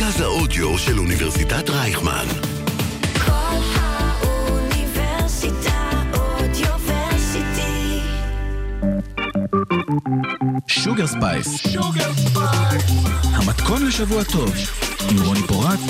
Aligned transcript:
מרכז 0.00 0.20
האודיו 0.20 0.78
של 0.78 0.98
אוניברסיטת 0.98 1.70
רייכמן. 1.70 2.26
קול 3.26 3.56
האוניברסיטה 3.80 5.10
Audioversity. 6.14 8.00
Sugar 10.66 11.06
Spice. 11.06 11.76
המתכון 13.22 13.86
לשבוע 13.86 14.24
טוב, 14.24 14.54
עם 15.10 15.22
רוני 15.26 15.42
פורט 15.42 15.80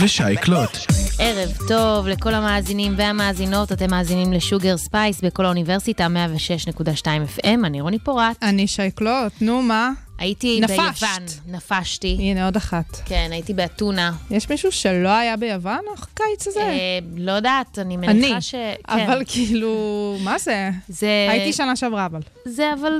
ושי 0.00 0.36
קלוט. 0.40 0.78
ערב 1.18 1.50
טוב 1.68 2.08
לכל 2.08 2.34
המאזינים 2.34 2.94
והמאזינות, 2.96 3.72
אתם 3.72 3.90
מאזינים 3.90 4.32
ל 4.32 4.39
Sugar 4.39 4.76
Spice 4.76 5.20
בקול 5.20 5.44
האוניברסיטה 5.44 6.06
106.2 6.06 7.04
FM, 7.38 7.58
אני 7.64 7.80
רוני 7.80 7.98
פורט. 7.98 8.36
אני 8.42 8.66
שי 8.66 8.91
קלוט, 8.91 9.32
נו 9.40 9.62
מה? 9.62 9.90
הייתי 10.20 10.60
נפשת. 10.60 10.76
ביוון, 10.76 11.26
נפשתי. 11.56 12.16
הנה 12.20 12.44
עוד 12.44 12.56
אחת. 12.56 12.96
כן, 13.04 13.28
הייתי 13.32 13.54
באתונה. 13.54 14.12
יש 14.30 14.50
מישהו 14.50 14.72
שלא 14.72 15.08
היה 15.08 15.36
ביוון 15.36 15.80
הקיץ 15.98 16.46
הזה? 16.46 16.60
אה, 16.60 16.98
לא 17.16 17.32
יודעת, 17.32 17.78
אני 17.78 17.96
אני, 17.96 18.06
מניחה 18.06 18.40
ש... 18.40 18.50
כן. 18.54 18.76
אבל 18.88 19.22
כאילו, 19.26 20.16
מה 20.20 20.38
זה? 20.38 20.70
זה... 20.88 21.26
הייתי 21.30 21.52
שנה 21.52 21.76
שעברה 21.76 22.06
אבל. 22.06 22.20
זה 22.44 22.72
אבל, 22.80 22.92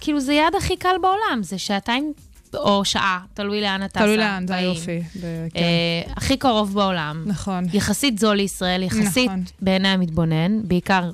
כאילו, 0.00 0.20
זה 0.20 0.32
יעד 0.32 0.54
הכי 0.54 0.76
קל 0.76 0.96
בעולם, 1.02 1.42
זה 1.42 1.58
שעתיים 1.58 2.12
או 2.54 2.84
שעה, 2.84 3.20
תלוי 3.34 3.60
לאן 3.60 3.84
אתה 3.84 4.00
תלוי 4.00 4.16
לאן, 4.16 4.46
זה. 4.46 4.54
היופי. 4.54 4.98
ב- 5.20 5.46
כן. 5.54 5.60
אה, 5.60 6.12
הכי 6.16 6.36
קרוב 6.36 6.74
בעולם. 6.74 7.22
נכון. 7.26 7.64
יחסית 7.72 8.18
זול 8.18 8.36
לישראל, 8.36 8.82
יחסית 8.82 9.26
נכון. 9.30 9.44
בעיני 9.60 9.88
המתבונן, 9.88 10.60
בעיקר 10.62 11.10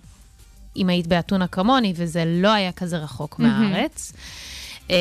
אם 0.76 0.88
היית 0.88 1.06
באתונה 1.06 1.46
כמוני, 1.46 1.92
וזה 1.96 2.24
לא 2.26 2.48
היה 2.48 2.72
כזה 2.72 2.96
רחוק 2.96 3.38
מהמם. 3.38 3.70
מהארץ. 3.70 4.12
אה, 4.90 4.96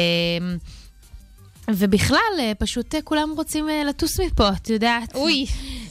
ובכלל, 1.70 2.20
אה, 2.40 2.52
פשוט 2.58 2.96
אה, 2.96 3.02
כולם 3.02 3.30
רוצים 3.36 3.70
אה, 3.70 3.84
לטוס 3.84 4.20
מפה, 4.20 4.50
את 4.50 4.70
יודעת. 4.70 5.16
אוי. 5.16 5.46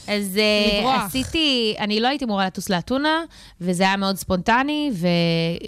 אז 0.07 0.39
לברוח. 0.79 1.01
עשיתי, 1.05 1.75
אני 1.79 1.99
לא 1.99 2.07
הייתי 2.07 2.25
אמורה 2.25 2.45
לטוס 2.45 2.69
לאתונה, 2.69 3.23
וזה 3.61 3.83
היה 3.83 3.97
מאוד 3.97 4.15
ספונטני, 4.15 4.91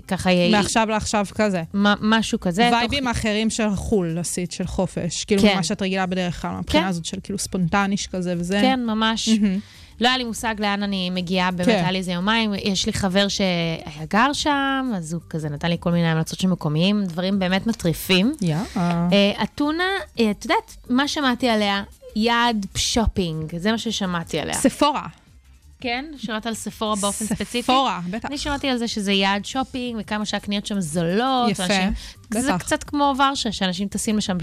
וככה 0.03 0.31
יהיה 0.31 0.51
מעכשיו 0.51 0.87
לעכשיו 0.89 1.25
כזה. 1.35 1.63
משהו 2.01 2.39
כזה. 2.39 2.69
וייבים 2.73 3.07
אחרים 3.07 3.49
של 3.49 3.75
חו"ל 3.75 4.17
עשית, 4.19 4.51
של 4.51 4.67
חופש. 4.67 5.23
כאילו, 5.25 5.41
כן. 5.41 5.55
מה 5.55 5.63
שאת 5.63 5.81
רגילה 5.81 6.05
בדרך 6.05 6.41
כלל, 6.41 6.51
מהבחינה 6.51 6.83
כן. 6.83 6.89
הזאת 6.89 7.05
של 7.05 7.17
כאילו 7.23 7.39
ספונטני 7.39 7.97
שכזה 7.97 8.33
וזה. 8.37 8.59
כן, 8.61 8.79
ממש. 8.85 9.29
מהמם. 9.29 9.59
לא 10.01 10.07
היה 10.07 10.17
לי 10.17 10.23
מושג 10.23 10.55
לאן 10.59 10.83
אני 10.83 11.09
מגיעה, 11.09 11.51
באמת 11.51 11.65
כן. 11.67 11.71
היה 11.75 11.91
לי 11.91 11.97
איזה 11.97 12.11
יומיים. 12.11 12.53
יש 12.63 12.85
לי 12.85 12.93
חבר 12.93 13.27
שהיה 13.27 14.05
גר 14.09 14.33
שם, 14.33 14.91
אז 14.95 15.13
הוא 15.13 15.21
כזה 15.29 15.49
נתן 15.49 15.69
לי 15.69 15.77
כל 15.79 15.91
מיני 15.91 16.07
המלצות 16.07 16.39
של 16.39 16.47
מקומיים, 16.47 17.03
דברים 17.05 17.39
באמת 17.39 17.67
מטריפים. 17.67 18.33
יא. 18.41 18.57
אה, 18.77 19.43
אתונה, 19.43 19.83
אה, 20.19 20.31
את 20.31 20.45
יודעת, 20.45 20.77
מה 20.89 21.07
שמעתי 21.07 21.49
עליה? 21.49 21.83
יעד 22.15 22.65
שופינג, 22.75 23.57
זה 23.57 23.71
מה 23.71 23.77
ששמעתי 23.77 24.39
עליה. 24.39 24.53
Sephora. 24.53 25.05
כן? 25.79 26.05
שמעת 26.17 26.45
על 26.45 26.53
Sephora 26.53 26.95
באופן 26.95 27.25
ספציפי? 27.25 27.61
Sephora, 27.63 27.99
בטח. 28.09 28.27
אני 28.29 28.37
שמעתי 28.37 28.67
על 28.69 28.77
זה 28.77 28.87
שזה 28.87 29.11
יעד 29.11 29.45
שופינג, 29.45 29.99
וכמה 29.99 30.25
שהקניות 30.25 30.65
שם 30.65 30.79
זולות. 30.81 31.49
יפה, 31.51 31.63
ואנשים- 31.63 31.93
זה 32.33 32.53
בטח. 32.53 32.57
קצת 32.65 32.83
כמו 32.83 33.13
ורשה, 33.17 33.51
שאנשים 33.51 33.87
טסים 33.87 34.17
לשם 34.17 34.37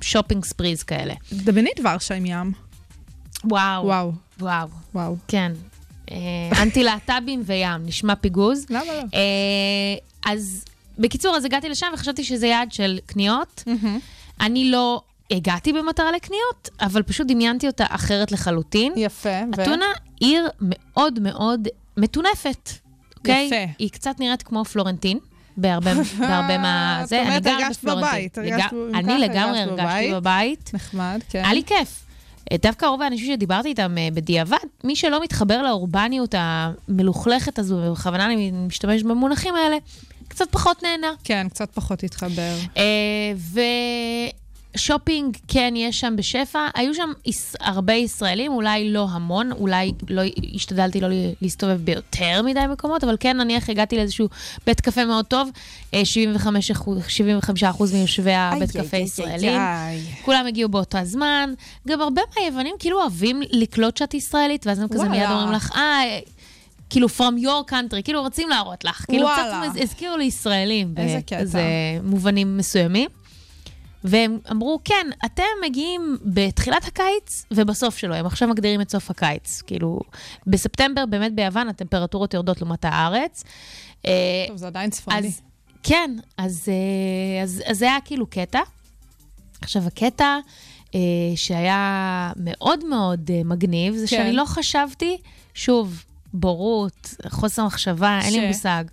לשופינג 0.00 0.44
ספריז 0.44 0.82
כאלה. 0.82 1.14
דמייני 1.32 1.70
את 1.74 1.80
ורשה 1.84 2.14
עם 2.14 2.26
ים. 2.26 2.52
וואו. 3.44 3.84
וואו, 3.86 4.12
וואו. 4.40 4.68
וואו. 4.94 5.16
כן. 5.28 5.52
אה, 6.10 6.16
אנטי-להט"בים 6.62 7.42
וים, 7.46 7.86
נשמע 7.86 8.14
פיגוז. 8.14 8.66
למה 8.70 8.84
לא? 8.84 8.92
אה, 9.14 10.32
אז 10.32 10.64
בקיצור, 10.98 11.36
אז 11.36 11.44
הגעתי 11.44 11.68
לשם 11.68 11.86
וחשבתי 11.94 12.24
שזה 12.24 12.46
יעד 12.46 12.72
של 12.72 12.98
קניות. 13.06 13.64
אני 14.40 14.70
לא 14.70 15.02
הגעתי 15.30 15.72
במטרה 15.72 16.12
לקניות, 16.12 16.68
אבל 16.80 17.02
פשוט 17.02 17.26
דמיינתי 17.26 17.66
אותה 17.66 17.84
אחרת 17.88 18.32
לחלוטין. 18.32 18.92
יפה. 18.96 19.28
אתונה 19.62 19.86
עיר 20.20 20.48
מאוד 20.60 21.18
מאוד 21.20 21.68
מטונפת, 21.96 22.70
אוקיי? 23.18 23.46
יפה. 23.46 23.72
היא 23.78 23.90
קצת 23.90 24.14
נראית 24.20 24.42
כמו 24.42 24.64
פלורנטין. 24.64 25.18
בהרבה, 25.56 25.90
בהרבה 26.20 26.58
מה... 26.58 27.00
את 27.02 27.08
זה, 27.08 27.20
אני 27.22 27.28
אומרת, 27.28 27.46
הרגשת 27.46 27.78
בפלורנטין. 27.80 28.10
בבית, 28.10 28.38
הרגשת- 28.38 28.74
אני 28.94 29.18
לגמרי 29.18 29.60
הרגשת 29.60 29.78
הרגשתי. 29.78 30.14
בבית. 30.14 30.70
נחמד, 30.74 31.20
כן. 31.30 31.44
היה 31.44 31.52
לי 31.54 31.62
כיף. 31.66 32.04
אה, 32.52 32.56
דווקא 32.62 32.86
רוב 32.86 33.02
האנשים 33.02 33.34
שדיברתי 33.34 33.68
איתם 33.68 33.98
אה, 33.98 34.08
בדיעבד, 34.14 34.56
מי 34.84 34.96
שלא 34.96 35.22
מתחבר 35.22 35.62
לאורבניות 35.62 36.34
המלוכלכת 36.38 37.58
הזו, 37.58 37.74
ובכוונה 37.76 38.26
אני 38.26 38.50
משתמשת 38.50 39.04
במונחים 39.04 39.54
האלה, 39.54 39.76
קצת 40.28 40.50
פחות 40.50 40.82
נהנה. 40.82 41.12
כן, 41.24 41.46
קצת 41.48 41.70
פחות 41.74 42.02
התחבר. 42.02 42.54
אה, 42.76 43.32
ושופינג, 44.76 45.36
כן, 45.48 45.74
יש 45.76 46.00
שם 46.00 46.14
בשפע. 46.16 46.68
היו 46.74 46.94
שם 46.94 47.12
יש, 47.26 47.38
הרבה 47.60 47.92
ישראלים, 47.92 48.52
אולי 48.52 48.92
לא 48.92 49.06
המון, 49.10 49.52
אולי 49.52 49.92
לא 50.08 50.22
השתדלתי 50.54 51.00
לא 51.00 51.08
להסתובב 51.42 51.80
ביותר 51.84 52.42
מדי 52.44 52.60
מקומות, 52.72 53.04
אבל 53.04 53.16
כן, 53.20 53.36
נניח 53.36 53.70
הגעתי 53.70 53.96
לאיזשהו 53.96 54.28
בית 54.66 54.80
קפה 54.80 55.04
מאוד 55.04 55.24
טוב, 55.24 55.50
אה, 55.94 56.04
75 56.04 56.70
אחוז, 56.70 56.98
75% 57.08 57.92
מיושבי 57.92 58.34
הבית 58.34 58.70
קפה 58.70 58.96
ישראלים. 58.96 59.60
כולם 60.24 60.46
הגיעו 60.46 60.68
באותו 60.68 60.98
הזמן. 60.98 61.54
גם 61.88 62.00
הרבה 62.00 62.22
מהיוונים 62.36 62.74
כאילו 62.78 63.00
אוהבים 63.00 63.42
לקלוט 63.50 63.96
שאת 63.96 64.14
ישראלית, 64.14 64.66
ואז 64.66 64.78
הם 64.78 64.88
כזה 64.88 65.08
מיד 65.08 65.22
וואלה. 65.22 65.34
אומרים 65.34 65.52
לך, 65.52 65.76
אה, 65.76 66.18
כאילו, 66.90 67.08
from 67.18 67.42
your 67.42 67.70
country, 67.70 68.02
כאילו, 68.04 68.20
רוצים 68.20 68.48
להראות 68.48 68.84
לך. 68.84 69.04
כאילו, 69.08 69.26
וואלה. 69.26 69.62
קצת 69.70 69.82
הזכירו 69.82 70.16
לי 70.16 70.24
ישראלים. 70.24 70.94
איזה 70.96 71.18
קטע. 71.26 71.36
באיזה 71.36 71.62
מובנים 72.02 72.56
מסוימים. 72.56 73.08
והם 74.04 74.38
אמרו, 74.50 74.80
כן, 74.84 75.06
אתם 75.24 75.42
מגיעים 75.64 76.16
בתחילת 76.24 76.84
הקיץ 76.84 77.44
ובסוף 77.50 77.96
שלו, 77.98 78.14
הם 78.14 78.26
עכשיו 78.26 78.48
מגדירים 78.48 78.80
את 78.80 78.90
סוף 78.90 79.10
הקיץ. 79.10 79.62
כאילו, 79.66 80.00
בספטמבר, 80.46 81.06
באמת 81.06 81.34
ביוון, 81.34 81.68
הטמפרטורות 81.68 82.34
יורדות 82.34 82.60
לעומת 82.60 82.84
הארץ. 82.84 83.44
אה, 84.06 84.44
טוב, 84.48 84.56
זה 84.56 84.66
עדיין 84.66 84.90
צפוני. 84.90 85.18
אז 85.18 85.40
כן, 85.82 86.16
אז, 86.38 86.68
אה, 86.68 87.42
אז, 87.42 87.62
אז 87.66 87.78
זה 87.78 87.84
היה 87.84 87.98
כאילו 88.04 88.26
קטע. 88.26 88.60
עכשיו, 89.60 89.82
הקטע 89.86 90.38
אה, 90.94 91.00
שהיה 91.36 92.32
מאוד 92.36 92.84
מאוד 92.84 93.30
אה, 93.34 93.40
מגניב, 93.44 93.94
זה 93.94 94.06
כן. 94.06 94.16
שאני 94.16 94.32
לא 94.32 94.44
חשבתי, 94.44 95.16
שוב, 95.54 96.04
בורות, 96.34 97.14
חוסר 97.28 97.64
מחשבה, 97.64 98.18
אין 98.22 98.30
ש- 98.30 98.34
לי 98.34 98.46
מושג, 98.46 98.84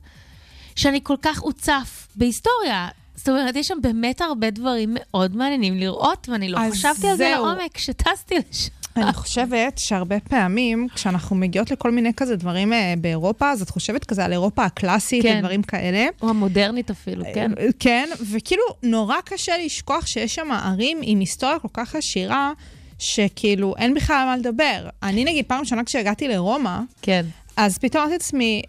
שאני 0.75 0.99
כל 1.03 1.15
כך 1.21 1.39
הוצף 1.39 2.07
בהיסטוריה. 2.15 2.87
זאת 3.19 3.29
אומרת, 3.29 3.55
יש 3.55 3.67
שם 3.67 3.77
באמת 3.81 4.21
הרבה 4.21 4.49
דברים 4.49 4.95
מאוד 4.99 5.35
מעניינים 5.35 5.77
לראות, 5.77 6.29
ואני 6.29 6.49
לא 6.49 6.59
חשבתי 6.71 7.07
על 7.07 7.17
זה 7.17 7.23
זהו. 7.33 7.45
לעומק 7.45 7.71
כשטסתי 7.73 8.35
לשם. 8.35 8.69
אני 8.97 9.13
חושבת 9.13 9.77
שהרבה 9.77 10.19
פעמים, 10.19 10.87
כשאנחנו 10.95 11.35
מגיעות 11.35 11.71
לכל 11.71 11.91
מיני 11.91 12.13
כזה 12.13 12.35
דברים 12.35 12.73
אה, 12.73 12.93
באירופה, 12.97 13.51
אז 13.51 13.61
את 13.61 13.69
חושבת 13.69 14.05
כזה 14.05 14.25
על 14.25 14.31
אירופה 14.31 14.65
הקלאסית 14.65 15.23
כן. 15.23 15.35
ודברים 15.37 15.63
כאלה. 15.63 16.05
או 16.21 16.29
המודרנית 16.29 16.89
אפילו, 16.89 17.25
כן? 17.33 17.51
אה, 17.59 17.67
כן, 17.79 18.09
וכאילו 18.31 18.63
נורא 18.83 19.15
קשה 19.25 19.53
לשכוח 19.65 20.05
שיש 20.05 20.35
שם 20.35 20.51
ערים 20.51 20.99
עם 21.01 21.19
היסטוריה 21.19 21.59
כל 21.59 21.67
כך 21.73 21.95
עשירה, 21.95 22.51
שכאילו 22.99 23.75
אין 23.77 23.93
בכלל 23.93 24.15
על 24.15 24.25
מה 24.25 24.37
לדבר. 24.37 24.89
אני 25.03 25.23
נגיד 25.23 25.45
פעם 25.45 25.59
ראשונה 25.59 25.83
כשהגעתי 25.83 26.27
לרומא, 26.27 26.79
כן. 27.01 27.25
אז 27.57 27.77
פתאום 27.77 28.03
אמרתי 28.03 28.13
לעצמי, 28.13 28.61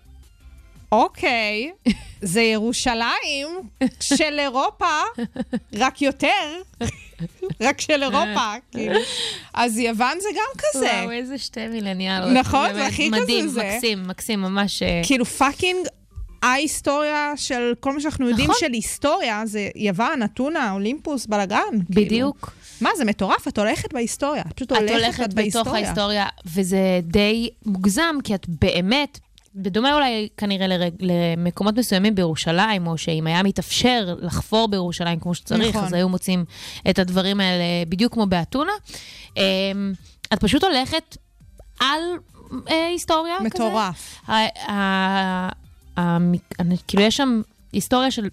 אוקיי, 0.92 1.70
זה 2.22 2.40
ירושלים 2.40 3.48
של 4.00 4.38
אירופה, 4.38 5.00
רק 5.74 6.02
יותר, 6.02 6.62
רק 7.60 7.80
של 7.80 8.02
אירופה, 8.02 8.52
כאילו. 8.72 9.00
אז 9.54 9.78
יוון 9.78 10.20
זה 10.20 10.28
גם 10.36 10.58
כזה. 10.58 10.86
וואו, 10.86 11.10
איזה 11.10 11.38
שתי 11.38 11.68
מילניאלות. 11.68 12.32
נכון, 12.32 12.74
זה 12.74 12.86
הכי 12.86 13.10
כזה 13.10 13.22
מדהים, 13.22 13.48
זה. 13.48 13.72
מקסים, 13.74 14.02
מקסים, 14.06 14.40
ממש... 14.40 14.82
אה, 14.82 15.00
כאילו 15.04 15.24
fucking 15.24 15.86
ההיסטוריה 16.42 17.32
של 17.36 17.72
כל 17.80 17.92
מה 17.92 18.00
שאנחנו 18.00 18.28
יודעים 18.28 18.50
נכון. 18.50 18.60
של 18.60 18.72
היסטוריה, 18.72 19.42
זה 19.44 19.68
יוון, 19.76 20.22
אתונה, 20.22 20.72
אולימפוס, 20.72 21.26
בלאגן. 21.26 21.58
בדיוק. 21.90 22.40
כאילו. 22.40 22.60
מה, 22.80 22.90
זה 22.96 23.04
מטורף, 23.04 23.48
את 23.48 23.58
הולכת 23.58 23.92
בהיסטוריה. 23.92 24.42
את 24.42 24.52
פשוט 24.52 24.72
את 24.72 24.76
הולכת, 24.76 24.94
הולכת 24.94 25.20
ואת 25.20 25.28
בתוך 25.28 25.36
בהיסטוריה. 25.36 25.84
ההיסטוריה, 25.84 26.26
וזה 26.46 27.00
די 27.02 27.50
מוגזם, 27.66 28.16
כי 28.24 28.34
את 28.34 28.46
באמת, 28.48 29.18
בדומה 29.54 29.94
אולי 29.94 30.28
כנראה 30.36 30.66
לרג, 30.66 30.92
למקומות 31.00 31.74
מסוימים 31.78 32.14
בירושלים, 32.14 32.86
או 32.86 32.98
שאם 32.98 33.26
היה 33.26 33.42
מתאפשר 33.42 34.14
לחפור 34.20 34.68
בירושלים 34.68 35.20
כמו 35.20 35.34
שצריך, 35.34 35.68
נכון. 35.76 35.84
אז 35.84 35.92
היו 35.92 36.08
מוצאים 36.08 36.44
את 36.90 36.98
הדברים 36.98 37.40
האלה 37.40 37.64
בדיוק 37.88 38.12
כמו 38.12 38.26
באתונה. 38.26 38.72
אמ, 39.36 39.42
את 40.32 40.40
פשוט 40.40 40.64
הולכת 40.64 41.16
על 41.80 42.00
אה, 42.70 42.86
היסטוריה 42.86 43.34
כזה. 43.38 43.46
מטורף. 43.48 44.20
ה- 44.28 44.32
ה- 44.72 45.48
המ- 45.96 46.32
אני- 46.60 46.76
כאילו, 46.88 47.02
יש 47.02 47.16
שם 47.16 47.42
היסטוריה 47.72 48.10
של 48.10 48.28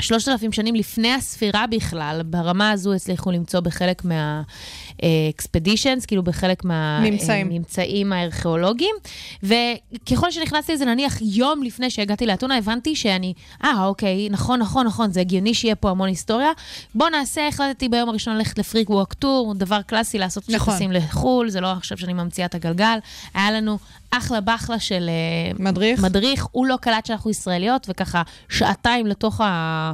שלושת 0.00 0.28
אלפים 0.28 0.52
שנים 0.52 0.74
לפני 0.74 1.12
הספירה 1.12 1.66
בכלל, 1.66 2.20
ברמה 2.24 2.70
הזו 2.70 2.94
הצליחו 2.94 3.30
למצוא 3.30 3.60
בחלק 3.60 4.04
מה-expeditions, 4.04 6.06
כאילו 6.06 6.22
בחלק 6.22 6.64
ממצאים. 6.64 7.48
מהממצאים 7.48 8.12
הארכיאולוגיים. 8.12 8.94
וככל 9.42 10.30
שנכנסתי 10.30 10.72
לזה, 10.72 10.84
נניח 10.84 11.18
יום 11.20 11.62
לפני 11.62 11.90
שהגעתי 11.90 12.26
לאתונה, 12.26 12.56
הבנתי 12.56 12.96
שאני, 12.96 13.32
אה, 13.64 13.84
אוקיי, 13.84 14.28
נכון, 14.30 14.60
נכון, 14.60 14.86
נכון, 14.86 15.12
זה 15.12 15.20
הגיוני 15.20 15.54
שיהיה 15.54 15.74
פה 15.74 15.90
המון 15.90 16.08
היסטוריה. 16.08 16.50
בוא 16.94 17.08
נעשה, 17.08 17.48
החלטתי 17.48 17.88
ביום 17.88 18.08
הראשון 18.08 18.36
ללכת 18.36 18.58
לפריק 18.58 18.90
ווק 18.90 19.14
טור, 19.14 19.54
דבר 19.54 19.82
קלאסי 19.82 20.18
לעשות 20.18 20.50
נכון. 20.50 20.74
כשטסים 20.74 20.92
לחו"ל, 20.92 21.50
זה 21.50 21.60
לא 21.60 21.72
עכשיו 21.72 21.98
שאני 21.98 22.12
ממציאה 22.12 22.46
את 22.46 22.54
הגלגל. 22.54 22.98
היה 23.34 23.50
לנו 23.50 23.78
אחלה 24.10 24.40
בחלה 24.40 24.78
של... 24.78 25.08
אה, 25.08 25.52
מדריך? 25.58 26.02
מדריך, 26.02 26.46
הוא 26.52 26.66
לא 26.66 26.76
קלט 26.80 27.06
שאנחנו 27.06 27.30
ישראליות, 27.30 27.86
וככה 27.88 28.22
שעתיים 28.48 29.06
לתוך 29.06 29.40
ה... 29.40 29.92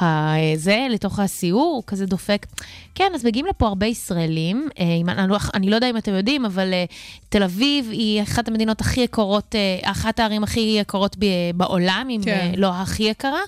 ה... 0.00 0.34
זה, 0.56 0.86
לתוך 0.90 1.18
הסיור, 1.18 1.72
הוא 1.76 1.82
כזה 1.86 2.06
דופק. 2.06 2.46
כן, 2.94 3.12
אז 3.14 3.24
מגיעים 3.24 3.46
לפה 3.46 3.66
הרבה 3.66 3.86
ישראלים. 3.86 4.68
אה, 4.78 4.84
אם, 4.84 5.08
אני, 5.08 5.28
לא- 5.28 5.36
אני 5.54 5.70
לא 5.70 5.74
יודע 5.74 5.90
אם 5.90 5.96
אתם 5.96 6.14
יודעים, 6.14 6.44
אבל 6.44 6.72
אה, 6.72 6.84
תל 7.28 7.42
אביב 7.42 7.88
היא 7.90 8.22
אחת 8.22 8.48
המדינות 8.48 8.80
הכי 8.80 9.00
יקרות, 9.00 9.54
אחת 9.82 10.20
הערים 10.20 10.44
הכי 10.44 10.76
יקרות 10.80 11.16
ב, 11.18 11.24
בעולם, 11.54 12.06
אם 12.10 12.20
כן. 12.24 12.52
לא 12.56 12.70
הכי 12.74 13.02
יקרה, 13.02 13.40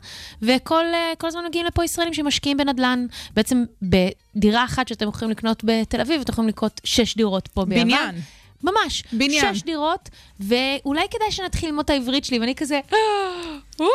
וכל 0.43 0.85
כל 1.19 1.27
הזמן 1.27 1.41
מגיעים 1.49 1.67
לפה 1.67 1.85
ישראלים 1.85 2.15
שמשקיעים 2.15 2.57
בנדל"ן. 2.57 3.07
בעצם 3.37 3.65
בדירה 3.83 4.65
אחת 4.65 4.89
שאתם 4.89 5.09
יכולים 5.09 5.31
לקנות 5.31 5.63
בתל 5.65 6.01
אביב, 6.01 6.21
אתם 6.21 6.33
יכולים 6.33 6.49
לקנות 6.49 6.81
שש 6.85 7.17
דירות 7.17 7.49
פה 7.49 7.65
ביוון. 7.65 7.85
בניין. 7.85 8.15
ממש. 8.63 9.05
בניין. 9.13 9.55
שש 9.55 9.63
דירות, 9.63 10.09
ואולי 10.41 11.07
כדאי 11.11 11.31
שנתחיל 11.31 11.69
ללמוד 11.69 11.85
את 11.85 11.91
העברית 11.91 12.25
שלי, 12.25 12.39
ואני 12.39 12.55
כזה, 12.55 12.81
לא 13.79 13.87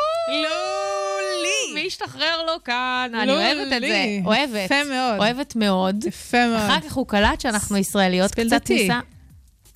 לי. 1.44 1.74
מי 1.74 1.88
השתחרר 1.88 2.44
לו 2.46 2.64
כאן? 2.64 3.12
אני 3.22 3.32
אוהבת 3.32 3.74
את 3.74 3.82
זה. 3.82 4.20
אוהבת. 4.26 4.66
יפה 4.66 4.84
מאוד. 4.84 5.18
אוהבת 5.18 5.56
מאוד. 5.56 6.06
יפה 6.06 6.48
מאוד. 6.48 6.62
אחר 6.62 6.80
כך 6.80 6.94
הוא 6.94 7.08
קלט 7.08 7.42
שאנחנו 7.42 7.78
ישראליות, 7.78 8.32
קצת. 8.32 8.70
ניסה... 8.70 9.00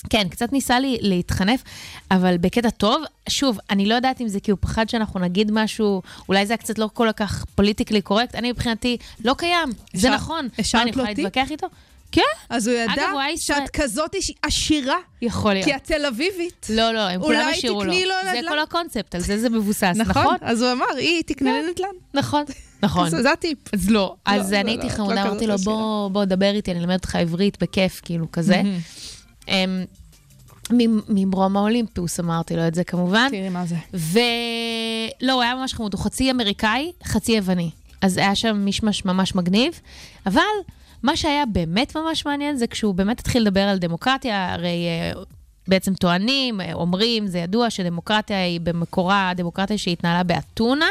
כן, 0.10 0.30
קצת 0.30 0.54
ניסה 0.54 0.80
לי 0.80 0.98
להתחנף, 1.02 1.64
אבל 2.12 2.38
בקטע 2.38 2.70
טוב. 2.70 3.04
שוב, 3.30 3.60
אני 3.70 3.86
לא 3.86 3.96
יודעת 3.96 4.22
אם 4.22 4.28
זה 4.28 4.40
כי 4.40 4.52
הוא 4.52 4.58
פחד 4.62 4.90
שאנחנו 4.90 5.20
נגיד 5.20 5.52
משהו, 5.52 6.02
אולי 6.30 6.46
זה 6.46 6.54
היה 6.54 6.58
קצת 6.58 6.80
לא 6.80 6.90
כל 6.94 7.12
כך 7.16 7.46
politically 7.56 8.02
correct, 8.02 8.36
אני 8.36 8.52
מבחינתי, 8.52 8.98
לא 9.26 9.34
קיים, 9.38 9.70
זה 9.94 10.10
נכון. 10.10 10.48
השארת 10.60 10.76
מה, 10.76 10.82
אני 10.82 10.92
יכולה 10.92 11.10
לו 11.10 11.16
טיפ? 11.16 11.26
להתווכח 11.26 11.52
איתו? 11.52 11.68
כן, 12.12 12.22
אז 12.50 12.68
הוא 12.68 12.76
ידע 12.76 12.94
אגב, 12.94 13.10
הוא 13.12 13.20
היה 13.20 13.32
ישראל- 13.32 13.60
שאת 13.66 13.70
כזאת 13.70 14.16
עשירה, 14.42 14.96
יכול 15.22 15.54
להיות. 15.54 15.66
כי 15.66 15.76
את 15.76 15.84
תל 15.84 16.06
אביבית. 16.06 16.68
לא, 16.70 16.92
לא, 16.94 17.00
הם 17.00 17.22
כולם 17.22 17.40
אולי 17.40 17.52
השאירו 17.52 17.84
לו. 17.84 17.92
תקני 17.94 18.06
לו 18.06 18.14
זה 18.24 18.38
נדל"ן. 18.38 18.50
כל 18.52 18.60
הקונספט, 18.60 19.16
על 19.16 19.22
זה 19.22 19.40
זה 19.40 19.50
מבוסס, 19.50 19.84
נכון? 19.96 20.22
נכון? 20.24 20.36
אז 20.42 20.62
הוא 20.62 20.72
אמר, 20.72 20.86
היא 20.98 21.24
תקנה 21.26 21.52
לי 21.62 21.72
נדל"ן. 21.72 21.88
נכון, 22.20 22.44
נכון. 22.84 23.10
זה 23.10 23.22
זה 23.22 23.32
הטיפ. 23.32 23.58
אז 23.74 23.90
לא. 23.90 24.16
אז 24.26 24.48
זה 24.48 24.56
אני 24.60 24.64
לא- 24.66 24.70
הייתי 24.72 24.88
את 24.88 24.92
חמודה, 24.98 25.16
לא 25.16 25.22
אמרתי 25.30 25.48
לו. 25.48 25.56
בוא 26.12 26.26
דבר 26.26 26.52
איתי, 26.56 26.72
אני 26.72 26.80
אלמד 26.80 26.94
אותך 26.94 27.16
עברית 27.16 27.64
בכיף, 27.64 28.02
כאילו, 28.04 28.32
כזה. 28.32 28.62
אמ, 29.48 29.84
ממרום 31.10 31.58
האולימפוס 31.58 32.20
אמרתי 32.20 32.56
לו 32.56 32.68
את 32.68 32.76
זה 32.76 32.84
כמובן. 32.84 33.28
תראי 33.32 33.50
מה 33.50 33.66
זה. 33.66 33.76
ולא, 33.94 35.34
הוא 35.34 35.42
היה 35.42 35.56
ממש 35.56 35.74
חמוד, 35.74 35.94
הוא 35.94 36.02
חצי 36.04 36.32
אמריקאי, 36.32 36.92
חצי 37.04 37.32
יווני. 37.32 37.70
אז 38.02 38.18
היה 38.18 38.36
שם 38.36 38.58
מישמש 38.58 39.06
ממש 39.06 39.36
מגניב, 39.36 39.80
אבל 40.26 40.42
מה 41.04 41.18
שהיה 41.18 41.46
באמת 41.46 41.98
ממש 41.98 42.26
מעניין 42.26 42.56
זה 42.56 42.68
כשהוא 42.68 42.96
באמת 42.96 43.20
התחיל 43.20 43.42
לדבר 43.42 43.62
על 43.62 43.78
דמוקרטיה, 43.78 44.54
הרי 44.54 44.88
אה, 44.88 45.22
בעצם 45.68 45.94
טוענים, 45.94 46.62
אה, 46.62 46.74
אומרים, 46.74 47.28
זה 47.28 47.40
ידוע 47.40 47.70
שדמוקרטיה 47.70 48.44
היא 48.44 48.62
במקורה 48.62 49.32
דמוקרטיה 49.36 49.78
שהתנהלה 49.78 50.24
באתונה, 50.24 50.90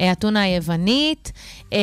אה, 0.00 0.12
אתונה 0.12 0.42
היוונית. 0.42 1.32
אה, 1.72 1.78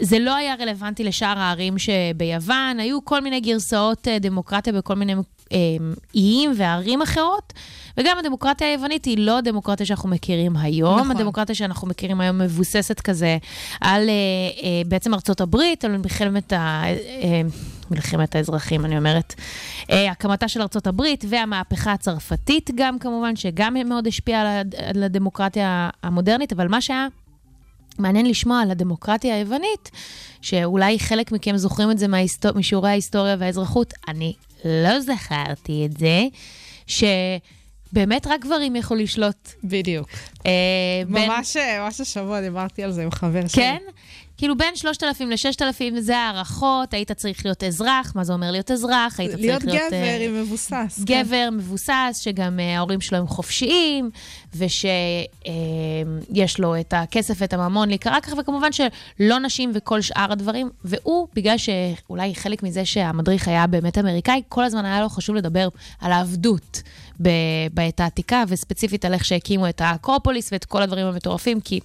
זה 0.00 0.18
לא 0.18 0.34
היה 0.34 0.54
רלוונטי 0.60 1.04
לשאר 1.04 1.38
הערים 1.38 1.78
שביוון, 1.78 2.80
היו 2.80 3.04
כל 3.04 3.20
מיני 3.20 3.40
גרסאות 3.40 4.08
דמוקרטיה 4.20 4.72
בכל 4.72 4.94
מיני 4.94 5.14
איים 6.14 6.52
וערים 6.56 7.02
אחרות, 7.02 7.52
וגם 7.98 8.18
הדמוקרטיה 8.18 8.68
היוונית 8.68 9.04
היא 9.04 9.18
לא 9.18 9.38
הדמוקרטיה 9.38 9.86
שאנחנו 9.86 10.08
מכירים 10.08 10.56
היום. 10.56 11.00
נכון. 11.00 11.10
הדמוקרטיה 11.10 11.54
שאנחנו 11.54 11.88
מכירים 11.88 12.20
היום 12.20 12.38
מבוססת 12.38 13.00
כזה 13.00 13.38
על 13.80 14.08
אה, 14.08 14.14
אה, 14.62 14.82
בעצם 14.86 15.14
ארצות 15.14 15.40
הברית, 15.40 15.84
על 15.84 15.96
מלחמת, 15.96 16.52
ה, 16.52 16.84
אה, 16.86 17.40
מלחמת 17.90 18.36
האזרחים, 18.36 18.84
אני 18.84 18.98
אומרת, 18.98 19.34
אה, 19.90 20.10
הקמתה 20.10 20.48
של 20.48 20.62
ארצות 20.62 20.86
הברית 20.86 21.24
והמהפכה 21.28 21.92
הצרפתית 21.92 22.70
גם 22.74 22.98
כמובן, 22.98 23.36
שגם 23.36 23.74
מאוד 23.88 24.06
השפיעה 24.06 24.60
על 24.86 25.02
הדמוקרטיה 25.02 25.90
המודרנית, 26.02 26.52
אבל 26.52 26.68
מה 26.68 26.80
שהיה... 26.80 27.06
מעניין 27.98 28.26
לשמוע 28.26 28.60
על 28.60 28.70
הדמוקרטיה 28.70 29.34
היוונית, 29.34 29.90
שאולי 30.42 30.98
חלק 30.98 31.32
מכם 31.32 31.56
זוכרים 31.56 31.90
את 31.90 31.98
זה 31.98 32.08
מההיסטור... 32.08 32.52
משיעורי 32.54 32.90
ההיסטוריה 32.90 33.36
והאזרחות, 33.38 33.94
אני 34.08 34.34
לא 34.64 35.00
זכרתי 35.00 35.86
את 35.86 35.96
זה, 35.96 36.22
שבאמת 36.86 38.26
רק 38.26 38.40
גברים 38.40 38.76
יכלו 38.76 38.96
לשלוט. 38.96 39.48
בדיוק. 39.64 40.08
אה, 40.46 40.50
בין- 41.08 41.28
ממש 41.30 41.56
ממש 41.56 42.00
השבוע 42.00 42.40
דיברתי 42.40 42.82
על 42.82 42.92
זה 42.92 43.02
עם 43.02 43.10
חבר 43.10 43.40
שלי. 43.48 43.62
כן? 43.62 43.78
כאילו 44.42 44.56
בין 44.56 44.76
3,000 44.76 45.30
ל-6,000 45.30 46.00
זה 46.00 46.18
הערכות, 46.18 46.94
היית 46.94 47.12
צריך 47.12 47.46
להיות 47.46 47.64
אזרח, 47.64 48.12
מה 48.14 48.24
זה 48.24 48.32
אומר 48.32 48.50
להיות 48.50 48.70
אזרח? 48.70 49.20
היית 49.20 49.34
להיות 49.34 49.62
צריך 49.62 49.74
להיות... 49.74 49.92
גבר 49.92 49.96
אה, 49.96 50.24
עם 50.24 50.42
מבוסס. 50.42 51.02
כן. 51.06 51.22
גבר 51.22 51.48
מבוסס, 51.52 52.20
שגם 52.20 52.60
אה, 52.60 52.76
ההורים 52.76 53.00
שלו 53.00 53.18
הם 53.18 53.26
חופשיים, 53.26 54.10
ושיש 54.54 54.78
לו 56.58 56.80
את 56.80 56.94
הכסף 56.96 57.34
ואת 57.38 57.52
הממון 57.52 57.88
להיקרא 57.88 58.20
כך, 58.20 58.32
וכמובן 58.38 58.68
שלא 58.72 59.38
נשים 59.38 59.72
וכל 59.74 60.00
שאר 60.00 60.32
הדברים. 60.32 60.70
והוא, 60.84 61.28
בגלל 61.34 61.56
שאולי 61.58 62.34
חלק 62.34 62.62
מזה 62.62 62.84
שהמדריך 62.84 63.48
היה 63.48 63.66
באמת 63.66 63.98
אמריקאי, 63.98 64.42
כל 64.48 64.64
הזמן 64.64 64.84
היה 64.84 65.00
לו 65.00 65.08
חשוב 65.08 65.36
לדבר 65.36 65.68
על 66.00 66.12
העבדות 66.12 66.82
בעת 67.72 68.00
העתיקה, 68.00 68.44
וספציפית 68.48 69.04
על 69.04 69.14
איך 69.14 69.24
שהקימו 69.24 69.68
את 69.68 69.80
האקרופוליס 69.80 70.52
ואת 70.52 70.64
כל 70.64 70.82
הדברים 70.82 71.06
המטורפים, 71.06 71.60
כי... 71.60 71.80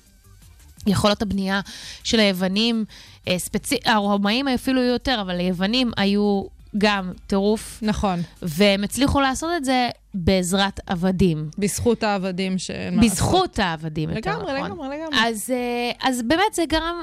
יכולות 0.87 1.21
הבנייה 1.21 1.61
של 2.03 2.19
היוונים, 2.19 2.85
אה, 3.27 3.39
ספצי... 3.39 3.77
הרומאים 3.85 4.47
אפילו 4.47 4.81
יותר, 4.81 5.21
אבל 5.21 5.39
היוונים 5.39 5.91
היו 5.97 6.43
גם 6.77 7.11
טירוף, 7.27 7.79
נכון. 7.81 8.19
והם 8.41 8.83
הצליחו 8.83 9.21
לעשות 9.21 9.49
את 9.57 9.65
זה 9.65 9.89
בעזרת 10.13 10.79
עבדים. 10.87 11.49
בזכות 11.57 12.03
העבדים 12.03 12.57
שאין 12.57 12.95
מה 12.95 13.01
לעשות. 13.01 13.13
בזכות 13.13 13.59
העבדים, 13.59 14.09
יותר 14.09 14.31
לגמרי, 14.31 14.53
נכון. 14.53 14.71
לגמרי, 14.71 14.97
לגמרי. 14.97 15.19
אז, 15.27 15.51
אה, 15.51 16.09
אז 16.09 16.21
באמת 16.21 16.53
זה 16.53 16.63
גרם, 16.69 17.01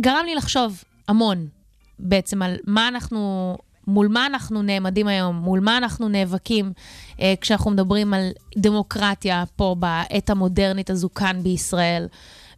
גרם 0.00 0.24
לי 0.26 0.34
לחשוב 0.34 0.84
המון 1.08 1.46
בעצם 1.98 2.42
על 2.42 2.56
מה 2.66 2.88
אנחנו, 2.88 3.56
מול 3.86 4.08
מה 4.08 4.26
אנחנו 4.26 4.62
נעמדים 4.62 5.06
היום, 5.06 5.36
מול 5.36 5.60
מה 5.60 5.76
אנחנו 5.76 6.08
נאבקים 6.08 6.72
אה, 7.20 7.34
כשאנחנו 7.40 7.70
מדברים 7.70 8.14
על 8.14 8.30
דמוקרטיה 8.56 9.44
פה 9.56 9.76
בעת 9.78 10.30
המודרנית 10.30 10.90
הזו 10.90 11.08
כאן 11.14 11.40
בישראל. 11.42 12.06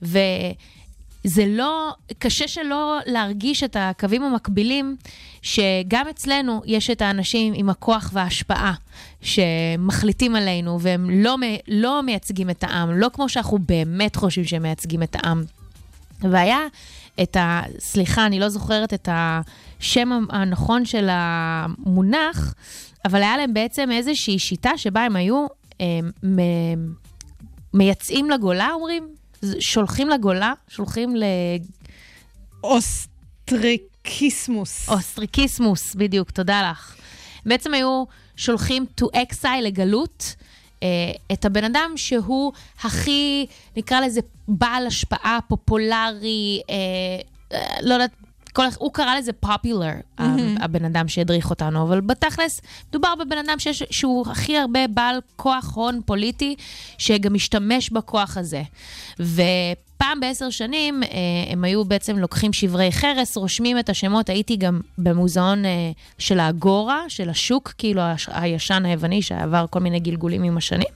וזה 0.04 1.44
לא, 1.48 1.92
קשה 2.18 2.48
שלא 2.48 2.98
להרגיש 3.06 3.62
את 3.62 3.76
הקווים 3.80 4.22
המקבילים, 4.22 4.96
שגם 5.42 6.08
אצלנו 6.10 6.62
יש 6.66 6.90
את 6.90 7.02
האנשים 7.02 7.52
עם 7.56 7.70
הכוח 7.70 8.10
וההשפעה 8.12 8.74
שמחליטים 9.22 10.36
עלינו, 10.36 10.80
והם 10.80 11.10
לא, 11.10 11.36
לא 11.68 12.02
מייצגים 12.02 12.50
את 12.50 12.64
העם, 12.64 12.90
לא 12.90 13.10
כמו 13.12 13.28
שאנחנו 13.28 13.58
באמת 13.58 14.16
חושבים 14.16 14.44
שהם 14.44 14.62
מייצגים 14.62 15.02
את 15.02 15.16
העם. 15.16 15.42
והיה 16.20 16.60
את 17.22 17.36
ה... 17.36 17.62
סליחה, 17.78 18.26
אני 18.26 18.40
לא 18.40 18.48
זוכרת 18.48 18.94
את 18.94 19.08
השם 19.12 20.10
הנכון 20.30 20.84
של 20.84 21.08
המונח, 21.10 22.54
אבל 23.04 23.22
היה 23.22 23.36
להם 23.36 23.54
בעצם 23.54 23.90
איזושהי 23.90 24.38
שיטה 24.38 24.78
שבה 24.78 25.00
הם 25.00 25.16
היו 25.16 25.46
אה, 25.80 26.00
מ- 26.24 26.92
מייצאים 27.74 28.30
לגולה, 28.30 28.68
אומרים? 28.74 29.08
שולחים 29.60 30.08
לגולה, 30.08 30.52
שולחים 30.68 31.14
אוסטרקיסמוס. 32.64 34.88
לאוסטרקיסמוס, 34.88 35.94
בדיוק, 35.94 36.30
תודה 36.30 36.70
לך. 36.70 36.96
בעצם 37.46 37.74
היו 37.74 38.04
שולחים 38.36 38.86
to 39.00 39.04
exile 39.04 39.60
לגלות. 39.62 40.34
אה, 40.82 40.88
את 41.32 41.44
הבן 41.44 41.64
אדם 41.64 41.92
שהוא 41.96 42.52
הכי, 42.84 43.46
נקרא 43.76 44.00
לזה, 44.00 44.20
בעל 44.48 44.86
השפעה, 44.86 45.38
פופולרי, 45.48 46.60
אה, 46.70 46.74
אה, 47.52 47.76
לא 47.82 47.94
יודעת, 47.94 48.10
כל, 48.54 48.66
הוא 48.78 48.92
קרא 48.92 49.16
לזה 49.16 49.32
popular, 49.44 50.20
mm-hmm. 50.20 50.22
הבן 50.60 50.84
אדם 50.84 51.08
שהדריך 51.08 51.50
אותנו, 51.50 51.82
אבל 51.82 52.00
בתכלס, 52.00 52.60
מדובר 52.88 53.14
בבן 53.20 53.38
אדם 53.38 53.58
שיש, 53.58 53.82
שהוא 53.90 54.26
הכי 54.30 54.58
הרבה 54.58 54.88
בעל 54.88 55.18
כוח 55.36 55.72
הון 55.74 56.00
פוליטי, 56.06 56.54
שגם 56.98 57.34
משתמש 57.34 57.90
בכוח 57.90 58.36
הזה. 58.36 58.62
ופעם 59.20 60.20
בעשר 60.20 60.50
שנים, 60.50 61.02
אה, 61.02 61.08
הם 61.50 61.64
היו 61.64 61.84
בעצם 61.84 62.18
לוקחים 62.18 62.52
שברי 62.52 62.92
חרס, 62.92 63.36
רושמים 63.36 63.78
את 63.78 63.88
השמות, 63.88 64.28
הייתי 64.28 64.56
גם 64.56 64.80
במוזיאון 64.98 65.64
אה, 65.64 65.70
של 66.18 66.40
האגורה, 66.40 67.00
של 67.08 67.30
השוק, 67.30 67.72
כאילו 67.78 68.02
הישן 68.28 68.84
היווני, 68.86 69.22
שעבר 69.22 69.66
כל 69.70 69.80
מיני 69.80 70.00
גלגולים 70.00 70.42
עם 70.42 70.56
השנים. 70.56 70.88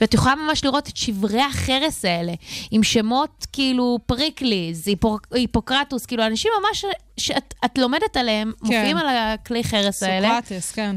ואת 0.00 0.14
יכולה 0.14 0.34
ממש 0.34 0.64
לראות 0.64 0.88
את 0.88 0.96
שברי 0.96 1.42
החרס 1.42 2.04
האלה, 2.04 2.32
עם 2.70 2.82
שמות 2.82 3.46
כאילו 3.52 3.98
פריקלס, 4.06 4.88
היפוק, 4.88 5.26
היפוקרטוס, 5.30 6.06
כאילו 6.06 6.26
אנשים 6.26 6.50
ממש 6.60 6.84
שאת 7.16 7.54
את 7.64 7.78
לומדת 7.78 8.16
עליהם, 8.16 8.52
כן. 8.60 8.66
מופיעים 8.66 8.96
על 8.96 9.06
הכלי 9.08 9.64
חרס 9.64 10.02
האלה. 10.02 10.28
סוקרטס, 10.28 10.72
כן. 10.72 10.96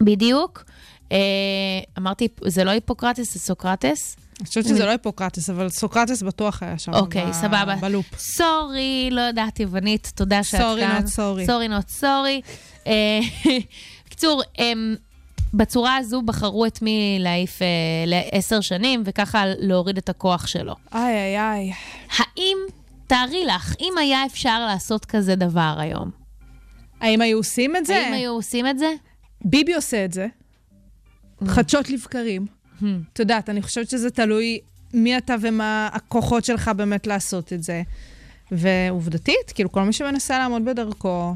בדיוק. 0.00 0.64
אה, 1.12 1.18
אמרתי, 1.98 2.28
זה 2.46 2.64
לא 2.64 2.70
היפוקרטס, 2.70 3.34
זה 3.34 3.40
סוקרטס. 3.40 4.16
אני 4.40 4.46
חושבת 4.46 4.64
שזה 4.64 4.84
לא 4.84 4.90
היפוקרטס, 4.90 5.50
אבל 5.50 5.68
סוקרטס 5.68 6.22
בטוח 6.22 6.62
היה 6.62 6.78
שם. 6.78 6.94
אוקיי, 6.94 7.32
סבבה. 7.32 7.76
בלופ. 7.80 8.06
Sorry, 8.18 9.08
לא 9.12 9.20
יודעת 9.20 9.60
יוונית, 9.60 10.12
תודה 10.14 10.44
שאת 10.44 10.60
כאן. 10.60 10.68
Sorry, 10.68 10.86
not 10.88 11.06
sorry. 11.06 11.46
Sorry, 11.46 11.68
not 11.68 11.88
sorry. 11.88 12.40
בקיצור, 14.06 14.42
בצורה 15.56 15.96
הזו 15.96 16.22
בחרו 16.22 16.66
את 16.66 16.82
מי 16.82 17.16
להעיף 17.20 17.62
אה, 17.62 17.66
לעשר 18.06 18.60
שנים, 18.60 19.02
וככה 19.04 19.42
להוריד 19.46 19.98
את 19.98 20.08
הכוח 20.08 20.46
שלו. 20.46 20.74
איי, 20.94 21.14
איי, 21.14 21.40
איי. 21.40 21.72
האם, 22.16 22.56
תארי 23.06 23.44
לך, 23.44 23.74
אם 23.80 23.92
היה 23.98 24.26
אפשר 24.26 24.66
לעשות 24.66 25.04
כזה 25.04 25.36
דבר 25.36 25.74
היום, 25.78 26.10
האם 27.00 27.20
היו 27.20 27.36
עושים 27.38 27.76
את 27.76 27.86
זה? 27.86 27.96
האם 27.96 28.12
היו 28.12 28.32
עושים 28.32 28.66
את 28.66 28.78
זה? 28.78 28.92
ביבי 29.44 29.74
עושה 29.74 30.04
את 30.04 30.12
זה. 30.12 30.26
חדשות 31.46 31.90
לבקרים. 31.90 32.46
את 33.12 33.18
יודעת, 33.18 33.50
אני 33.50 33.62
חושבת 33.62 33.90
שזה 33.90 34.10
תלוי 34.10 34.58
מי 34.94 35.18
אתה 35.18 35.34
ומה 35.40 35.88
הכוחות 35.92 36.44
שלך 36.44 36.70
באמת 36.76 37.06
לעשות 37.06 37.52
את 37.52 37.62
זה. 37.62 37.82
ועובדתית, 38.52 39.52
כאילו, 39.54 39.72
כל 39.72 39.82
מי 39.82 39.92
שמנסה 39.92 40.38
לעמוד 40.38 40.64
בדרכו, 40.64 41.34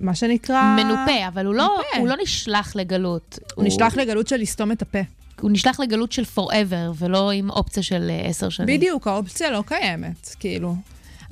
מה 0.00 0.14
שנקרא... 0.14 0.76
מנופה, 0.76 1.28
אבל 1.28 1.46
הוא 1.46 1.54
לא, 1.54 1.82
הוא 1.98 2.08
לא 2.08 2.14
נשלח 2.22 2.76
לגלות. 2.76 3.38
הוא, 3.38 3.52
הוא 3.56 3.64
נשלח 3.64 3.96
לגלות 3.96 4.28
של 4.28 4.36
לסתום 4.36 4.72
את 4.72 4.82
הפה. 4.82 4.98
הוא 5.40 5.50
נשלח 5.50 5.80
לגלות 5.80 6.12
של 6.12 6.22
forever, 6.36 6.94
ולא 6.98 7.30
עם 7.30 7.50
אופציה 7.50 7.82
של 7.82 8.10
אה, 8.10 8.28
עשר 8.28 8.48
שנים. 8.48 8.76
בדיוק, 8.76 9.06
האופציה 9.06 9.50
לא 9.50 9.62
קיימת, 9.66 10.34
כאילו. 10.40 10.76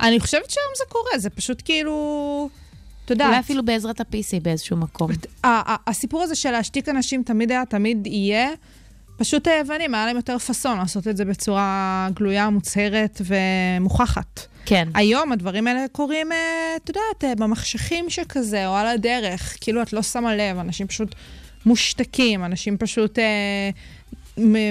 אני 0.01 0.19
חושבת 0.19 0.49
שהיום 0.49 0.71
זה 0.77 0.83
קורה, 0.89 1.19
זה 1.19 1.29
פשוט 1.29 1.61
כאילו... 1.65 2.49
את 3.05 3.11
יודעת. 3.11 3.27
אולי 3.27 3.39
אפילו 3.39 3.65
בעזרת 3.65 3.99
ה-PC 4.01 4.39
באיזשהו 4.41 4.77
מקום. 4.77 5.11
הסיפור 5.87 6.23
הזה 6.23 6.35
של 6.35 6.51
להשתיק 6.51 6.89
אנשים 6.89 7.23
תמיד 7.23 7.51
היה, 7.51 7.65
תמיד 7.65 8.07
יהיה. 8.07 8.49
פשוט 9.17 9.47
היוונים, 9.47 9.93
היה 9.95 10.05
להם 10.05 10.15
יותר 10.15 10.37
פאסון 10.37 10.77
לעשות 10.77 11.07
את 11.07 11.17
זה 11.17 11.25
בצורה 11.25 12.07
גלויה, 12.13 12.49
מוצהרת 12.49 13.21
ומוכחת. 13.25 14.47
כן. 14.69 14.87
היום 14.93 15.31
הדברים 15.31 15.67
האלה 15.67 15.85
קורים, 15.91 16.31
אה, 16.31 16.37
את 16.75 16.89
יודעת, 16.89 17.23
אה, 17.23 17.35
במחשכים 17.35 18.09
שכזה, 18.09 18.67
או 18.67 18.75
על 18.75 18.87
הדרך. 18.87 19.57
כאילו, 19.61 19.81
את 19.81 19.93
לא 19.93 20.01
שמה 20.01 20.35
לב, 20.35 20.59
אנשים 20.59 20.87
פשוט 20.87 21.15
מושתקים, 21.65 22.45
אנשים 22.45 22.77
פשוט 22.77 23.19
אה, 23.19 23.69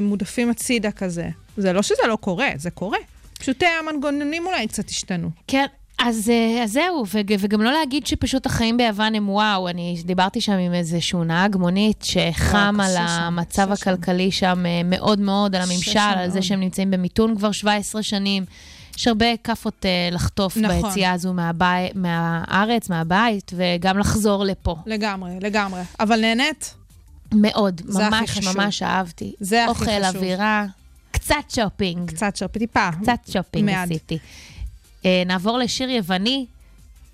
מודפים 0.03 0.51
הצידה 0.51 0.91
כזה. 0.91 1.29
זה 1.57 1.73
לא 1.73 1.83
שזה 1.83 2.03
לא 2.09 2.17
קורה, 2.17 2.49
זה 2.57 2.71
קורה. 2.71 2.99
פשוט 3.39 3.63
אה, 3.63 3.69
המנגנונים 3.79 4.47
אולי 4.47 4.67
קצת 4.67 4.89
השתנו. 4.89 5.31
כן, 5.47 5.67
אז, 5.99 6.33
אז 6.63 6.73
זהו, 6.73 7.05
וגם 7.41 7.63
לא 7.63 7.73
להגיד 7.73 8.07
שפשוט 8.07 8.47
החיים 8.47 8.77
ביוון 8.77 9.15
הם 9.15 9.29
וואו. 9.29 9.69
אני 9.69 9.97
דיברתי 10.05 10.41
שם 10.41 10.53
עם 10.53 10.75
איזשהו 10.75 11.25
נהג 11.25 11.57
מונית 11.57 12.03
שחם 12.03 12.79
על 12.81 12.97
המצב 12.99 13.73
הכלכלי 13.73 14.31
שם 14.31 14.65
מאוד 14.85 15.21
מאוד, 15.21 15.57
על 15.57 15.63
הממשל, 15.63 15.99
על 15.99 16.31
זה 16.31 16.43
שהם 16.43 16.61
נמצאים 16.61 16.91
במיתון 16.91 17.37
כבר 17.37 17.53
17 17.53 18.03
שנים. 18.03 18.45
יש 18.97 19.09
הרבה 19.09 19.37
כאפות 19.45 19.85
uh, 19.85 20.15
לחטוף 20.15 20.57
נכון. 20.57 20.83
ביציאה 20.83 21.13
הזו 21.13 21.33
מהבי... 21.33 21.65
מהארץ, 21.95 22.91
מהבית, 22.91 23.53
וגם 23.57 23.99
לחזור 23.99 24.45
לפה. 24.45 24.77
לגמרי, 24.87 25.31
לגמרי. 25.41 25.81
אבל 26.01 26.21
נהנית? 26.21 26.75
מאוד, 27.35 27.83
ממש 27.85 28.47
ממש 28.47 28.83
אהבתי. 28.83 29.35
זה 29.41 29.65
הכי 29.65 29.75
חשוב. 29.75 29.89
אוכל, 29.89 30.05
אווירה, 30.05 30.67
קצת 31.11 31.35
שופינג. 31.49 32.11
קצת 32.11 32.37
שופינג, 32.37 32.67
טיפה. 32.67 32.89
קצת 33.03 33.19
שופינג 33.33 33.65
מעד. 33.65 33.93
עשיתי. 33.93 34.19
אה, 35.05 35.23
נעבור 35.27 35.59
לשיר 35.59 35.91
יווני. 35.91 36.47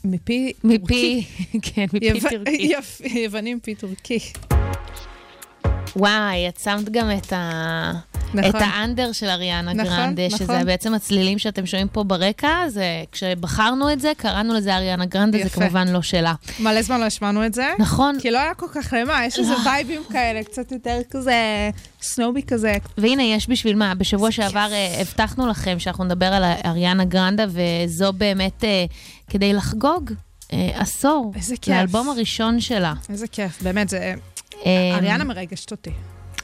מפי 0.05 0.53
מפי, 0.65 1.25
כן, 1.63 1.87
מפי 1.93 2.07
יו... 2.07 2.31
טורקי. 2.31 2.73
יווני 3.25 3.55
מפי 3.55 3.75
טורקי. 3.75 4.19
וואי, 5.97 6.49
את 6.49 6.61
שמת 6.61 6.89
גם 6.89 7.11
את 7.19 7.33
ה... 7.33 8.12
נכון. 8.35 8.51
את 8.51 8.55
ה 8.55 8.64
under 8.64 9.13
של 9.13 9.29
אריאנה 9.29 9.73
נכון, 9.73 9.93
גרנדה, 9.93 10.27
נכון. 10.27 10.39
שזה 10.39 10.65
בעצם 10.65 10.95
הצלילים 10.95 11.39
שאתם 11.39 11.67
שומעים 11.67 11.89
פה 11.89 12.03
ברקע, 12.05 12.69
זה, 12.69 13.05
כשבחרנו 13.13 13.93
את 13.93 14.01
זה, 14.01 14.13
קראנו 14.17 14.55
לזה 14.55 14.77
אריאנה 14.77 15.07
גרנדה, 15.07 15.39
יפה. 15.39 15.49
זה 15.49 15.55
כמובן 15.55 15.89
לא 15.89 16.03
שלה. 16.03 16.35
מלא 16.61 16.83
זמן 16.83 17.01
לא 17.01 17.05
השמענו 17.05 17.47
את 17.47 17.55
זה. 17.55 17.73
נכון. 17.79 18.17
כי 18.21 18.31
לא 18.31 18.39
היה 18.39 18.55
כל 18.55 18.67
כך 18.75 18.95
למה, 19.01 19.27
יש 19.27 19.39
איזה 19.39 19.55
וייבים 19.65 20.03
כאלה, 20.13 20.45
קצת 20.45 20.73
יותר 20.73 20.99
כזה, 21.11 21.71
סנובי 22.03 22.43
כזה. 22.43 22.77
והנה, 22.99 23.23
יש 23.23 23.51
בשביל 23.51 23.77
מה, 23.77 23.95
בשבוע 23.95 24.31
שעבר 24.31 24.69
uh, 24.71 25.01
הבטחנו 25.01 25.47
לכם 25.47 25.79
שאנחנו 25.79 26.05
נדבר 26.05 26.27
על 26.27 26.45
אריאנה 26.65 27.05
גרנדה, 27.05 27.45
וזו 27.49 28.13
באמת 28.13 28.65
uh, 28.65 28.93
כדי 29.31 29.53
לחגוג. 29.53 30.11
uh, 30.11 30.55
עשור. 30.75 31.33
איזה 31.37 31.57
כיף. 31.57 31.75
לאלבום 31.75 32.09
הראשון 32.09 32.61
שלה. 32.61 32.95
איזה 33.11 33.27
כיף, 33.27 33.63
באמת, 33.63 33.89
זה... 33.89 34.15
אריאנה 34.67 35.25
מרגשת 35.25 35.71
אותי. 35.71 35.91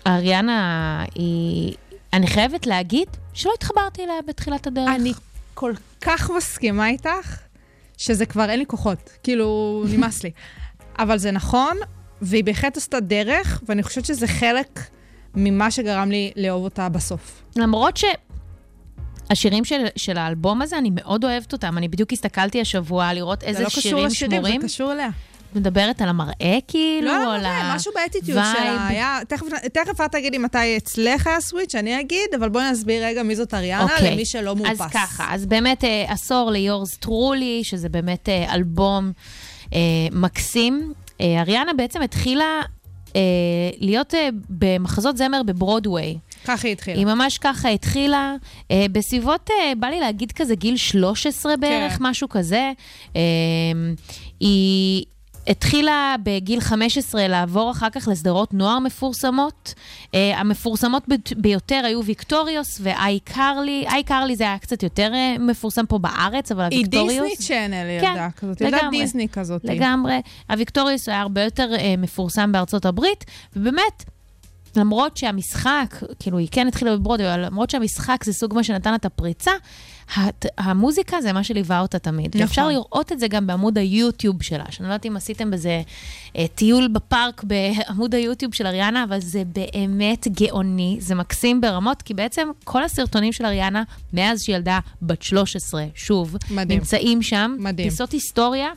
אריאנה 0.09 1.05
היא... 1.15 1.75
אני 2.13 2.27
חייבת 2.27 2.67
להגיד 2.67 3.09
שלא 3.35 3.53
התחברתי 3.55 4.05
אליה 4.05 4.15
בתחילת 4.27 4.67
הדרך. 4.67 4.89
אני 4.95 5.13
כל 5.55 5.73
כך 6.01 6.31
מסכימה 6.37 6.89
איתך, 6.89 7.39
שזה 7.97 8.27
כבר 8.27 8.51
אין 8.51 8.59
לי 8.59 8.67
כוחות. 8.67 9.11
כאילו, 9.23 9.85
נמאס 9.89 10.23
לי. 10.25 10.31
אבל 11.03 11.19
זה 11.19 11.31
נכון, 11.31 11.77
והיא 12.23 12.45
בהחלט 12.45 12.77
עשתה 12.77 13.01
דרך, 13.01 13.63
ואני 13.69 13.83
חושבת 13.83 14.05
שזה 14.05 14.27
חלק 14.27 14.81
ממה 15.35 15.71
שגרם 15.71 16.11
לי 16.11 16.33
לאהוב 16.37 16.65
אותה 16.65 16.89
בסוף. 16.89 17.43
למרות 17.57 17.97
ש... 17.97 18.05
השירים 19.31 19.65
של, 19.65 19.85
של 19.97 20.19
האלבום 20.19 20.63
הזה, 20.63 20.79
אני 20.79 20.91
מאוד 20.93 21.25
אוהבת 21.25 21.53
אותם. 21.53 21.79
אני 21.79 21.89
בדיוק 21.89 22.13
הסתכלתי 22.13 22.61
השבוע 22.61 23.13
לראות 23.13 23.43
איזה 23.43 23.63
לא 23.63 23.69
שירים 23.69 24.11
שמורים. 24.11 24.11
זה 24.11 24.27
לא 24.27 24.31
קשור 24.31 24.39
לשירים, 24.39 24.61
זה 24.61 24.67
קשור 24.67 24.93
אליה. 24.93 25.09
מדברת 25.55 26.03
על 26.03 26.09
המראה 26.09 26.59
כאילו? 26.69 27.07
לא 27.07 27.35
על 27.35 27.45
המראה, 27.45 27.75
משהו 27.75 27.93
באטיטיוד 27.95 28.43
שלה. 28.55 28.87
היה, 28.89 29.19
תכף, 29.29 29.47
תכף 29.73 30.01
את 30.01 30.13
תגידי 30.13 30.39
מתי 30.39 30.77
אצלך 30.77 31.27
היה 31.27 31.41
סוויץ', 31.41 31.75
אני 31.75 32.01
אגיד, 32.01 32.29
אבל 32.39 32.49
בואי 32.49 32.71
נסביר 32.71 33.05
רגע 33.05 33.23
מי 33.23 33.37
זאת 33.37 33.55
אריאנה, 33.55 33.87
okay. 33.87 33.93
אוקיי. 33.93 34.13
למי 34.13 34.25
שלא 34.25 34.57
מאופס. 34.57 34.81
אז 34.81 34.91
ככה, 34.93 35.27
אז 35.35 35.47
באמת 35.47 35.85
אה, 35.85 36.05
עשור 36.09 36.51
ליורס 36.51 36.97
טרולי, 36.97 37.61
שזה 37.65 37.89
באמת 37.89 38.29
אה, 38.29 38.55
אלבום 38.55 39.13
אה, 39.75 39.79
מקסים. 40.13 40.93
אה, 41.21 41.41
אריאנה 41.41 41.73
בעצם 41.73 42.03
התחילה 42.03 42.61
אה, 43.17 43.21
להיות 43.79 44.15
אה, 44.15 44.29
במחזות 44.49 45.17
זמר 45.17 45.43
בברודוויי. 45.43 46.19
ככה 46.45 46.69
היא 46.69 46.73
התחילה. 46.73 46.97
היא 46.97 47.07
ממש 47.07 47.39
ככה 47.39 47.69
התחילה, 47.69 48.35
אה, 48.71 48.87
בסביבות, 48.93 49.51
אה, 49.51 49.73
בא 49.79 49.87
לי 49.87 50.01
להגיד 50.01 50.33
כזה 50.33 50.55
גיל 50.55 50.77
13 50.77 51.57
בערך, 51.57 51.93
כן. 51.93 51.99
משהו 52.01 52.29
כזה. 52.29 52.73
אה, 53.17 53.21
היא... 54.41 55.05
התחילה 55.49 56.17
בגיל 56.23 56.61
15 56.61 57.29
לעבור 57.29 57.71
אחר 57.71 57.91
כך 57.91 58.09
לסדרות 58.09 58.55
נוער 58.55 58.79
מפורסמות. 58.79 59.75
Uh, 60.05 60.17
המפורסמות 60.37 61.05
ביותר 61.37 61.83
היו 61.85 62.05
Victorious 62.05 62.81
ו 62.83 63.19
iCarly. 63.25 63.85
iCarly 63.89 64.37
זה 64.37 64.45
היה 64.45 64.59
קצת 64.59 64.83
יותר 64.83 65.13
uh, 65.13 65.41
מפורסם 65.41 65.87
פה 65.87 65.99
בארץ, 65.99 66.53
אבל 66.53 66.65
ה 66.65 66.68
Victorious... 66.68 67.13
היא 67.13 67.37
Disney 67.37 67.47
Channel, 67.47 68.01
כן, 68.01 68.13
ילדה 68.13 68.29
כזאת. 68.37 68.61
ילדה 68.61 68.79
דיסני 68.91 69.29
כזאת. 69.29 69.65
לגמרי. 69.65 70.21
ה 70.51 70.56
Victorious 70.56 71.09
היה 71.09 71.21
הרבה 71.21 71.43
יותר 71.43 71.71
uh, 71.77 71.81
מפורסם 71.99 72.53
בארצות 72.53 72.87
הברית, 72.87 73.25
ובאמת... 73.57 74.05
למרות 74.77 75.17
שהמשחק, 75.17 75.95
כאילו, 76.19 76.39
היא 76.39 76.49
כן 76.51 76.67
התחילה 76.67 76.97
בברודווי, 76.97 77.35
אבל 77.35 77.45
למרות 77.45 77.71
שהמשחק 77.71 78.25
זה 78.25 78.33
סוג 78.33 78.55
מה 78.55 78.65
שנתן 78.65 78.91
לה 78.91 78.97
את 78.97 79.05
הפריצה, 79.05 79.51
המוזיקה 80.59 81.21
זה 81.21 81.33
מה 81.33 81.45
שליווה 81.45 81.81
אותה 81.81 81.99
תמיד. 81.99 82.29
נכון. 82.29 82.41
ואפשר 82.43 82.69
לראות 82.69 83.13
את 83.13 83.21
זה 83.21 83.29
גם 83.29 83.47
בעמוד 83.47 83.79
היוטיוב 83.79 84.43
שלה, 84.43 84.65
שאני 84.71 84.89
לא 84.89 84.93
יודעת 84.93 85.07
אם 85.07 85.17
עשיתם 85.17 85.51
בזה 85.51 85.83
אה, 86.37 86.47
טיול 86.55 86.89
בפארק 86.89 87.45
בעמוד 87.45 88.15
היוטיוב 88.15 88.55
של 88.55 88.67
אריאנה, 88.67 89.05
אבל 89.05 89.21
זה 89.21 89.43
באמת 89.45 90.29
גאוני, 90.29 90.97
זה 91.01 91.15
מקסים 91.15 91.61
ברמות, 91.61 92.03
כי 92.03 92.15
בעצם 92.15 92.49
כל 92.65 92.85
הסרטונים 92.85 93.33
של 93.33 93.45
אריאנה, 93.45 93.83
מאז 94.13 94.43
שהיא 94.43 94.57
ילדה 94.57 94.79
בת 95.03 95.23
13, 95.23 95.85
שוב, 95.95 96.37
מדהים. 96.51 96.79
נמצאים 96.79 97.23
שם. 97.23 97.57
מדהים. 97.59 97.89
פיסות 97.91 98.13
היסטוריה. 98.13 98.69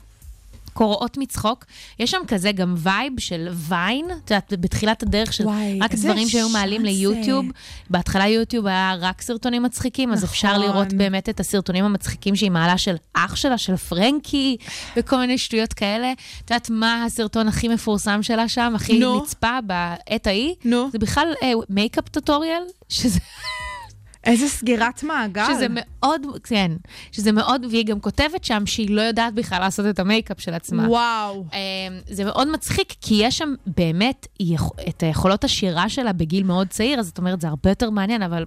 קורעות 0.72 1.18
מצחוק. 1.18 1.64
יש 1.98 2.10
שם 2.10 2.18
כזה 2.28 2.52
גם 2.52 2.74
vibe 2.78 3.12
של 3.18 3.48
Vine, 3.52 4.06
את 4.24 4.30
יודעת, 4.30 4.52
בתחילת 4.60 5.02
הדרך 5.02 5.32
של 5.32 5.44
וואי, 5.44 5.78
רק 5.82 5.94
דברים 5.94 6.28
שהיו 6.28 6.48
מעלים 6.48 6.84
ליוטיוב. 6.84 7.46
בהתחלה 7.90 8.28
יוטיוב 8.28 8.66
היה 8.66 8.94
רק 9.00 9.22
סרטונים 9.22 9.62
מצחיקים, 9.62 10.08
נכון. 10.08 10.18
אז 10.18 10.30
אפשר 10.30 10.58
לראות 10.58 10.92
באמת 10.92 11.28
את 11.28 11.40
הסרטונים 11.40 11.84
המצחיקים 11.84 12.36
שהיא 12.36 12.50
מעלה 12.50 12.78
של 12.78 12.96
אח 13.14 13.36
שלה, 13.36 13.58
של 13.58 13.76
פרנקי, 13.76 14.56
וכל 14.96 15.16
מיני 15.16 15.38
שטויות 15.38 15.72
כאלה. 15.72 16.12
את 16.12 16.50
יודעת 16.50 16.70
מה 16.70 17.04
הסרטון 17.04 17.48
הכי 17.48 17.68
מפורסם 17.68 18.22
שלה 18.22 18.48
שם, 18.48 18.72
הכי 18.76 19.02
נו. 19.02 19.22
נצפה 19.22 19.58
בעת 19.66 20.26
ההיא? 20.26 20.54
נו. 20.64 20.88
זה 20.92 20.98
בכלל 20.98 21.32
makeup 21.68 22.06
uh, 22.06 22.10
tutorial, 22.10 22.62
שזה... 22.88 23.18
איזה 24.24 24.48
סגירת 24.48 25.02
מעגל. 25.02 25.44
שזה 25.54 25.66
מאוד, 25.70 26.26
כן, 26.44 26.72
שזה 27.12 27.32
מאוד, 27.32 27.64
והיא 27.70 27.86
גם 27.86 28.00
כותבת 28.00 28.44
שם 28.44 28.66
שהיא 28.66 28.90
לא 28.90 29.00
יודעת 29.00 29.34
בכלל 29.34 29.60
לעשות 29.60 29.86
את 29.86 29.98
המייקאפ 29.98 30.40
של 30.40 30.54
עצמה. 30.54 30.88
וואו. 30.88 31.44
אמ, 31.52 31.58
זה 32.06 32.24
מאוד 32.24 32.48
מצחיק, 32.48 32.94
כי 33.00 33.14
יש 33.14 33.38
שם 33.38 33.54
באמת 33.66 34.26
את 34.88 35.02
היכולות 35.02 35.44
השירה 35.44 35.88
שלה 35.88 36.12
בגיל 36.12 36.44
מאוד 36.44 36.68
צעיר, 36.68 37.00
אז 37.00 37.06
זאת 37.06 37.18
אומרת, 37.18 37.40
זה 37.40 37.48
הרבה 37.48 37.70
יותר 37.70 37.90
מעניין, 37.90 38.22
אבל 38.22 38.44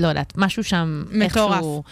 לא 0.00 0.08
יודעת, 0.08 0.32
משהו 0.36 0.64
שם 0.64 1.04
מטורף. 1.10 1.52
איכשהו... 1.54 1.82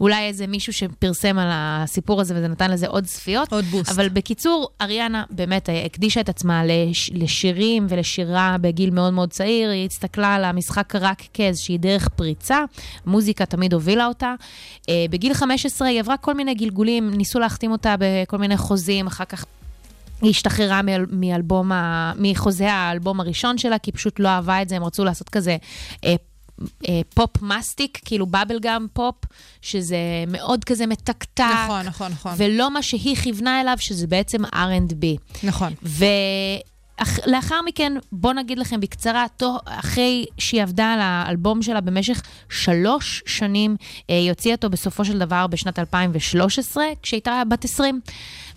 אולי 0.00 0.26
איזה 0.26 0.46
מישהו 0.46 0.72
שפרסם 0.72 1.38
על 1.38 1.48
הסיפור 1.52 2.20
הזה 2.20 2.34
וזה 2.36 2.48
נתן 2.48 2.70
לזה 2.70 2.88
עוד 2.88 3.04
צפיות. 3.04 3.52
עוד 3.52 3.64
boost. 3.64 3.90
אבל 3.90 4.08
בקיצור, 4.08 4.68
אריאנה 4.80 5.24
באמת 5.30 5.68
הקדישה 5.86 6.20
את 6.20 6.28
עצמה 6.28 6.62
לש, 6.64 7.10
לשירים 7.14 7.86
ולשירה 7.88 8.56
בגיל 8.60 8.90
מאוד 8.90 9.12
מאוד 9.12 9.30
צעיר. 9.30 9.70
היא 9.70 9.86
הסתכלה 9.86 10.34
על 10.34 10.44
המשחק 10.44 10.94
רק 11.00 11.22
כאיזושהי 11.32 11.78
דרך 11.78 12.08
פריצה. 12.08 12.64
מוזיקה 13.06 13.46
תמיד 13.46 13.72
הובילה 13.74 14.06
אותה. 14.06 14.34
אה, 14.88 15.04
בגיל 15.10 15.34
15 15.34 15.88
היא 15.88 16.00
עברה 16.00 16.16
כל 16.16 16.34
מיני 16.34 16.54
גלגולים, 16.54 17.10
ניסו 17.10 17.38
להחתים 17.38 17.72
אותה 17.72 17.94
בכל 17.98 18.38
מיני 18.38 18.56
חוזים, 18.56 19.06
אחר 19.06 19.24
כך... 19.24 19.44
היא 20.22 20.30
השתחררה 20.30 20.82
מאל- 20.82 21.06
מאלבום 21.10 21.72
ה... 21.72 22.12
מחוזה 22.18 22.72
האלבום 22.72 23.20
הראשון 23.20 23.58
שלה, 23.58 23.78
כי 23.78 23.92
פשוט 23.92 24.20
לא 24.20 24.28
אהבה 24.28 24.62
את 24.62 24.68
זה, 24.68 24.76
הם 24.76 24.84
רצו 24.84 25.04
לעשות 25.04 25.28
כזה 25.28 25.56
אה, 26.04 26.14
אה, 26.88 27.00
פופ 27.14 27.42
מסטיק, 27.42 28.00
כאילו 28.04 28.26
bubble 28.26 28.58
gum 28.58 28.86
pop, 28.92 29.14
שזה 29.62 29.96
מאוד 30.28 30.64
כזה 30.64 30.86
מתקתק. 30.86 31.44
נכון, 31.64 31.86
נכון, 31.86 32.12
נכון. 32.12 32.32
ולא 32.36 32.70
מה 32.70 32.82
שהיא 32.82 33.16
כיוונה 33.16 33.60
אליו, 33.60 33.76
שזה 33.80 34.06
בעצם 34.06 34.44
R&B. 34.44 35.04
נכון. 35.42 35.72
ולאחר 35.82 37.60
מכן, 37.66 37.92
בואו 38.12 38.32
נגיד 38.32 38.58
לכם 38.58 38.80
בקצרה, 38.80 39.26
תו, 39.36 39.56
אחרי 39.64 40.24
שהיא 40.38 40.62
עבדה 40.62 40.92
על 40.92 41.00
האלבום 41.02 41.62
שלה 41.62 41.80
במשך 41.80 42.22
שלוש 42.48 43.22
שנים, 43.26 43.76
אה, 44.10 44.18
היא 44.18 44.30
הוציאה 44.30 44.54
אותו 44.54 44.70
בסופו 44.70 45.04
של 45.04 45.18
דבר 45.18 45.46
בשנת 45.46 45.78
2013, 45.78 46.84
כשהייתה 47.02 47.42
בת 47.48 47.64
20. 47.64 48.00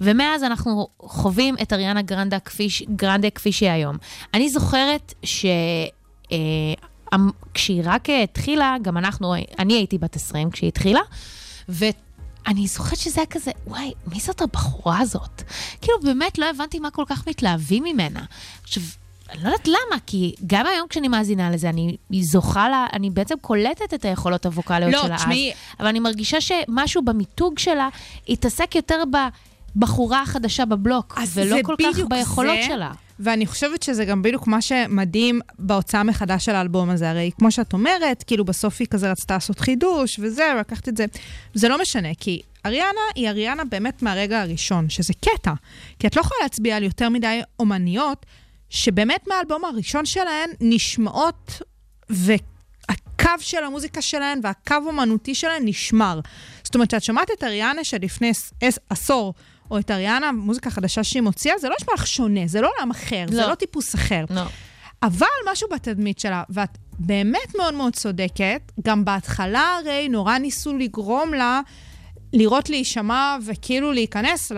ומאז 0.02 0.44
אנחנו 0.44 0.88
חווים 1.00 1.56
את 1.62 1.74
אריאנה 1.74 2.02
גרנדה 2.02 2.40
כפי, 2.40 2.68
גרנדה 2.96 3.30
כפי 3.30 3.52
שהיא 3.52 3.70
היום. 3.70 3.98
אני 4.34 4.50
זוכרת 4.50 5.14
ש... 5.24 5.46
אה, 6.32 6.38
כשהיא 7.54 7.82
רק 7.86 8.08
התחילה, 8.24 8.76
גם 8.82 8.98
אנחנו, 8.98 9.34
אני 9.60 9.74
הייתי 9.74 9.98
בת 9.98 10.16
20 10.16 10.52
כשהיא 10.52 10.68
התחילה, 10.68 11.00
ואני 11.70 12.68
זוכרת 12.68 12.98
שזה 12.98 13.22
היה 13.22 13.26
כזה, 13.26 13.52
וואי, 13.68 13.92
מי 14.14 14.20
זאת 14.20 14.42
הבחורה 14.42 15.00
הזאת? 15.00 15.42
כאילו, 15.82 15.98
באמת 16.04 16.38
לא 16.38 16.50
הבנתי 16.50 16.80
מה 16.80 16.92
כל 16.92 17.04
כך 17.08 17.28
מתלהבים 17.28 17.84
ממנה. 17.84 18.20
עכשיו, 18.64 18.84
אני 19.30 19.44
לא 19.44 19.50
יודעת 19.50 19.68
למה, 19.68 20.00
כי 20.06 20.36
גם 20.48 20.66
היום 20.66 20.88
כשאני 20.90 21.08
מאזינה 21.08 21.52
לזה, 21.52 21.70
אני 21.70 21.98
זוכה 22.22 22.70
לה, 22.70 22.88
אני 22.94 23.10
בעצם 23.10 23.36
קולטת 23.42 23.94
את 23.94 24.06
היכולות 24.06 24.46
הווקאליות 24.46 24.94
לא, 24.94 25.02
שלה 25.02 25.16
אז. 25.16 25.22
תשמעי- 25.22 25.52
אבל 25.80 25.88
אני 25.88 26.00
מרגישה 26.00 26.38
שמשהו 26.42 27.02
במיתוג 27.06 27.60
שלה 27.60 27.90
התעסק 28.30 28.76
יותר 28.76 29.04
בבחורה 29.76 30.22
החדשה 30.22 30.66
בבלוק, 30.66 31.16
אז 31.18 31.38
ולא 31.38 31.58
כל 31.64 31.76
כך 31.84 32.00
ביכולות 32.10 32.56
זה. 32.62 32.68
שלה. 32.68 32.92
ואני 33.20 33.46
חושבת 33.46 33.84
שזה 33.84 34.06
גם 34.06 34.22
בדיוק 34.22 34.48
מה 34.48 34.62
שמדהים 34.62 35.40
בהוצאה 35.60 36.04
מחדש 36.04 36.46
של 36.46 36.56
האלבום 36.56 36.90
הזה. 36.90 37.10
הרי 37.10 37.32
כמו 37.40 37.52
שאת 37.52 37.74
אומרת, 37.74 38.24
כאילו 38.28 38.46
בסוף 38.46 38.76
היא 38.80 38.88
כזה 38.88 39.12
רצתה 39.12 39.34
לעשות 39.34 39.60
חידוש 39.60 40.20
וזה, 40.24 40.54
לקחת 40.60 40.90
את 40.90 40.98
זה. 40.98 41.06
זה 41.54 41.70
לא 41.70 41.82
משנה, 41.82 42.10
כי 42.20 42.42
אריאנה 42.66 43.02
היא 43.16 43.30
אריאנה 43.30 43.66
באמת 43.66 44.02
מהרגע 44.02 44.42
הראשון, 44.42 44.90
שזה 44.90 45.14
קטע. 45.14 45.54
כי 46.00 46.08
את 46.08 46.16
לא 46.16 46.22
יכולה 46.22 46.40
להצביע 46.44 46.76
על 46.78 46.84
יותר 46.84 47.10
מדי 47.10 47.42
אומניות, 47.60 48.26
שבאמת 48.70 49.28
מהאלבום 49.28 49.66
הראשון 49.66 50.06
שלהן 50.06 50.50
נשמעות, 50.62 51.62
והקו 52.10 53.32
של 53.40 53.64
המוזיקה 53.64 54.02
שלהן 54.02 54.40
והקו 54.44 54.74
האומנותי 54.74 55.36
שלהן 55.36 55.62
נשמר. 55.66 56.20
זאת 56.64 56.76
אומרת, 56.76 56.88
כשאת 56.88 57.04
שומעת 57.04 57.28
את 57.38 57.44
אריאנה 57.44 57.84
שלפני 57.84 58.30
עש- 58.30 58.52
עש- 58.62 58.80
עשור, 58.90 59.34
או 59.72 59.80
את 59.80 59.92
אריאנה, 59.92 60.32
מוזיקה 60.32 60.70
חדשה 60.70 61.04
שהיא 61.04 61.22
מוציאה, 61.22 61.58
זה 61.58 61.70
לא 61.70 61.76
נשמע 61.82 61.94
לך 61.94 62.08
שונה, 62.08 62.42
זה 62.46 62.62
לא 62.62 62.72
עולם 62.78 62.92
אחר, 62.92 63.26
זה 63.30 63.42
לא. 63.42 63.50
לא 63.50 63.56
טיפוס 63.56 63.96
אחר. 63.96 64.26
לא. 64.30 64.42
אבל 65.04 65.28
משהו 65.52 65.68
בתדמית 65.74 66.20
שלה, 66.20 66.44
ואת 66.50 66.78
באמת 67.00 67.56
מאוד 67.58 67.74
מאוד 67.74 67.96
צודקת, 67.96 68.72
גם 68.84 69.06
בהתחלה 69.06 69.78
הרי 69.80 70.10
נורא 70.10 70.38
ניסו 70.38 70.78
לגרום 70.78 71.34
לה 71.34 71.62
לראות 72.34 72.70
להישמע 72.70 73.38
וכאילו 73.46 73.92
להיכנס 73.92 74.52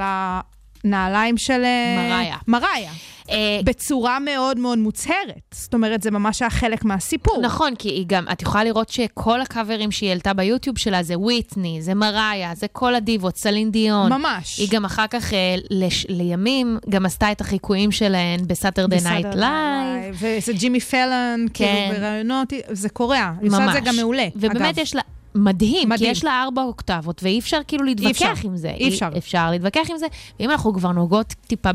לנעליים 0.83 1.38
של... 1.38 1.62
אה, 1.63 2.09
מריה. 2.09 2.38
מריה. 2.48 2.91
אה, 3.31 3.59
בצורה 3.63 4.19
מאוד 4.19 4.59
מאוד 4.59 4.77
מוצהרת. 4.77 5.41
זאת 5.51 5.74
אומרת, 5.74 6.03
זה 6.03 6.12
ממש 6.12 6.41
היה 6.41 6.50
חלק 6.50 6.86
מהסיפור. 6.86 7.41
נכון, 7.41 7.75
כי 7.75 7.89
היא 7.89 8.05
גם, 8.07 8.25
את 8.31 8.41
יכולה 8.41 8.63
לראות 8.63 8.89
שכל 8.89 9.41
הקאברים 9.41 9.91
שהיא 9.91 10.09
העלתה 10.09 10.33
ביוטיוב 10.33 10.77
שלה 10.77 11.03
זה 11.03 11.17
וויטני, 11.17 11.81
זה 11.81 11.93
מריה, 11.93 12.51
זה 12.55 12.68
כל 12.68 12.96
הדיבות, 12.96 13.37
סלין 13.37 13.72
דיון. 13.72 14.13
ממש. 14.13 14.57
היא 14.57 14.68
גם 14.72 14.85
אחר 14.85 15.07
כך, 15.07 15.33
אה, 15.33 15.55
לש, 15.70 16.05
לימים, 16.09 16.77
גם 16.89 17.05
עשתה 17.05 17.31
את 17.31 17.42
החיקויים 17.42 17.92
שלהן 17.92 18.39
ב 18.48 18.53
Saturday 18.53 18.98
Night 19.03 19.25
Live. 19.35 20.15
וזה 20.20 20.53
ג'ימי 20.53 20.79
פלן, 20.79 21.46
כאילו, 21.53 21.70
כן. 21.70 21.94
בראיונות, 21.98 22.53
זה 22.72 22.89
קורע. 22.89 23.31
היא 23.42 23.50
עושה 23.51 23.65
את 23.65 23.74
זה 23.74 23.79
גם 23.79 23.96
מעולה, 23.96 24.27
ובאמת 24.35 24.61
אגב. 24.61 24.79
יש 24.79 24.96
לה... 24.96 25.01
מדהים, 25.35 25.89
מדהים. 25.89 26.05
כי 26.05 26.18
יש 26.18 26.24
לה 26.24 26.44
ארבע 26.44 26.61
אוקטבות, 26.61 27.24
ואי 27.24 27.39
אפשר 27.39 27.59
כאילו 27.68 27.83
להתווכח 27.83 28.09
אפשר, 28.22 28.48
עם 28.48 28.57
זה. 28.57 28.70
אי 28.70 28.89
אפשר. 28.89 29.09
אפשר 29.18 29.51
להתווכח 29.51 29.89
עם 29.89 29.98
זה, 29.98 30.05
ואם 30.39 30.51
אנחנו 30.51 30.74
כבר 30.74 30.92
נוגעות 30.92 31.27
טיפה 31.48 31.70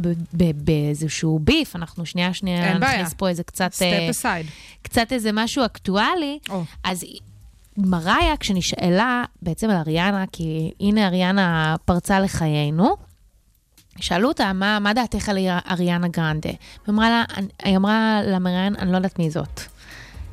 באיזשהו 0.54 1.38
beef, 1.38 1.76
אנחנו 1.76 2.06
שנייה 2.06 2.34
שנייה. 2.34 2.78
נכניס 2.78 3.14
פה 3.14 3.28
איזה 3.28 3.42
קצת... 3.42 3.64
אה, 3.64 3.70
step 3.70 4.10
aside. 4.10 4.46
קצת 4.82 5.12
איזה 5.12 5.30
משהו 5.32 5.64
אקטואלי, 5.64 6.38
או. 6.50 6.62
אז 6.84 7.02
היא- 7.02 7.20
מריה, 7.76 8.36
כשנשאלה 8.40 9.24
בעצם 9.42 9.70
על 9.70 9.76
אריאנה, 9.76 10.24
כי 10.32 10.70
הנה 10.80 11.06
אריאנה 11.06 11.76
פרצה 11.84 12.20
לחיינו, 12.20 12.96
שאלו 14.00 14.28
אותה, 14.28 14.52
מה, 14.52 14.78
מה 14.78 14.92
דעתך 14.94 15.28
על 15.28 15.38
אריאנה 15.70 16.08
גרנדה? 16.08 16.50
ואמרה 16.86 17.10
לה, 17.10 17.24
היא 17.62 17.76
אמרה 17.76 18.20
למראיין, 18.26 18.76
אני 18.78 18.90
לא 18.92 18.96
יודעת 18.96 19.18
מי 19.18 19.30
זאת. 19.30 19.60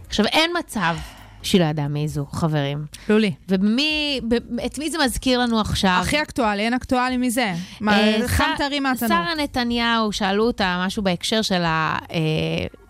עכשיו, 0.07 0.25
אין 0.25 0.51
מצב 0.59 0.95
שהיא 1.43 1.61
לא 1.61 1.65
ידעה 1.65 1.87
מי 1.87 2.07
זו, 2.07 2.25
חברים. 2.31 2.85
לולי. 3.09 3.31
ומי, 3.49 4.19
את 4.65 4.77
מי 4.79 4.91
זה 4.91 4.97
מזכיר 5.05 5.39
לנו 5.39 5.59
עכשיו? 5.61 5.97
הכי 6.01 6.21
אקטואלי, 6.21 6.61
אין 6.63 6.73
אקטואלי 6.73 7.17
מזה. 7.17 7.53
מה, 7.81 7.99
אה, 7.99 8.27
חם 8.27 8.43
ש- 8.55 8.57
טרי 8.57 8.79
מהתנור. 8.79 9.09
שרה 9.09 9.35
נתניהו, 9.43 10.11
שאלו 10.11 10.43
אותה 10.43 10.83
משהו 10.85 11.03
בהקשר 11.03 11.41
של 11.41 11.63
ה... 11.63 11.97
אה, 12.11 12.17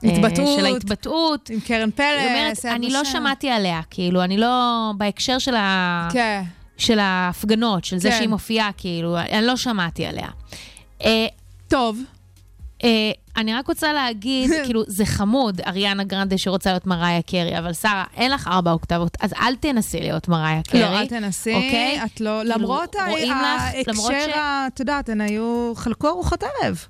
אה, 0.05 0.09
התבטאות. 0.09 0.59
של 0.59 0.65
ההתבטאות. 0.65 1.49
עם 1.49 1.59
קרן 1.59 1.89
היא 1.97 2.27
אומרת, 2.29 2.55
פלס, 2.55 2.65
אני 2.65 2.89
לא. 2.89 3.03
שמעתי 3.03 3.49
עליה, 3.49 3.81
כאילו, 3.89 4.23
אני 4.23 4.37
לא... 4.37 4.91
בהקשר 4.97 5.37
של, 5.37 5.55
ה... 5.55 6.07
כן. 6.13 6.43
של 6.77 6.99
ההפגנות, 6.99 7.85
של 7.85 7.97
זה 7.97 8.09
כן. 8.09 8.17
שהיא 8.17 8.29
מופיעה, 8.29 8.69
כאילו, 8.77 9.17
אני 9.19 9.45
לא 9.47 9.55
שמעתי 9.57 10.05
עליה. 10.05 10.27
טוב. 11.67 11.99
אה, 12.83 13.11
אני 13.37 13.53
רק 13.53 13.67
רוצה 13.67 13.93
להגיד, 13.93 14.51
כאילו, 14.65 14.83
זה 14.87 15.05
חמוד, 15.05 15.61
אריאנה 15.67 16.03
גרנדה 16.03 16.37
שרוצה 16.37 16.69
להיות 16.69 16.87
מריה 16.87 17.21
קרי, 17.21 17.57
אבל 17.57 17.73
שרה, 17.73 18.03
אין 18.15 18.31
לך 18.31 18.47
ארבע 18.47 18.71
אוקטבות, 18.71 19.17
אז 19.21 19.33
אל 19.33 19.55
תנסי 19.55 19.99
להיות 19.99 20.27
מריה 20.27 20.61
קרי. 20.63 20.81
לא, 20.81 20.99
אל 20.99 21.07
תנסי, 21.07 21.55
אוקיי? 21.55 21.99
את 22.05 22.21
לא, 22.21 22.39
כאילו, 22.41 22.55
למרות 22.57 22.95
ההקשר, 22.95 24.31
את 24.67 24.79
יודעת, 24.79 25.09
הן 25.09 25.21
היו, 25.21 25.73
חלקו 25.75 26.07
ארוחת 26.07 26.43
ערב. 26.43 26.85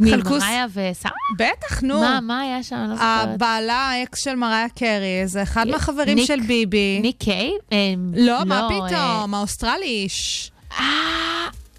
מי, 0.00 0.10
חלקו 0.10 0.30
מריה 0.30 0.66
ושרה? 0.72 1.12
בטח, 1.38 1.82
נו. 1.82 2.00
מה, 2.00 2.18
מה 2.22 2.40
היה 2.40 2.62
שם? 2.62 2.76
אני 2.76 2.88
לא 2.88 2.94
זוכרת. 2.94 3.28
הבעלה, 3.34 3.74
האקס 3.74 4.24
של 4.24 4.34
מריה 4.34 4.68
קרי, 4.68 5.22
זה 5.24 5.42
אחד 5.42 5.66
אה, 5.66 5.72
מהחברים 5.72 6.18
של 6.18 6.40
ביבי. 6.40 6.98
ניק 7.02 7.16
קיי? 7.18 7.52
אה, 7.72 7.94
לא, 8.14 8.44
מה 8.44 8.60
אה, 8.60 8.68
פתאום, 8.68 9.34
האוסטרלי 9.34 9.86
איש. 9.86 10.50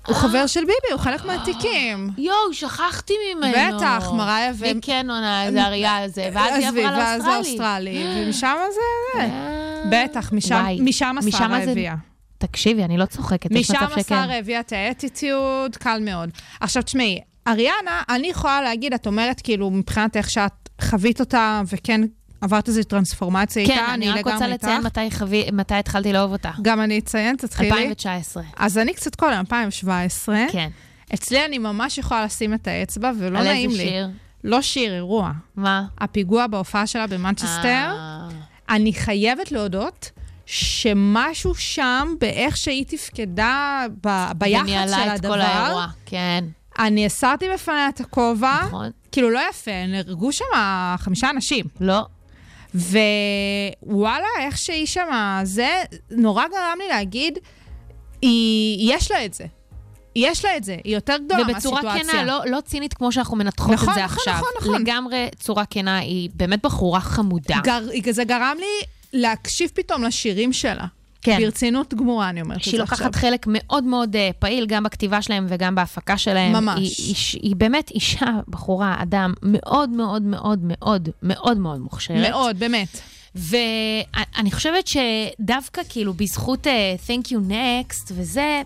אה, 0.10 0.14
הוא 0.14 0.16
חבר 0.16 0.48
של 0.48 0.60
ביבי, 0.60 0.92
הוא 0.92 1.00
חלק 1.00 1.26
מהתיקים. 1.26 2.10
יואו, 2.18 2.54
שכחתי 2.54 3.14
ממנו. 3.36 3.78
בטח, 3.78 4.12
מריה 4.14 4.52
ו- 4.56 4.74
מי 4.74 4.80
כן 4.82 5.08
זה 5.52 5.66
אריה 5.66 5.98
הזה, 5.98 6.30
ואז 6.34 6.54
היא 6.60 6.68
עברה 6.68 6.98
ואז 6.98 7.22
זה 7.22 7.28
לאוסטרלי. 7.28 7.52
אוסטרלי, 7.52 8.26
ומשם 8.26 8.56
זה... 8.74 9.20
אה, 9.22 9.84
בטח, 9.92 10.34
משם 10.80 11.18
השרה 11.18 11.64
הביאה. 11.64 11.96
תקשיבי, 12.38 12.84
אני 12.84 12.98
לא 12.98 13.06
צוחקת, 13.06 13.52
יש 13.52 13.72
משם 13.72 13.84
מצב 13.84 14.02
שכן. 14.02 14.16
השר 14.16 14.32
הביאה 14.40 14.60
את 14.60 14.72
האטיטיוד, 14.72 15.76
קל 15.76 16.02
מאוד. 16.02 16.30
עכשיו, 16.60 16.84
תשמעי, 16.84 17.20
אריאנה, 17.48 18.02
אני 18.10 18.28
יכולה 18.28 18.62
להגיד, 18.62 18.94
את 18.94 19.08
אומרת, 19.08 19.42
כאילו, 19.42 19.72
מבחינת 19.72 20.18
איך 20.18 20.30
שאת 20.30 20.70
חווית 20.82 21.20
אותה, 21.20 21.62
וכן 21.74 22.02
עברת 22.42 22.68
איזו 22.68 22.84
טרנספורמציה 22.84 23.62
איתה, 23.62 23.74
כן, 23.74 23.86
אני 23.94 24.10
רק 24.10 24.18
רוצה 24.26 24.36
לגמרי 24.38 24.54
לציין 24.54 24.86
איתך. 24.86 24.86
מתי 25.00 25.12
חווי- 25.18 25.52
מתי 25.54 25.74
התחלתי 25.76 26.14
לאהוב 26.14 26.32
אותה. 26.32 26.52
גם 26.62 26.82
אני 26.82 27.00
אציין, 27.00 27.36
תתחילי. 27.36 27.70
2019. 27.70 28.44
אז 28.58 28.78
אני 28.78 28.94
קצת 28.94 29.16
קודם, 29.16 29.34
2017. 29.40 30.46
כן. 30.52 30.70
אצלי 31.14 31.46
אני 31.46 31.58
ממש 31.58 31.98
יכולה 31.98 32.26
לשים 32.26 32.54
את 32.54 32.68
האצבע, 32.68 33.12
ולא 33.20 33.40
על 33.40 33.44
נעים 33.48 33.70
איזה 33.70 33.84
לי. 33.84 33.90
שיר? 33.90 34.08
לא 34.44 34.62
שיר, 34.62 34.94
אירוע. 34.96 35.32
מה? 35.56 35.84
הפיגוע 35.98 36.48
בהופעה 36.48 36.88
שלה 36.88 37.08
במנצ'סטר. 37.08 37.68
אה, 37.98 38.28
אני 38.70 38.94
חייבת 38.94 39.52
להודות 39.52 40.12
שמשהו 40.46 41.56
שם, 41.56 42.08
באיך 42.20 42.58
שהיא 42.58 42.86
תפקדה, 42.88 43.86
ב- 44.08 44.32
ביחד 44.38 44.68
של 44.68 44.74
וניהלה 44.74 45.16
את 45.16 45.22
כל 45.22 45.28
הדבר, 45.32 45.34
האירוע, 45.42 45.88
כן, 46.06 46.44
אני 46.80 47.06
הסרתי 47.06 47.46
בפניה 47.54 47.90
את 47.90 48.00
הכובע. 48.00 48.60
נכון. 48.68 48.90
כאילו, 49.12 49.30
לא 49.30 49.42
יפה, 49.50 49.72
נהרגו 49.88 50.32
שם 50.32 50.46
חמישה 50.98 51.30
אנשים. 51.30 51.66
לא. 51.80 52.06
ווואלה, 52.76 54.28
איך 54.40 54.58
שהיא 54.58 54.86
שמה, 54.86 55.42
זה 55.44 55.84
נורא 56.12 56.44
גרם 56.48 56.78
לי 56.80 56.88
להגיד, 56.88 57.40
היא, 58.22 58.94
יש 58.96 59.12
לה 59.12 59.26
את 59.26 59.34
זה. 59.34 59.46
יש 60.16 60.46
לה 60.46 60.58
את 60.58 60.64
זה, 60.64 60.78
היא 60.84 60.96
יותר 60.96 61.16
גדולה 61.26 61.42
ובצורה 61.42 61.82
מהסיטואציה. 61.82 62.12
כנה, 62.12 62.24
לא, 62.24 62.42
לא 62.46 62.62
צינית 62.62 62.94
כמו 62.94 63.12
שאנחנו 63.12 63.38
מנתחות 63.38 63.74
נכון, 63.74 63.90
את 63.90 63.96
זה 63.96 64.04
נכון, 64.04 64.18
עכשיו. 64.18 64.34
נכון, 64.34 64.50
נכון. 64.62 64.82
לגמרי 64.82 65.28
צורה 65.40 65.66
כנה, 65.66 65.98
היא 65.98 66.30
באמת 66.34 66.62
בחורה 66.62 67.00
חמודה. 67.00 67.60
גר, 67.64 67.82
זה 68.12 68.24
גרם 68.24 68.56
לי 68.60 68.86
להקשיב 69.14 69.72
פתאום 69.74 70.04
לשירים 70.04 70.54
שלה. 70.54 70.86
כן. 71.32 71.42
ברצינות 71.42 71.94
גמורה, 71.94 72.30
אני 72.30 72.42
אומרת 72.42 72.58
את 72.58 72.64
שהיא 72.64 72.72
זה 72.72 72.78
לוקחת 72.78 72.94
עכשיו. 73.06 73.12
חלק 73.22 73.46
מאוד 73.50 73.84
מאוד 73.84 74.16
uh, 74.16 74.34
פעיל, 74.40 74.66
גם 74.66 74.84
בכתיבה 74.84 75.22
שלהם 75.22 75.46
וגם 75.50 75.76
בהפקה 75.76 76.18
שלהם. 76.18 76.54
ממש. 76.54 76.80
היא, 77.00 77.08
היא, 77.08 77.42
היא 77.44 77.56
באמת 77.56 77.92
אישה, 77.92 78.26
בחורה, 78.48 78.96
אדם 79.02 79.34
מאוד 79.44 79.90
מאוד 79.90 80.22
מאוד 80.22 80.60
מאוד 80.64 81.10
מאוד 81.24 81.58
מאוד 81.58 81.80
מוכשרת. 81.80 82.30
מאוד, 82.30 82.60
באמת. 82.60 83.02
ואני 83.36 84.52
חושבת 84.52 84.88
שדווקא 84.88 85.82
כאילו 85.90 86.14
בזכות 86.14 86.68
uh, 86.68 86.70
Thank 87.10 87.28
you 87.28 87.38
next 87.52 88.12
וזה, 88.12 88.62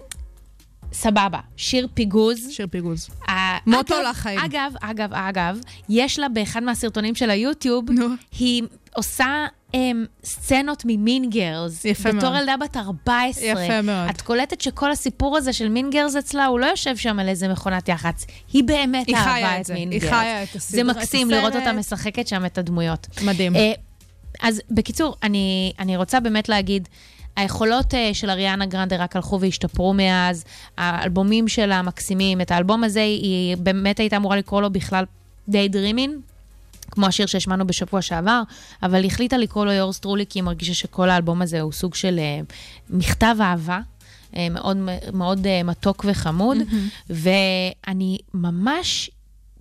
סבבה, 0.94 1.40
שיר 1.58 1.88
פיגוז. 1.94 2.48
שיר 2.50 2.68
פיגוז. 2.72 3.10
ה- 3.30 3.70
מוטו 3.70 3.96
אגב, 3.96 4.04
לחיים. 4.10 4.40
אגב, 4.40 4.74
אגב, 4.82 5.14
אגב, 5.14 5.60
יש 5.90 6.20
לה 6.20 6.30
באחד 6.30 6.64
מהסרטונים 6.64 7.16
של 7.16 7.30
היוטיוב, 7.30 7.92
נו. 7.92 8.06
היא 8.40 8.64
עושה 8.96 9.46
um, 9.76 9.78
סצנות 10.24 10.84
מ 10.86 10.95
Mean 10.95 11.30
Girls. 11.30 11.86
יפה 11.86 12.12
בתור 12.12 12.30
מאוד. 12.30 12.40
ילדה 12.40 12.58
בת 12.58 12.78
14. 12.78 13.46
יפה 13.46 13.82
מאוד. 13.82 14.10
את 14.10 14.22
קולטת 14.22 14.62
שכל 14.62 14.92
הסיפור 14.92 15.38
הזה 15.38 15.54
של 15.54 15.70
Mean 15.70 15.90
Girls 15.90 16.16
אצלה, 16.16 16.46
הוא 16.46 16.60
לא 16.60 16.66
יושב 16.66 16.98
שם 16.98 17.20
על 17.20 17.30
איזה 17.30 17.48
מכונת 17.48 17.90
יח"צ. 17.90 18.26
היא 18.54 18.64
באמת 18.64 19.08
היא 19.08 19.16
אהבה 19.16 19.62
את 19.62 19.66
את. 19.66 19.70
Mean 19.70 19.92
היא 19.92 20.02
Girls. 20.02 20.10
חיה 20.10 20.44
את 20.44 20.56
הסדרה, 20.56 20.84
זה 20.84 20.84
מקסים 20.84 21.28
הסרט. 21.28 21.40
לראות 21.40 21.56
אותה 21.56 21.74
משחקת 21.74 22.28
שם 22.28 22.46
את 22.46 22.58
הדמויות. 22.58 23.08
מדהים. 23.26 23.56
אה, 23.56 23.72
אז 24.42 24.62
בקיצור, 24.72 25.16
אני, 25.24 25.74
אני 25.80 25.98
רוצה 25.98 26.20
באמת 26.20 26.50
להגיד, 26.50 26.88
היכולות 27.36 27.94
אה, 27.94 28.14
של 28.14 28.30
אריאנה 28.30 28.66
גרנדה 28.66 28.96
רק 28.96 29.16
הלכו 29.16 29.40
והשתפרו 29.40 29.94
מאז, 29.94 30.44
האלבומים 30.78 31.48
שלה 31.48 31.82
מקסימים, 31.82 32.42
את 32.42 32.52
האלבום 32.52 32.84
הזה 32.84 33.02
היא 33.02 33.58
באמת 33.58 34.00
הייתה 34.00 34.18
אמורה 34.18 34.38
לקרוא 34.38 34.62
לו 34.62 34.70
בכלל 34.70 35.06
די 35.50 35.68
דרימין. 35.68 36.22
כמו 36.92 37.06
השיר 37.06 37.26
שהשמענו 37.26 37.68
בשבוע 37.68 38.02
שעבר, 38.02 38.42
אבל 38.84 39.04
היא 39.04 39.12
החליטה 39.12 39.38
לקרוא 39.38 39.66
לו 39.66 39.72
יורס 39.72 40.00
טרולי, 40.00 40.26
כי 40.30 40.40
היא 40.40 40.44
מרגישה 40.44 40.74
שכל 40.74 41.10
האלבום 41.10 41.42
הזה 41.42 41.62
הוא 41.62 41.72
סוג 41.72 41.96
של 41.96 42.20
אה, 42.20 42.40
מכתב 42.90 43.36
אהבה. 43.42 43.80
אה, 44.36 44.48
מאוד, 44.50 44.78
מאוד 45.14 45.48
אה, 45.48 45.64
מתוק 45.64 46.06
וחמוד, 46.08 46.58
ואני 47.10 48.18
ממש 48.34 49.10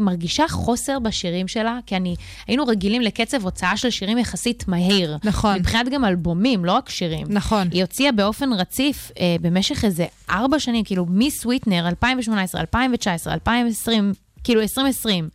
מרגישה 0.01 0.49
חוסר 0.49 0.99
בשירים 0.99 1.49
שלה, 1.49 1.79
כי 1.87 1.97
אני, 1.97 2.17
היינו 2.47 2.67
רגילים 2.67 3.03
לקצב 3.03 3.45
הוצאה 3.45 3.77
של 3.77 3.91
שירים 3.91 4.19
יחסית 4.19 4.69
מהיר. 4.69 5.17
נכון. 5.25 5.59
מבחינת 5.59 5.89
גם 5.89 6.05
אלבומים, 6.05 6.65
לא 6.65 6.73
רק 6.73 6.89
שירים. 6.89 7.27
נכון. 7.31 7.69
היא 7.73 7.83
הוציאה 7.83 8.13
באופן 8.13 8.53
רציף 8.53 9.11
אה, 9.21 9.37
במשך 9.41 9.85
איזה 9.85 10.07
ארבע 10.31 10.59
שנים, 10.59 10.85
כאילו 10.85 11.07
מסוויטנר, 11.09 11.89
2018, 11.89 12.61
2019, 12.61 13.35
2020, 13.35 14.13
כאילו 14.45 14.61
2020. 14.61 15.29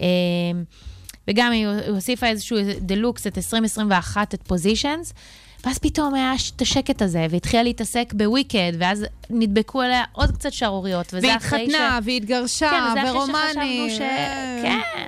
אה, 0.00 0.06
וגם 1.28 1.52
היא 1.52 1.66
הוסיפה 1.88 2.26
איזשהו 2.26 2.58
דלוקס, 2.80 3.26
את 3.26 3.38
2021, 3.38 4.34
את 4.34 4.42
פוזיישנס. 4.42 5.12
ואז 5.64 5.78
פתאום 5.78 6.14
היה 6.14 6.32
את 6.56 6.62
השקט 6.62 7.02
הזה, 7.02 7.26
והתחילה 7.30 7.62
להתעסק 7.62 8.12
בוויקד, 8.16 8.72
ואז 8.78 9.04
נדבקו 9.30 9.82
אליה 9.82 10.04
עוד 10.12 10.30
קצת 10.30 10.52
שערוריות, 10.52 11.06
וזה 11.14 11.36
אחרי 11.36 11.70
ש... 11.70 11.74
התחתנה, 11.74 11.98
והיא 12.02 12.16
התגרשה, 12.16 12.70
כן, 12.70 12.90
וזה 12.90 13.10
אחרי. 13.10 13.20
שחשבנו 13.26 13.90
ש... 13.90 14.00
אה, 14.00 14.60
כן. 14.62 15.06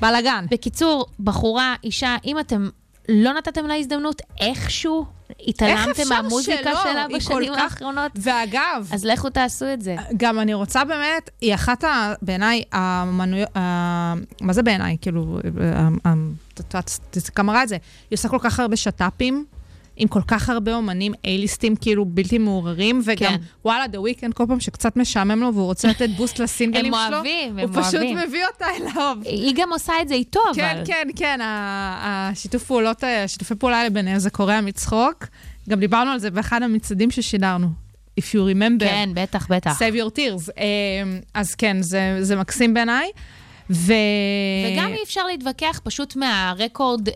בלאגן. 0.00 0.46
בקיצור, 0.50 1.06
בחורה, 1.20 1.74
אישה, 1.84 2.16
אם 2.24 2.38
אתם 2.38 2.68
לא 3.08 3.32
נתתם 3.32 3.66
לה 3.66 3.74
הזדמנות, 3.74 4.22
איכשהו 4.40 5.04
התעלמתם 5.48 6.02
מהמוזיקה? 6.08 6.70
שלה 6.82 7.06
בשנים 7.16 7.52
כך- 7.56 7.62
האחרונות, 7.62 8.12
ואגב, 8.16 8.88
אז 8.92 9.04
לכו 9.04 9.30
תעשו 9.30 9.72
את 9.72 9.82
זה. 9.82 9.96
גם 10.16 10.40
אני 10.40 10.54
רוצה 10.54 10.84
באמת, 10.84 11.30
היא 11.40 11.54
אחת, 11.54 11.84
ה- 11.84 12.12
בעיניי, 12.22 12.62
המנוי... 12.72 13.42
ה- 13.58 14.14
מה 14.40 14.52
זה 14.52 14.62
בעיניי? 14.62 14.96
כאילו, 15.00 15.38
את 16.54 16.74
אמרה 17.40 17.62
את 17.62 17.68
זה. 17.68 17.74
היא 18.10 18.16
עושה 18.16 18.28
כל 18.28 18.38
כך 18.40 18.60
הרבה 18.60 18.76
שת"פים. 18.76 19.44
עם 19.96 20.08
כל 20.08 20.20
כך 20.28 20.48
הרבה 20.48 20.74
אומנים 20.74 21.12
אייליסטים 21.24 21.76
כאילו 21.76 22.04
בלתי 22.04 22.38
מעורערים, 22.38 23.02
וגם 23.04 23.16
כן. 23.16 23.36
וואלה, 23.64 23.86
דה 23.86 24.00
וויקנד, 24.00 24.34
כל 24.34 24.44
פעם 24.48 24.60
שקצת 24.60 24.96
משעמם 24.96 25.40
לו 25.40 25.54
והוא 25.54 25.64
רוצה 25.66 25.88
לתת 25.88 26.08
בוסט 26.16 26.38
לסינגלים 26.38 26.94
הם 26.94 27.00
שלו, 27.08 27.16
אוהבים, 27.16 27.58
הם 27.58 27.68
הוא 27.74 27.82
פשוט 27.82 27.94
אוהבים. 27.94 28.18
מביא 28.18 28.44
אותה 28.52 28.66
אליו. 28.76 29.18
היא 29.24 29.54
גם 29.56 29.72
עושה 29.72 29.92
את 30.02 30.08
זה 30.08 30.14
איתו, 30.14 30.40
אבל... 30.50 30.54
כן, 30.62 30.82
כן, 30.86 31.08
כן, 31.16 31.38
השיתוף 31.42 32.64
פעולות, 32.64 33.04
ה- 33.04 33.24
השיתופי 33.24 33.54
פעולה 33.54 33.78
האלה 33.78 33.90
ביניהם 33.90 34.18
זה 34.18 34.30
קורע 34.30 34.60
מצחוק. 34.60 35.26
גם 35.68 35.80
דיברנו 35.80 36.10
על 36.10 36.18
זה 36.18 36.30
באחד 36.30 36.62
המצעדים 36.62 37.10
ששידרנו. 37.10 37.68
If 38.20 38.24
you 38.24 38.54
remember. 38.54 38.84
כן, 38.84 39.08
בטח, 39.14 39.46
בטח. 39.50 39.78
Save 39.82 39.94
your 39.94 40.18
tears. 40.18 40.50
אה, 40.58 40.64
אז 41.34 41.54
כן, 41.54 41.82
זה, 41.82 42.16
זה 42.20 42.36
מקסים 42.36 42.74
בעיניי. 42.74 43.10
ו... 43.70 43.92
וגם 44.72 44.92
אי 44.92 45.02
אפשר 45.04 45.26
להתווכח 45.26 45.80
פשוט 45.84 46.16
מהרקורד 46.16 47.08
אה, 47.08 47.14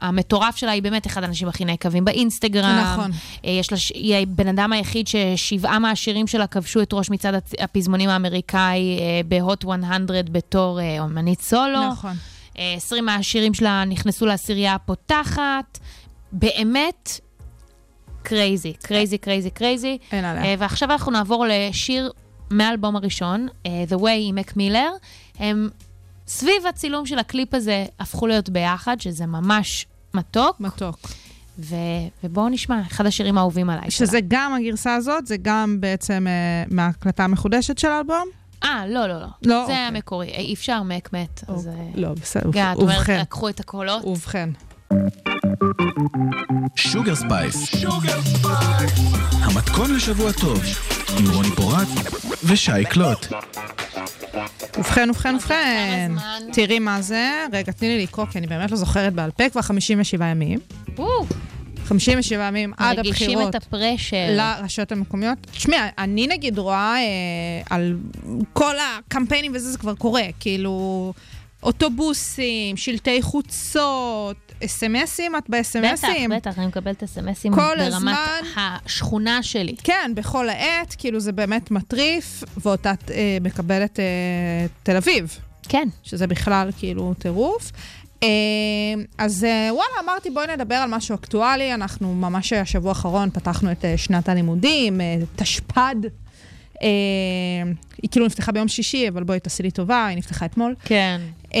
המטורף 0.00 0.56
שלה, 0.56 0.70
היא 0.70 0.82
באמת 0.82 1.06
אחד 1.06 1.22
האנשים 1.22 1.48
הכי 1.48 1.64
נעקבים 1.64 2.04
באינסטגרם. 2.04 2.78
נכון. 2.92 3.10
אה, 3.44 3.50
יש 3.50 3.72
לה, 3.72 3.78
היא 3.94 4.16
הבן 4.16 4.48
אדם 4.48 4.72
היחיד 4.72 5.06
ששבעה 5.08 5.78
מהשירים 5.78 6.26
שלה 6.26 6.46
כבשו 6.46 6.82
את 6.82 6.92
ראש 6.92 7.10
מצעד 7.10 7.34
הפזמונים 7.58 8.10
האמריקאי 8.10 8.98
אה, 8.98 9.20
ב 9.28 9.37
Hot 9.37 9.64
100 9.64 9.98
בתור 10.32 10.80
אה, 10.80 11.00
אומנית 11.00 11.40
סולו. 11.40 11.90
נכון. 11.90 12.14
אה, 12.58 12.74
20 12.76 13.04
מהשירים 13.04 13.54
שלה 13.54 13.84
נכנסו 13.84 14.26
לעשירייה 14.26 14.74
הפותחת. 14.74 15.78
באמת 16.32 17.20
crazy, 18.22 18.72
crazy, 18.82 19.18
crazy, 19.18 19.50
crazy. 19.50 19.98
אין 20.12 20.24
עליה. 20.24 20.56
ועכשיו 20.58 20.92
אנחנו 20.92 21.12
נעבור 21.12 21.46
לשיר 21.48 22.12
מהאלבום 22.50 22.96
הראשון, 22.96 23.48
The 23.64 23.96
Way 24.00 24.08
עם 24.28 24.34
מק 24.34 24.56
מילר. 24.56 24.90
הם 25.38 25.68
סביב 26.26 26.66
הצילום 26.68 27.06
של 27.06 27.18
הקליפ 27.18 27.54
הזה 27.54 27.86
הפכו 28.00 28.26
להיות 28.26 28.48
ביחד, 28.48 29.00
שזה 29.00 29.26
ממש 29.26 29.86
מתוק. 30.14 30.60
מתוק. 30.60 30.98
ו... 31.58 31.74
ובואו 32.24 32.48
נשמע, 32.48 32.80
אחד 32.80 33.06
השירים 33.06 33.38
האהובים 33.38 33.70
עליי 33.70 33.90
שלה. 33.90 34.06
שזה 34.06 34.18
גם 34.28 34.54
הגרסה 34.54 34.94
הזאת, 34.94 35.26
זה 35.26 35.36
גם 35.42 35.76
בעצם 35.80 36.26
אה, 36.26 36.64
מההקלטה 36.70 37.24
המחודשת 37.24 37.78
של 37.78 37.88
האלבום? 37.88 38.24
אה, 38.64 38.84
לא, 38.88 39.06
לא, 39.06 39.14
לא. 39.14 39.20
לא, 39.20 39.28
זה 39.42 39.56
אוקיי. 39.62 39.76
המקורי. 39.76 40.28
אי 40.28 40.54
אפשר, 40.54 40.82
מק 40.82 41.12
מת. 41.12 41.44
אז... 41.48 41.68
אה, 41.68 41.72
לא, 41.94 42.14
בסדר. 42.14 42.50
גם, 42.52 42.72
את 42.72 42.82
אומרת, 42.82 42.98
ובכן. 42.98 43.20
לקחו 43.20 43.48
את 43.48 43.60
הקולות. 43.60 44.04
ובכן. 44.04 44.50
Sugar 46.76 47.14
Spice. 47.14 47.84
המתכון 49.32 49.94
לשבוע 49.94 50.32
טוב, 50.32 50.62
עם 51.18 51.30
רוני 51.34 51.48
פורט 51.56 51.88
ושי 52.44 52.84
קלוט. 52.90 53.26
ובכן, 54.78 55.10
ובכן, 55.10 55.34
ובכן. 55.34 56.12
תראי 56.52 56.78
מה 56.78 57.02
זה. 57.02 57.46
רגע, 57.52 57.72
תני 57.72 57.88
לי 57.88 58.02
לקרוא, 58.02 58.26
כי 58.26 58.38
אני 58.38 58.46
באמת 58.46 58.70
לא 58.70 58.76
זוכרת 58.76 59.12
בעל 59.12 59.30
פה, 59.30 59.48
כבר 59.48 59.62
57 59.62 60.26
ימים. 60.26 60.58
או, 60.98 61.26
57 61.84 62.48
ימים 62.48 62.72
עד 62.76 62.96
מרגישים 62.96 63.28
הבחירות. 63.28 63.56
את 63.56 63.62
הפרשר. 63.62 64.26
לרשויות 64.30 64.92
המקומיות. 64.92 65.38
תשמע, 65.50 65.88
אני 65.98 66.26
נגיד 66.26 66.58
רואה 66.58 66.96
אה, 66.96 67.62
על 67.70 67.96
כל 68.52 68.74
הקמפיינים 68.78 69.52
וזה, 69.54 69.70
זה 69.72 69.78
כבר 69.78 69.94
קורה. 69.94 70.22
כאילו, 70.40 71.12
אוטובוסים, 71.62 72.76
שלטי 72.76 73.22
חוצות, 73.22 74.36
אס.אם.אסים, 74.64 75.36
את 75.36 75.42
בטח, 75.42 75.50
ב-אס.אם.אסים? 75.50 76.30
בטח, 76.30 76.58
אני 76.58 76.66
מקבלת 76.66 77.02
כל 77.42 77.50
ברמת 77.50 77.94
הזמן. 77.94 78.14
השכונה 78.56 79.42
שלי. 79.42 79.76
כן, 79.84 80.12
בכל 80.14 80.48
העת, 80.48 80.94
כאילו 80.98 81.20
זה 81.20 81.32
באמת 81.32 81.70
מטריף, 81.70 82.44
ואותה 82.56 82.92
אה, 83.10 83.38
מקבלת 83.40 84.00
אה, 84.00 84.04
תל 84.82 84.96
אביב, 84.96 85.38
כן. 85.68 85.88
שזה 86.02 86.26
בכלל 86.26 86.70
כאילו 86.78 87.14
טירוף. 87.18 87.72
אה, 88.22 88.28
אז 89.18 89.44
אה, 89.44 89.68
וואלה, 89.74 89.94
אמרתי 90.04 90.30
בואי 90.30 90.46
נדבר 90.46 90.74
על 90.74 90.90
משהו 90.90 91.14
אקטואלי. 91.14 91.74
אנחנו 91.74 92.14
ממש 92.14 92.52
השבוע 92.52 92.90
האחרון 92.90 93.30
פתחנו 93.30 93.72
את 93.72 93.84
אה, 93.84 93.96
שנת 93.96 94.28
הלימודים, 94.28 95.00
אה, 95.00 95.16
תשפ"ד. 95.36 95.96
אה, 96.82 96.88
היא 98.02 98.10
כאילו 98.10 98.26
נפתחה 98.26 98.52
ביום 98.52 98.68
שישי, 98.68 99.08
אבל 99.08 99.22
בואי 99.22 99.40
תעשי 99.40 99.62
לי 99.62 99.70
טובה, 99.70 100.06
היא 100.06 100.18
נפתחה 100.18 100.44
אתמול. 100.46 100.74
כן. 100.84 101.20
אה, 101.54 101.60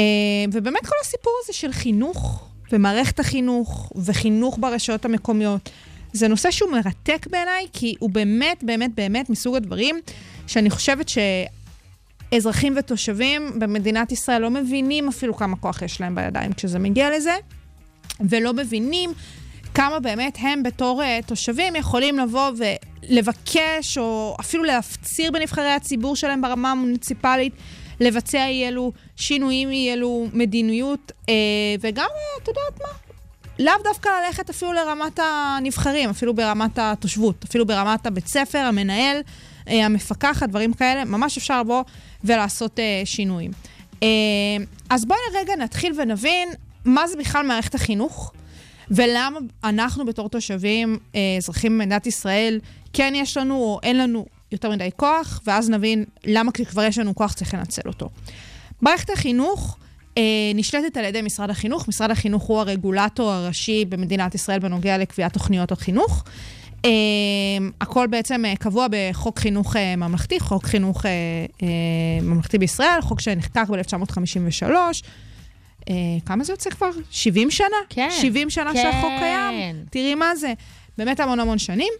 ובאמת 0.52 0.86
כל 0.86 0.94
הסיפור 1.02 1.32
הזה 1.44 1.52
של 1.52 1.72
חינוך, 1.72 2.46
ומערכת 2.72 3.20
החינוך, 3.20 3.92
וחינוך 3.96 4.58
ברשויות 4.60 5.04
המקומיות, 5.04 5.70
זה 6.12 6.28
נושא 6.28 6.50
שהוא 6.50 6.70
מרתק 6.72 7.26
בעיניי, 7.30 7.66
כי 7.72 7.94
הוא 7.98 8.10
באמת, 8.10 8.64
באמת, 8.64 8.94
באמת 8.94 9.30
מסוג 9.30 9.56
הדברים 9.56 10.00
שאני 10.46 10.70
חושבת 10.70 11.06
שאזרחים 11.08 12.74
ותושבים 12.76 13.50
במדינת 13.58 14.12
ישראל 14.12 14.42
לא 14.42 14.50
מבינים 14.50 15.08
אפילו 15.08 15.36
כמה 15.36 15.56
כוח 15.56 15.82
יש 15.82 16.00
להם 16.00 16.14
בידיים 16.14 16.52
כשזה 16.52 16.78
מגיע 16.78 17.16
לזה, 17.16 17.34
ולא 18.20 18.52
מבינים 18.52 19.12
כמה 19.74 20.00
באמת 20.00 20.38
הם 20.40 20.62
בתור 20.62 21.02
uh, 21.02 21.26
תושבים 21.26 21.76
יכולים 21.76 22.18
לבוא 22.18 22.50
ולבקש, 22.56 23.98
או 23.98 24.36
אפילו 24.40 24.64
להפציר 24.64 25.30
בנבחרי 25.30 25.70
הציבור 25.70 26.16
שלהם 26.16 26.42
ברמה 26.42 26.70
המוניציפלית, 26.70 27.52
לבצע 28.00 28.46
אי 28.46 28.68
אלו 28.68 28.92
שינויים, 29.16 29.70
אי 29.70 29.92
אלו 29.92 30.26
מדיניות, 30.32 31.12
אה, 31.28 31.34
וגם, 31.80 32.08
את 32.42 32.48
יודעת 32.48 32.80
מה? 32.80 33.10
לאו 33.58 33.72
דווקא 33.84 34.08
ללכת 34.08 34.50
אפילו 34.50 34.72
לרמת 34.72 35.18
הנבחרים, 35.22 36.10
אפילו 36.10 36.34
ברמת 36.34 36.78
התושבות, 36.78 37.44
אפילו 37.44 37.66
ברמת 37.66 38.06
הבית 38.06 38.26
ספר, 38.26 38.58
המנהל, 38.58 39.20
אה, 39.68 39.86
המפקחת, 39.86 40.48
דברים 40.48 40.72
כאלה, 40.72 41.04
ממש 41.04 41.36
אפשר 41.36 41.60
לבוא 41.60 41.82
ולעשות 42.24 42.78
אה, 42.78 43.02
שינויים. 43.04 43.50
אה, 44.02 44.08
אז 44.90 45.04
בואי 45.04 45.18
רגע 45.34 45.56
נתחיל 45.56 45.92
ונבין 45.96 46.48
מה 46.84 47.06
זה 47.06 47.16
בכלל 47.16 47.46
מערכת 47.46 47.74
החינוך, 47.74 48.32
ולמה 48.90 49.38
אנחנו 49.64 50.06
בתור 50.06 50.28
תושבים, 50.28 50.98
אה, 51.14 51.20
אזרחים 51.38 51.72
במדינת 51.78 52.06
ישראל, 52.06 52.60
כן 52.92 53.12
יש 53.16 53.36
לנו 53.36 53.54
או 53.54 53.80
אין 53.82 53.98
לנו 53.98 54.26
יותר 54.52 54.70
מדי 54.70 54.90
כוח, 54.96 55.40
ואז 55.46 55.70
נבין 55.70 56.04
למה 56.24 56.52
כשכבר 56.52 56.82
יש 56.82 56.98
לנו 56.98 57.14
כוח 57.14 57.32
צריך 57.32 57.54
לנצל 57.54 57.82
אותו. 57.86 58.08
מערכת 58.80 59.10
החינוך 59.10 59.76
אה, 60.18 60.22
נשלטת 60.54 60.96
על 60.96 61.04
ידי 61.04 61.22
משרד 61.22 61.50
החינוך. 61.50 61.88
משרד 61.88 62.10
החינוך 62.10 62.42
הוא 62.42 62.58
הרגולטור 62.58 63.30
הראשי 63.30 63.84
במדינת 63.84 64.34
ישראל 64.34 64.58
בנוגע 64.58 64.98
לקביעת 64.98 65.32
תוכניות 65.32 65.72
החינוך. 65.72 66.24
אה, 66.84 66.90
הכל 67.80 68.06
בעצם 68.06 68.44
אה, 68.44 68.56
קבוע 68.56 68.86
בחוק 68.90 69.38
חינוך 69.38 69.76
אה, 69.76 69.96
ממלכתי, 69.96 70.40
חוק 70.40 70.64
חינוך 70.64 71.06
אה, 71.06 71.10
אה, 71.62 72.22
ממלכתי 72.22 72.58
בישראל, 72.58 73.00
חוק 73.00 73.20
שנחקק 73.20 73.64
ב-1953. 73.68 74.70
אה, 75.88 75.94
כמה 76.26 76.44
זה 76.44 76.52
יוצא 76.52 76.70
כבר? 76.70 76.90
70 77.10 77.50
שנה? 77.50 77.66
כן. 77.88 78.08
70 78.10 78.50
שנה 78.50 78.72
כן. 78.72 78.82
שהחוק 78.82 79.12
קיים. 79.18 79.76
תראי 79.90 80.14
מה 80.14 80.36
זה. 80.36 80.52
באמת 80.98 81.20
המון 81.20 81.40
המון 81.40 81.58
שנים. 81.58 81.92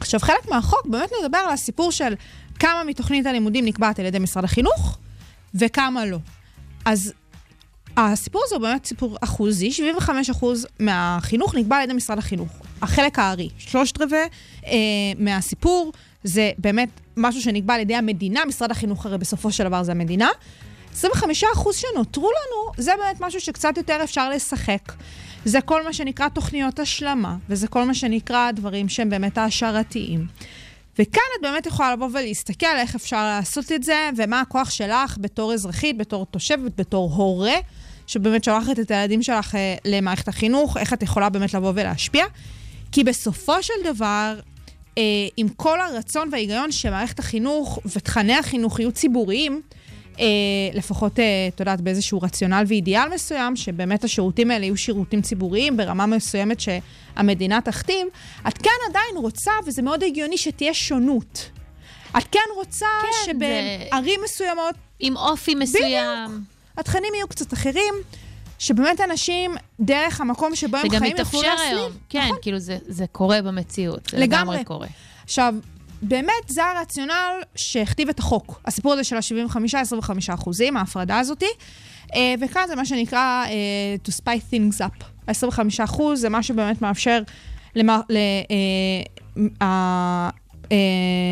עכשיו, 0.00 0.20
חלק 0.20 0.48
מהחוק 0.48 0.86
באמת 0.86 1.10
מדבר 1.22 1.38
על 1.38 1.50
הסיפור 1.52 1.92
של 1.92 2.14
כמה 2.58 2.84
מתוכנית 2.84 3.26
הלימודים 3.26 3.64
נקבעת 3.64 3.98
על 3.98 4.06
ידי 4.06 4.18
משרד 4.18 4.44
החינוך 4.44 4.98
וכמה 5.54 6.06
לא. 6.06 6.18
אז 6.84 7.12
הסיפור 7.96 8.42
הזה 8.44 8.54
הוא 8.54 8.62
באמת 8.62 8.84
סיפור 8.84 9.16
אחוזי, 9.20 9.72
75 9.72 10.30
אחוז 10.30 10.66
מהחינוך 10.78 11.54
נקבע 11.54 11.76
על 11.76 11.82
ידי 11.82 11.92
משרד 11.92 12.18
החינוך. 12.18 12.48
החלק 12.82 13.18
הארי, 13.18 13.48
שלושת 13.58 14.00
רבעי 14.00 14.20
אה, 14.66 14.72
מהסיפור 15.18 15.92
זה 16.24 16.50
באמת 16.58 16.88
משהו 17.16 17.42
שנקבע 17.42 17.74
על 17.74 17.80
ידי 17.80 17.94
המדינה, 17.94 18.44
משרד 18.44 18.70
החינוך 18.70 19.06
הרי 19.06 19.18
בסופו 19.18 19.52
של 19.52 19.64
דבר 19.64 19.82
זה 19.82 19.92
המדינה. 19.92 20.28
25 20.92 21.44
אחוז 21.54 21.76
שנותרו 21.76 22.30
לנו, 22.30 22.84
זה 22.84 22.92
באמת 22.98 23.20
משהו 23.20 23.40
שקצת 23.40 23.76
יותר 23.76 24.00
אפשר 24.04 24.30
לשחק. 24.30 24.92
זה 25.44 25.60
כל 25.60 25.84
מה 25.84 25.92
שנקרא 25.92 26.28
תוכניות 26.28 26.78
השלמה, 26.78 27.36
וזה 27.48 27.68
כל 27.68 27.84
מה 27.84 27.94
שנקרא 27.94 28.50
דברים 28.50 28.88
שהם 28.88 29.10
באמת 29.10 29.38
העשרתיים. 29.38 30.26
וכאן 30.98 31.22
את 31.36 31.42
באמת 31.42 31.66
יכולה 31.66 31.92
לבוא 31.92 32.08
ולהסתכל 32.12 32.76
איך 32.76 32.94
אפשר 32.94 33.24
לעשות 33.24 33.72
את 33.72 33.82
זה, 33.82 34.10
ומה 34.16 34.40
הכוח 34.40 34.70
שלך 34.70 35.16
בתור 35.20 35.52
אזרחית, 35.54 35.98
בתור 35.98 36.26
תושבת, 36.26 36.72
בתור 36.76 37.12
הורה, 37.14 37.54
שבאמת 38.06 38.44
שולחת 38.44 38.78
את 38.78 38.90
הילדים 38.90 39.22
שלך 39.22 39.54
אה, 39.54 39.74
למערכת 39.84 40.28
החינוך, 40.28 40.76
איך 40.76 40.92
את 40.92 41.02
יכולה 41.02 41.28
באמת 41.28 41.54
לבוא 41.54 41.72
ולהשפיע. 41.74 42.24
כי 42.92 43.04
בסופו 43.04 43.62
של 43.62 43.74
דבר, 43.84 44.40
אה, 44.98 45.02
עם 45.36 45.48
כל 45.48 45.80
הרצון 45.80 46.28
וההיגיון 46.32 46.72
שמערכת 46.72 47.18
החינוך 47.18 47.78
ותכני 47.96 48.34
החינוך 48.34 48.80
יהיו 48.80 48.92
ציבוריים, 48.92 49.62
לפחות, 50.74 51.18
אה, 51.18 51.24
את 51.54 51.60
יודעת, 51.60 51.80
באיזשהו 51.80 52.20
רציונל 52.22 52.64
ואידיאל 52.66 53.08
מסוים, 53.14 53.56
שבאמת 53.56 54.04
השירותים 54.04 54.50
האלה 54.50 54.64
יהיו 54.64 54.76
שירותים 54.76 55.22
ציבוריים 55.22 55.76
ברמה 55.76 56.06
מסוימת 56.06 56.60
שהמדינה 56.60 57.60
תכתיב, 57.60 58.06
את 58.48 58.58
כן 58.58 58.70
עדיין 58.88 59.16
רוצה, 59.16 59.52
וזה 59.66 59.82
מאוד 59.82 60.02
הגיוני, 60.02 60.38
שתהיה 60.38 60.74
שונות. 60.74 61.50
את 62.18 62.24
כן 62.32 62.40
רוצה 62.56 62.86
כן, 63.02 63.32
שבערים 63.32 64.20
מסוימות 64.24 64.74
עם 65.00 65.16
אופי 65.16 65.54
מסוים. 65.54 66.44
התכנים 66.76 67.14
יהיו 67.14 67.28
קצת 67.28 67.52
אחרים, 67.52 67.94
שבאמת 68.58 69.00
אנשים, 69.00 69.54
דרך 69.80 70.20
המקום 70.20 70.54
שבו 70.54 70.76
הם 70.76 70.82
זה 70.82 70.88
גם 70.96 71.02
חיים, 71.02 71.16
יוכלו 71.16 71.38
מתאפשר 71.40 71.54
להסליל. 71.54 71.78
היום. 71.78 71.92
כן, 72.08 72.24
נכון. 72.24 72.36
כאילו 72.42 72.58
זה, 72.58 72.78
זה 72.86 73.04
קורה 73.12 73.42
במציאות. 73.42 74.08
זה 74.10 74.18
לגמרי. 74.18 74.38
לגמרי 74.38 74.64
קורה. 74.64 74.86
עכשיו, 75.24 75.54
באמת 76.02 76.48
זה 76.48 76.64
הרציונל 76.64 77.32
שהכתיב 77.54 78.08
את 78.08 78.18
החוק. 78.18 78.60
הסיפור 78.66 78.92
הזה 78.92 79.04
של 79.04 79.16
ה-75-25 79.16 80.34
אחוזים, 80.34 80.76
ההפרדה 80.76 81.18
הזאתי. 81.18 81.48
אה, 82.14 82.34
וכאן 82.40 82.62
זה 82.68 82.76
מה 82.76 82.84
שנקרא 82.84 83.44
אה, 83.46 83.96
to 84.08 84.10
spy 84.10 84.52
things 84.52 84.80
up. 84.80 85.04
ה-25 85.28 85.84
אחוז 85.84 86.20
זה 86.20 86.28
מה 86.28 86.42
שבאמת 86.42 86.82
מאפשר 86.82 87.22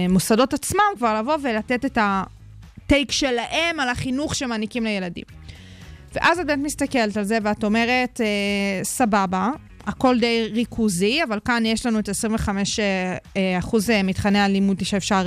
למוסדות 0.09 0.55
עצמם 0.55 0.81
כבר 0.97 1.19
לבוא 1.19 1.37
ולתת 1.43 1.85
את 1.85 1.99
הטייק 2.01 3.13
שלהם 3.13 3.81
על 3.81 3.89
החינוך 3.89 4.35
שמעניקים 4.35 4.85
לילדים. 4.85 5.25
ואז 6.15 6.39
את 6.39 6.47
באמת 6.47 6.65
מסתכלת 6.65 7.17
על 7.17 7.25
זה 7.25 7.39
ואת 7.43 7.65
אומרת, 7.65 8.21
אה, 8.21 8.85
סבבה, 8.85 9.51
הכל 9.87 10.19
די 10.19 10.49
ריכוזי, 10.53 11.23
אבל 11.23 11.39
כאן 11.45 11.67
יש 11.67 11.87
לנו 11.87 11.99
את 11.99 12.09
25 12.09 12.81
אה, 12.81 13.17
אה, 13.37 13.59
אחוז 13.59 13.91
אה, 13.91 14.03
מתכני 14.03 14.39
הלימוד 14.39 14.85
שאפשר 14.85 15.27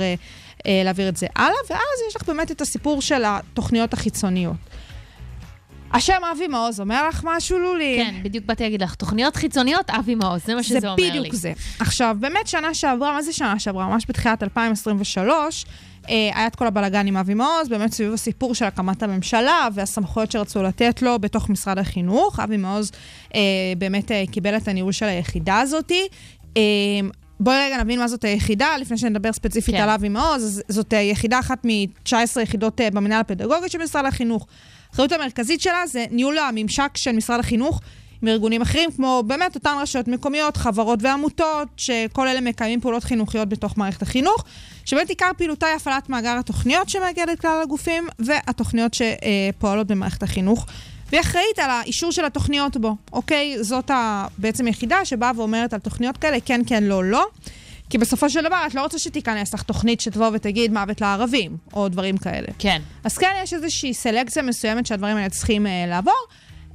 להעביר 0.66 1.08
את 1.08 1.16
זה 1.16 1.26
הלאה, 1.36 1.56
ואז 1.70 1.98
יש 2.08 2.16
לך 2.16 2.22
באמת 2.22 2.50
את 2.50 2.60
הסיפור 2.60 3.02
של 3.02 3.22
התוכניות 3.26 3.92
החיצוניות. 3.92 4.56
השם 5.92 6.20
אבי 6.32 6.46
מעוז 6.46 6.80
אומר 6.80 7.08
לך 7.08 7.20
משהו, 7.24 7.58
לולי? 7.58 8.02
כן, 8.04 8.14
בדיוק 8.22 8.44
באתי 8.44 8.62
להגיד 8.62 8.82
לך, 8.82 8.94
תוכניות 8.94 9.36
חיצוניות, 9.36 9.90
אבי 9.90 10.14
מעוז, 10.14 10.44
זה 10.46 10.54
מה 10.54 10.62
שזה 10.62 10.78
אומר 10.78 10.96
לי. 10.96 11.10
זה 11.12 11.18
בדיוק 11.18 11.34
זה. 11.34 11.52
עכשיו, 11.78 12.16
באמת 12.20 12.46
שנה 12.46 12.74
שעברה, 12.74 13.12
מה 13.12 13.22
זה 13.22 13.32
שנה 13.32 13.58
שעברה? 13.58 13.88
ממש 13.88 14.04
בתחילת 14.08 14.42
2023, 14.42 15.64
אה, 15.64 15.72
היה 16.08 16.46
את 16.46 16.56
כל 16.56 16.66
הבלאגן 16.66 17.06
עם 17.06 17.16
אבי 17.16 17.34
מעוז, 17.34 17.68
באמת 17.68 17.92
סביב 17.92 18.12
הסיפור 18.12 18.54
של 18.54 18.64
הקמת 18.64 19.02
הממשלה 19.02 19.68
והסמכויות 19.74 20.32
שרצו 20.32 20.62
לתת 20.62 21.02
לו 21.02 21.18
בתוך 21.18 21.48
משרד 21.48 21.78
החינוך. 21.78 22.40
אבי 22.40 22.56
מעוז 22.56 22.90
אה, 23.34 23.40
באמת 23.78 24.12
אה, 24.12 24.24
קיבל 24.30 24.56
את 24.56 24.68
הניהול 24.68 24.92
של 24.92 25.06
היחידה 25.06 25.60
הזאתי. 25.60 26.08
אה, 26.56 26.62
בואי 27.40 27.56
רגע 27.66 27.82
נבין 27.82 27.98
מה 27.98 28.08
זאת 28.08 28.24
היחידה, 28.24 28.76
לפני 28.80 28.98
שנדבר 28.98 29.32
ספציפית 29.32 29.74
כן. 29.74 29.80
על 29.80 29.88
אבי 29.88 30.08
מעוז. 30.08 30.62
זאת 30.68 30.94
אה, 30.94 30.98
יחידה 30.98 31.38
אחת 31.38 31.64
מ-19 31.64 32.40
יחידות 32.42 32.80
אה, 32.80 32.90
במנהל 32.90 33.20
הפדגוגי 33.20 33.68
של 33.68 33.78
משרד 33.78 34.04
החינוך. 34.04 34.46
האחריות 34.90 35.12
המרכזית 35.12 35.60
שלה 35.60 35.86
זה 35.86 36.04
ניהול 36.10 36.38
הממשק 36.38 36.96
של 36.96 37.12
משרד 37.12 37.40
החינוך 37.40 37.80
עם 38.22 38.28
ארגונים 38.28 38.62
אחרים, 38.62 38.90
כמו 38.96 39.22
באמת 39.26 39.54
אותן 39.54 39.74
רשויות 39.82 40.08
מקומיות, 40.08 40.56
חברות 40.56 40.98
ועמותות, 41.02 41.68
שכל 41.76 42.28
אלה 42.28 42.40
מקיימים 42.40 42.80
פעולות 42.80 43.04
חינוכיות 43.04 43.48
בתוך 43.48 43.78
מערכת 43.78 44.02
החינוך, 44.02 44.44
שבאמת 44.84 45.08
עיקר 45.08 45.30
פעילותה 45.36 45.66
היא 45.66 45.76
הפעלת 45.76 46.08
מאגר 46.08 46.36
התוכניות 46.38 46.88
שמגיע 46.88 47.24
לכלל 47.32 47.60
הגופים, 47.62 48.08
והתוכניות 48.18 48.92
שפועלות 48.94 49.86
במערכת 49.86 50.22
החינוך. 50.22 50.66
והיא 51.10 51.20
אחראית 51.20 51.58
על 51.58 51.70
האישור 51.70 52.12
של 52.12 52.24
התוכניות 52.24 52.76
בו, 52.76 52.96
אוקיי? 53.12 53.64
זאת 53.64 53.90
ה- 53.90 54.26
בעצם 54.38 54.68
יחידה 54.68 55.04
שבאה 55.04 55.30
ואומרת 55.36 55.72
על 55.72 55.80
תוכניות 55.80 56.16
כאלה, 56.16 56.36
כן, 56.44 56.60
כן, 56.66 56.84
לא, 56.84 57.04
לא. 57.04 57.26
כי 57.90 57.98
בסופו 57.98 58.30
של 58.30 58.40
דבר 58.44 58.56
את 58.66 58.74
לא 58.74 58.82
רוצה 58.82 58.98
שתיכנס 58.98 59.54
לך 59.54 59.62
תוכנית 59.62 60.00
שתבוא 60.00 60.30
ותגיד 60.32 60.72
מוות 60.72 61.00
לערבים, 61.00 61.56
או 61.72 61.88
דברים 61.88 62.16
כאלה. 62.16 62.46
כן. 62.58 62.82
אז 63.04 63.18
כן, 63.18 63.32
יש 63.42 63.54
איזושהי 63.54 63.94
סלקציה 63.94 64.42
מסוימת 64.42 64.86
שהדברים 64.86 65.16
האלה 65.16 65.28
צריכים 65.30 65.66
אה, 65.66 65.84
לעבור. 65.88 66.14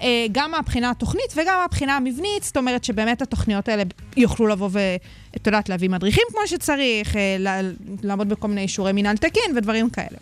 אה, 0.02 0.26
גם 0.32 0.52
מהבחינה 0.52 0.90
התוכנית 0.90 1.34
וגם 1.36 1.58
מהבחינה 1.62 1.96
המבנית, 1.98 2.44
זאת 2.44 2.58
אומרת 2.58 2.84
שבאמת 2.84 3.22
התוכניות 3.22 3.70
האלה 3.70 3.84
יוכלו 4.18 4.48
לבוא 4.48 4.70
ואת 4.72 5.48
יודעת, 5.48 5.70
להביא 5.70 5.90
מדריכים 5.90 6.24
כמו 6.30 6.40
שצריך, 6.48 7.16
אה, 7.16 7.38
לעמוד 8.04 8.30
בכל 8.30 8.48
מיני 8.48 8.62
אישורי 8.62 8.92
מינהל 8.92 9.18
תקין 9.18 9.58
ודברים 9.58 9.90
כאלה. 9.90 10.18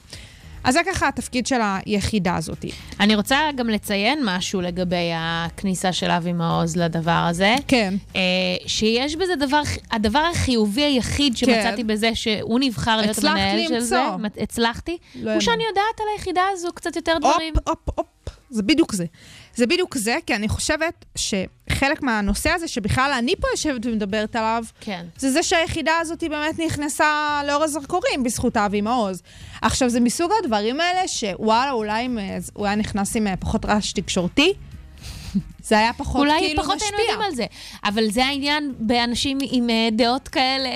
אז 0.66 0.74
זה 0.74 0.80
ככה 0.94 1.08
התפקיד 1.08 1.48
של 1.48 1.60
היחידה 1.86 2.36
הזאת. 2.36 2.66
אני 3.00 3.16
רוצה 3.16 3.38
גם 3.56 3.70
לציין 3.70 4.20
משהו 4.26 4.62
לגבי 4.62 5.12
הכניסה 5.16 5.94
של 5.94 6.12
אבי 6.12 6.34
מעוז 6.34 6.76
לדבר 6.78 7.12
הזה. 7.30 7.56
כן. 7.68 7.94
אה, 8.16 8.22
שיש 8.68 9.16
בזה 9.16 9.36
דבר, 9.36 9.62
הדבר 9.92 10.20
החיובי 10.32 10.82
היחיד 10.84 11.38
שמצאתי 11.38 11.84
בזה 11.84 12.16
שהוא 12.16 12.60
נבחר 12.60 12.98
להיות 12.98 13.10
הצלחת 13.10 13.38
המנהל 13.38 13.68
של 13.68 13.80
זה, 13.80 13.96
למצוא. 13.96 14.18
מצ- 14.18 14.38
הצלחתי, 14.42 14.98
לא 15.16 15.32
הוא. 15.32 15.40
שאני 15.42 15.64
יודעת 15.70 16.00
על 16.00 16.06
היחידה 16.16 16.42
הזו 16.54 16.70
קצת 16.76 16.96
יותר 16.96 17.18
דברים. 17.20 17.54
הופ, 17.68 17.78
הופ, 17.86 17.98
הופ. 17.98 18.08
זה 18.50 18.64
בדיוק 18.64 18.94
זה. 18.94 19.06
זה 19.56 19.68
בדיוק 19.68 19.98
זה, 19.98 20.18
כי 20.26 20.36
אני 20.36 20.50
חושבת 20.50 21.06
שחלק 21.16 22.02
מהנושא 22.02 22.50
הזה, 22.50 22.68
שבכלל 22.68 23.12
אני 23.18 23.36
פה 23.36 23.48
יושבת 23.52 23.86
ומדברת 23.86 24.36
עליו, 24.36 24.64
כן. 24.80 25.06
זה 25.18 25.32
זה 25.32 25.44
שהיחידה 25.44 25.92
הזאת 26.02 26.24
באמת 26.24 26.60
נכנסה 26.60 27.42
לאור 27.48 27.64
הזרקורים 27.64 28.24
בזכות 28.24 28.58
אבי 28.58 28.82
מעוז. 28.82 29.22
עכשיו, 29.62 29.90
זה 29.90 30.00
מסוג 30.00 30.32
הדברים 30.44 30.80
האלה 30.80 31.08
שוואלה, 31.08 31.72
אולי 31.72 32.06
אם 32.06 32.18
הוא 32.54 32.66
היה 32.66 32.76
נכנס 32.76 33.16
עם 33.16 33.28
אה, 33.28 33.38
פחות 33.38 33.66
רעש 33.66 33.92
תקשורתי, 33.92 34.54
זה 35.64 35.78
היה 35.80 35.94
פחות 35.94 36.22
אולי 36.22 36.40
כאילו 36.40 36.64
פחות 36.64 36.76
משפיע. 36.76 36.98
היינו 36.98 37.12
יודעים 37.12 37.30
על 37.30 37.36
זה. 37.36 37.46
אבל 37.84 38.12
זה 38.12 38.26
העניין 38.26 38.74
באנשים 38.80 39.38
עם 39.42 39.70
אה, 39.70 39.90
דעות 39.92 40.28
כאלה... 40.28 40.70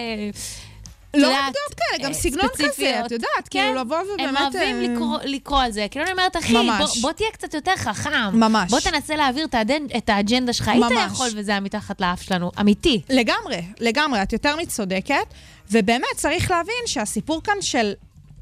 לא 1.14 1.28
רק 1.28 1.44
דעות 1.44 1.74
כאלה, 1.78 2.04
גם 2.04 2.10
אה, 2.10 2.14
סגנון 2.14 2.48
כזה. 2.54 3.02
את 3.06 3.12
יודעת, 3.12 3.30
כן, 3.50 3.60
כאילו 3.60 3.80
לבוא 3.82 3.98
ובאמת... 3.98 4.20
הם 4.20 4.36
אוהבים 4.38 5.02
אה, 5.02 5.26
לקרוא, 5.26 5.62
על 5.62 5.72
זה. 5.72 5.88
כאילו 5.92 6.06
אני 6.06 6.12
אומרת, 6.12 6.38
אחי. 6.38 6.54
בוא, 7.02 7.12
תהיה 7.12 7.32
קצת 7.32 7.54
יותר 7.54 7.76
חכם. 7.76 8.12
ממש. 8.34 8.72
בוא 8.72 8.80
תנסה 8.80 9.16
להעביר 9.16 9.48
את, 9.98 10.10
האג'נדה 10.10 10.54
שלך. 10.54 10.68
היית. 10.68 10.84
יכול 11.08 11.28
וזה 11.36 11.52
היה 11.52 11.60
מתחת 11.60 12.02
לאף 12.02 12.22
שלנו. 12.22 12.52
אמיתי. 12.60 13.02
לגמרי, 13.10 13.62
לגמרי, 13.80 14.24
את 14.24 14.34
יותר 14.34 14.56
מצודקת, 14.56 15.34
ובאמת 15.72 16.08
צריך 16.16 16.52
להבין 16.52 16.84
שהסיפור 16.86 17.44
כאן 17.44 17.62
של 17.62 17.94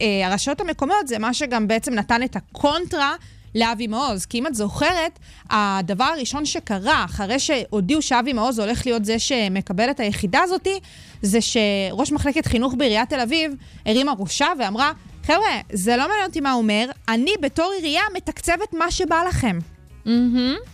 אה, 0.01 0.27
הרשויות 0.27 0.61
המקומיות 0.61 1.07
זה 1.07 1.19
מה 1.19 1.33
שגם 1.33 1.67
בעצם 1.67 1.93
נתן 1.93 2.23
את 2.23 2.35
הקונטרה 2.35 3.15
לאבי 3.55 3.87
מעוז. 3.87 4.25
כי 4.25 4.39
אם 4.39 4.47
את 4.47 4.55
זוכרת, 4.55 5.19
הדבר 5.49 6.03
הראשון 6.03 6.45
שקרה, 6.45 7.05
אחרי 7.05 7.39
שהודיעו 7.39 8.01
שאבי 8.01 8.33
מעוז 8.33 8.59
הולך 8.59 8.85
להיות 8.85 9.05
זה 9.05 9.19
שמקבל 9.19 9.89
את 9.89 9.99
היחידה 9.99 10.39
הזאתי, 10.43 10.79
זה 11.21 11.39
שראש 11.41 12.11
מחלקת 12.11 12.45
חינוך 12.45 12.73
בעיריית 12.77 13.09
תל 13.09 13.19
אביב 13.19 13.55
הרימה 13.85 14.13
ראשה 14.19 14.47
ואמרה, 14.59 14.91
חבר'ה, 15.23 15.59
זה 15.73 15.97
לא 15.97 16.07
מעניין 16.07 16.25
אותי 16.27 16.41
מה 16.41 16.51
הוא 16.51 16.61
אומר, 16.61 16.85
אני 17.07 17.31
בתור 17.41 17.71
עירייה 17.77 18.03
מתקצבת 18.15 18.73
מה 18.73 18.91
שבא 18.91 19.23
לכם. 19.29 19.59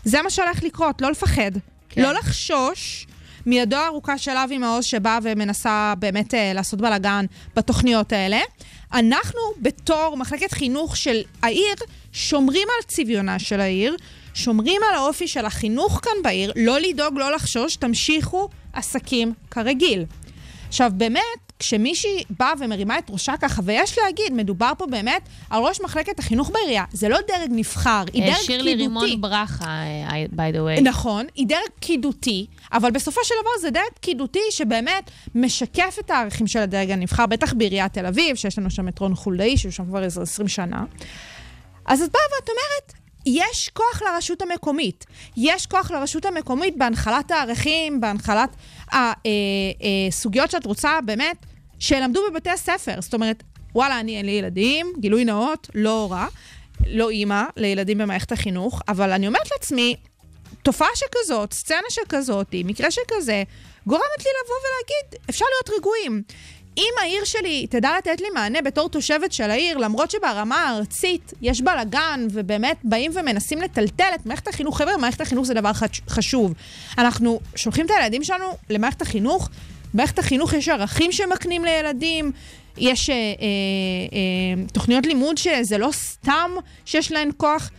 זה 0.03 0.21
מה 0.21 0.29
שהולך 0.29 0.63
לקרות, 0.63 1.01
לא 1.01 1.11
לפחד. 1.11 1.51
כן. 1.89 2.01
לא 2.01 2.11
לחשוש 2.11 3.07
מידו 3.45 3.75
הארוכה 3.75 4.17
של 4.17 4.31
אבי 4.31 4.57
מעוז 4.57 4.85
שבאה 4.85 5.19
ומנסה 5.23 5.93
באמת 5.99 6.33
אה, 6.33 6.53
לעשות 6.53 6.81
בלאגן 6.81 7.25
בתוכניות 7.55 8.13
האלה. 8.13 8.39
אנחנו, 8.93 9.39
בתור 9.61 10.17
מחלקת 10.17 10.51
חינוך 10.51 10.97
של 10.97 11.21
העיר, 11.41 11.75
שומרים 12.11 12.67
על 12.77 12.87
צביונה 12.87 13.39
של 13.39 13.59
העיר, 13.59 13.95
שומרים 14.33 14.81
על 14.89 14.95
האופי 14.95 15.27
של 15.27 15.45
החינוך 15.45 15.99
כאן 16.03 16.23
בעיר, 16.23 16.51
לא 16.55 16.79
לדאוג, 16.79 17.17
לא 17.17 17.31
לחשוש, 17.31 17.75
תמשיכו 17.75 18.49
עסקים 18.73 19.33
כרגיל. 19.51 20.05
עכשיו, 20.67 20.91
באמת, 20.95 21.50
כשמישהי 21.61 22.23
באה 22.39 22.53
ומרימה 22.59 22.97
את 22.97 23.09
ראשה 23.09 23.33
ככה, 23.41 23.61
ויש 23.65 23.97
להגיד, 23.97 24.33
מדובר 24.33 24.71
פה 24.77 24.85
באמת 24.85 25.21
על 25.49 25.63
ראש 25.63 25.81
מחלקת 25.81 26.19
החינוך 26.19 26.49
בעירייה. 26.49 26.83
זה 26.91 27.09
לא 27.09 27.17
דרג 27.27 27.49
נבחר, 27.49 28.03
היא 28.13 28.23
אה, 28.23 28.27
דרג 28.27 28.35
פקידותי. 28.35 28.45
שירלי 28.45 28.75
רימון 28.75 29.21
ברכה, 29.21 29.65
אה, 29.65 30.25
by 30.31 30.55
the 30.55 30.79
way. 30.79 30.81
נכון, 30.81 31.25
היא 31.35 31.47
דרג 31.47 31.69
פקידותי, 31.75 32.45
אבל 32.73 32.91
בסופו 32.91 33.21
של 33.23 33.35
דבר 33.41 33.51
זה 33.61 33.69
דרג 33.69 33.91
פקידותי 33.93 34.39
שבאמת 34.51 35.11
משקף 35.35 35.97
את 35.99 36.11
הערכים 36.11 36.47
של 36.47 36.59
הדרג 36.59 36.91
הנבחר, 36.91 37.25
בטח 37.25 37.53
בעיריית 37.53 37.93
תל 37.93 38.05
אביב, 38.05 38.35
שיש 38.35 38.57
לנו 38.57 38.71
שם 38.71 38.87
את 38.87 38.99
רון 38.99 39.15
חולדאי, 39.15 39.57
שהוא 39.57 39.71
שם 39.71 39.85
כבר 39.85 40.03
איזה 40.03 40.21
20 40.21 40.47
שנה. 40.47 40.83
אז 41.85 42.01
את 42.01 42.11
באה 42.11 42.21
ואת 42.35 42.49
אומרת, 42.49 43.01
יש 43.25 43.69
כוח 43.73 44.01
לרשות 44.01 44.41
המקומית. 44.41 45.05
יש 45.37 45.65
כוח 45.65 45.91
לרשות 45.91 46.25
המקומית 46.25 46.77
בהנחלת 46.77 47.31
הערכים, 47.31 48.01
בהנחלת 48.01 48.49
הסוגיות 48.91 50.51
שאת 50.51 50.65
רוצה 50.65 50.99
באמת, 51.05 51.45
שילמדו 51.81 52.21
בבתי 52.31 52.49
הספר. 52.49 52.95
זאת 52.99 53.13
אומרת, 53.13 53.43
וואלה, 53.75 53.99
אני 53.99 54.17
אין 54.17 54.25
לי 54.25 54.31
ילדים, 54.31 54.93
גילוי 54.99 55.25
נאות, 55.25 55.67
לא 55.75 56.07
רע, 56.11 56.25
לא 56.87 57.09
אימא 57.09 57.43
לילדים 57.57 57.97
במערכת 57.97 58.31
החינוך, 58.31 58.81
אבל 58.87 59.11
אני 59.11 59.27
אומרת 59.27 59.51
לעצמי, 59.51 59.95
תופעה 60.63 60.87
שכזאת, 60.95 61.53
סצנה 61.53 61.87
שכזאת, 61.89 62.47
מקרה 62.53 62.91
שכזה, 62.91 63.43
גורמת 63.87 64.19
לי 64.19 64.29
לבוא 64.43 64.55
ולהגיד, 64.63 65.21
אפשר 65.29 65.45
להיות 65.55 65.79
רגועים. 65.79 66.23
אם 66.77 66.93
העיר 67.01 67.23
שלי 67.25 67.67
תדע 67.69 67.89
לתת 67.97 68.21
לי 68.21 68.27
מענה 68.33 68.61
בתור 68.61 68.89
תושבת 68.89 69.31
של 69.31 69.51
העיר, 69.51 69.77
למרות 69.77 70.11
שברמה 70.11 70.55
הארצית 70.55 71.33
יש 71.41 71.61
בלאגן, 71.61 72.27
ובאמת 72.31 72.77
באים 72.83 73.11
ומנסים 73.15 73.61
לטלטל 73.61 74.09
את 74.15 74.25
מערכת 74.25 74.47
החינוך, 74.47 74.77
חבר'ה, 74.77 74.97
מערכת 74.97 75.21
החינוך 75.21 75.45
זה 75.45 75.53
דבר 75.53 75.73
חש- 75.73 76.01
חשוב. 76.09 76.53
אנחנו 76.97 77.39
שולחים 77.55 77.85
את 77.85 77.91
הילדים 77.91 78.23
שלנו 78.23 78.45
למערכת 78.69 79.01
החינוך, 79.01 79.49
במערכת 79.93 80.19
החינוך 80.19 80.53
יש 80.53 80.69
ערכים 80.69 81.11
שמקנים 81.11 81.65
לילדים, 81.65 82.31
יש 82.77 83.09
אה, 83.09 83.15
אה, 83.15 83.21
אה, 84.13 84.67
תוכניות 84.73 85.05
לימוד 85.05 85.37
שזה 85.37 85.77
לא 85.77 85.89
סתם 85.91 86.51
שיש 86.85 87.11
להן 87.11 87.29
כוח. 87.37 87.71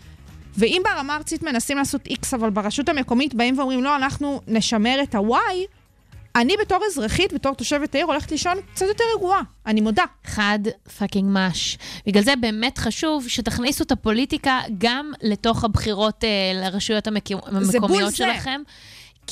ואם 0.57 0.83
ברמה 0.85 1.13
הארצית 1.15 1.43
מנסים 1.43 1.77
לעשות 1.77 2.07
X, 2.07 2.27
אבל 2.35 2.51
ברשות 2.51 2.89
המקומית 2.89 3.35
באים 3.35 3.59
ואומרים, 3.59 3.85
לא, 3.85 3.97
אנחנו 3.97 4.41
נשמר 4.47 4.99
את 5.03 5.15
ה-Y, 5.15 5.67
אני 6.37 6.55
בתור 6.61 6.79
אזרחית, 6.87 7.33
בתור 7.33 7.55
תושבת 7.55 7.95
העיר, 7.95 8.07
הולכת 8.07 8.31
לישון 8.31 8.57
קצת 8.75 8.87
יותר 8.87 9.05
רגועה, 9.17 9.41
אני 9.67 9.81
מודה. 9.81 10.05
חד 10.25 10.59
fucking 10.99 11.31
מש. 11.33 11.79
בגלל 12.07 12.23
זה 12.23 12.37
באמת 12.41 12.79
חשוב 12.79 13.29
שתכניסו 13.29 13.85
את 13.85 13.93
הפוליטיקה 13.93 14.61
גם 14.79 15.13
לתוך 15.23 15.65
הבחירות 15.65 16.25
אה, 16.25 16.29
לרשויות 16.55 17.07
המק... 17.07 17.31
המקומיות 17.31 17.81
בול 17.81 18.11
זה. 18.11 18.25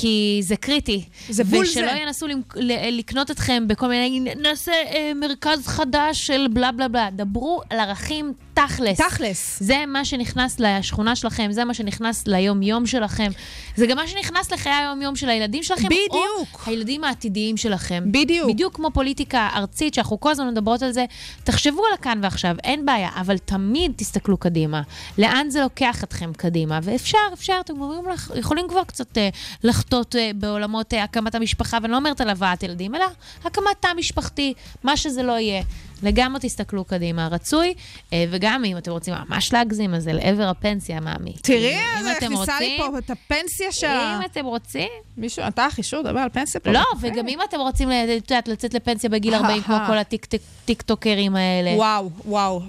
כי 0.00 0.40
זה 0.42 0.56
קריטי. 0.56 1.04
זה 1.28 1.44
בול 1.44 1.64
ושלא 1.64 1.92
זה. 1.92 1.98
ינסו 2.02 2.26
למק- 2.26 2.56
ל- 2.56 2.98
לקנות 2.98 3.30
אתכם 3.30 3.68
בכל 3.68 3.88
מיני, 3.88 4.20
נעשה 4.34 4.72
אה, 4.72 5.12
מרכז 5.14 5.66
חדש 5.66 6.26
של 6.26 6.46
בלה 6.52 6.72
בלה 6.72 6.88
בלה. 6.88 7.08
דברו 7.12 7.60
על 7.70 7.78
ערכים 7.80 8.32
תכלס. 8.66 9.00
תכלס. 9.00 9.56
זה 9.60 9.84
מה 9.86 10.04
שנכנס 10.04 10.60
לשכונה 10.60 11.16
שלכם, 11.16 11.52
זה 11.52 11.64
מה 11.64 11.74
שנכנס 11.74 12.26
ליום-יום 12.26 12.86
שלכם. 12.86 13.30
זה 13.76 13.86
גם 13.86 13.96
מה 13.96 14.08
שנכנס 14.08 14.52
לחיי 14.52 14.72
היום-יום 14.72 15.16
של 15.16 15.28
הילדים 15.28 15.62
שלכם. 15.62 15.86
בדיוק. 15.86 16.66
או 16.66 16.70
הילדים 16.70 17.04
העתידיים 17.04 17.56
שלכם. 17.56 18.04
בדיוק. 18.06 18.50
בדיוק 18.50 18.76
כמו 18.76 18.90
פוליטיקה 18.90 19.48
ארצית, 19.54 19.94
שאנחנו 19.94 20.20
כל 20.20 20.30
הזמן 20.30 20.48
מדברות 20.48 20.82
על 20.82 20.92
זה. 20.92 21.04
תחשבו 21.44 21.86
על 21.86 21.94
הכאן 21.94 22.18
ועכשיו, 22.22 22.56
אין 22.64 22.86
בעיה, 22.86 23.10
אבל 23.20 23.38
תמיד 23.38 23.92
תסתכלו 23.96 24.36
קדימה. 24.36 24.82
לאן 25.18 25.50
זה 25.50 25.60
לוקח 25.60 26.04
אתכם 26.04 26.32
קדימה? 26.32 26.78
ואפשר, 26.82 27.18
אפשר, 27.32 27.60
אתם 27.60 27.74
לך, 28.12 28.32
יכולים 28.36 28.68
כבר 28.68 28.84
קצת 28.84 29.18
אה, 29.18 29.28
לחטות 29.64 30.16
אה, 30.16 30.30
בעולמות 30.34 30.94
אה, 30.94 31.02
הקמת 31.02 31.34
המשפחה, 31.34 31.78
ואני 31.82 31.92
לא 31.92 31.96
אומרת 31.96 32.20
על 32.20 32.30
הבאת 32.30 32.62
ילדים, 32.62 32.94
אלא 32.94 33.04
הקמת 33.44 33.76
תא 33.80 33.88
משפחתי, 33.96 34.54
מה 34.82 34.96
שזה 34.96 35.22
לא 35.22 35.32
יהיה. 35.32 35.62
לגמרי 36.02 36.40
תסתכלו 36.42 36.84
קדימה, 36.84 37.28
רצוי, 37.28 37.74
אה, 38.12 38.24
וגם 38.30 38.64
אם 38.64 38.76
אתם 38.78 38.90
רוצים 38.90 39.14
ממש 39.28 39.52
להגזים, 39.52 39.94
אז 39.94 40.02
זה 40.02 40.12
לעבר 40.12 40.48
הפנסיה, 40.48 41.00
מאמי. 41.00 41.32
תראי, 41.42 41.76
זה 42.02 42.12
הכניסה 42.12 42.60
לי 42.60 42.78
פה 42.78 42.98
את 42.98 43.10
הפנסיה 43.10 43.72
שלה. 43.72 44.16
אם 44.16 44.24
אתם 44.24 44.44
רוצים, 44.44 44.88
מישהו 45.16 45.46
נתן 45.46 45.66
לך 45.66 45.78
אישור 45.78 46.00
לדבר 46.00 46.18
על 46.20 46.28
פנסיה 46.28 46.60
פה? 46.60 46.70
לא? 46.70 46.84
וגם 47.00 47.28
אם 47.28 47.38
אתם 47.48 47.60
רוצים, 47.60 47.88
את 47.92 48.30
יודעת, 48.30 48.48
לצאת 48.48 48.74
לפנסיה 48.74 49.10
בגיל 49.10 49.34
40, 49.34 49.62
כמו 49.62 49.74
אהה. 49.74 49.86
כל 49.86 49.98
הטיקטוקרים 49.98 51.36
האלה. 51.36 51.70
וואו, 51.76 52.10
וואו. 52.24 52.62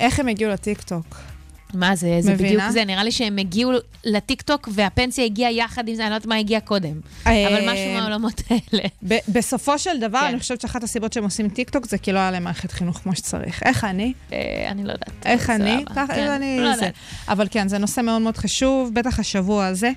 איך 0.00 0.20
הם 0.20 0.28
הגיעו 0.28 0.50
לטיקטוק? 0.50 1.31
מה 1.74 1.96
זה, 1.96 2.16
זה 2.20 2.32
מבינה? 2.34 2.48
בדיוק 2.48 2.70
זה. 2.72 2.84
נראה 2.84 3.04
לי 3.04 3.12
שהם 3.12 3.38
הגיעו 3.38 3.72
לטיקטוק 4.04 4.68
והפנסיה 4.72 5.24
הגיעה 5.24 5.52
יחד 5.52 5.88
עם 5.88 5.94
זה, 5.94 6.02
אני 6.02 6.10
לא 6.10 6.14
יודעת 6.14 6.26
מה 6.26 6.36
הגיע 6.36 6.60
קודם. 6.60 7.00
אה, 7.26 7.48
אבל 7.48 7.72
משהו 7.72 7.92
מהעולמות 7.94 8.42
האלה. 8.50 8.88
ב- 9.08 9.18
בסופו 9.28 9.78
של 9.78 10.00
דבר, 10.00 10.20
כן. 10.20 10.26
אני 10.26 10.38
חושבת 10.38 10.60
שאחת 10.60 10.82
הסיבות 10.82 11.12
שהם 11.12 11.24
עושים 11.24 11.48
טיקטוק 11.48 11.86
זה 11.86 11.98
כי 11.98 12.12
לא 12.12 12.18
היה 12.18 12.30
להם 12.30 12.44
מערכת 12.44 12.72
חינוך 12.72 12.98
כמו 12.98 13.16
שצריך. 13.16 13.62
איך 13.62 13.84
אני? 13.84 14.12
אה, 14.32 14.38
אני 14.70 14.84
לא 14.84 14.92
יודעת. 14.92 15.12
איך 15.26 15.50
אני? 15.50 15.84
ככה 15.96 16.14
כן, 16.14 16.30
אני... 16.30 16.58
לא. 16.60 16.68
יודעת. 16.68 16.92
אבל 17.28 17.46
כן, 17.50 17.68
זה 17.68 17.78
נושא 17.78 18.00
מאוד 18.00 18.22
מאוד 18.22 18.36
חשוב, 18.36 18.90
בטח 18.94 19.18
השבוע 19.18 19.66
הזה. 19.66 19.90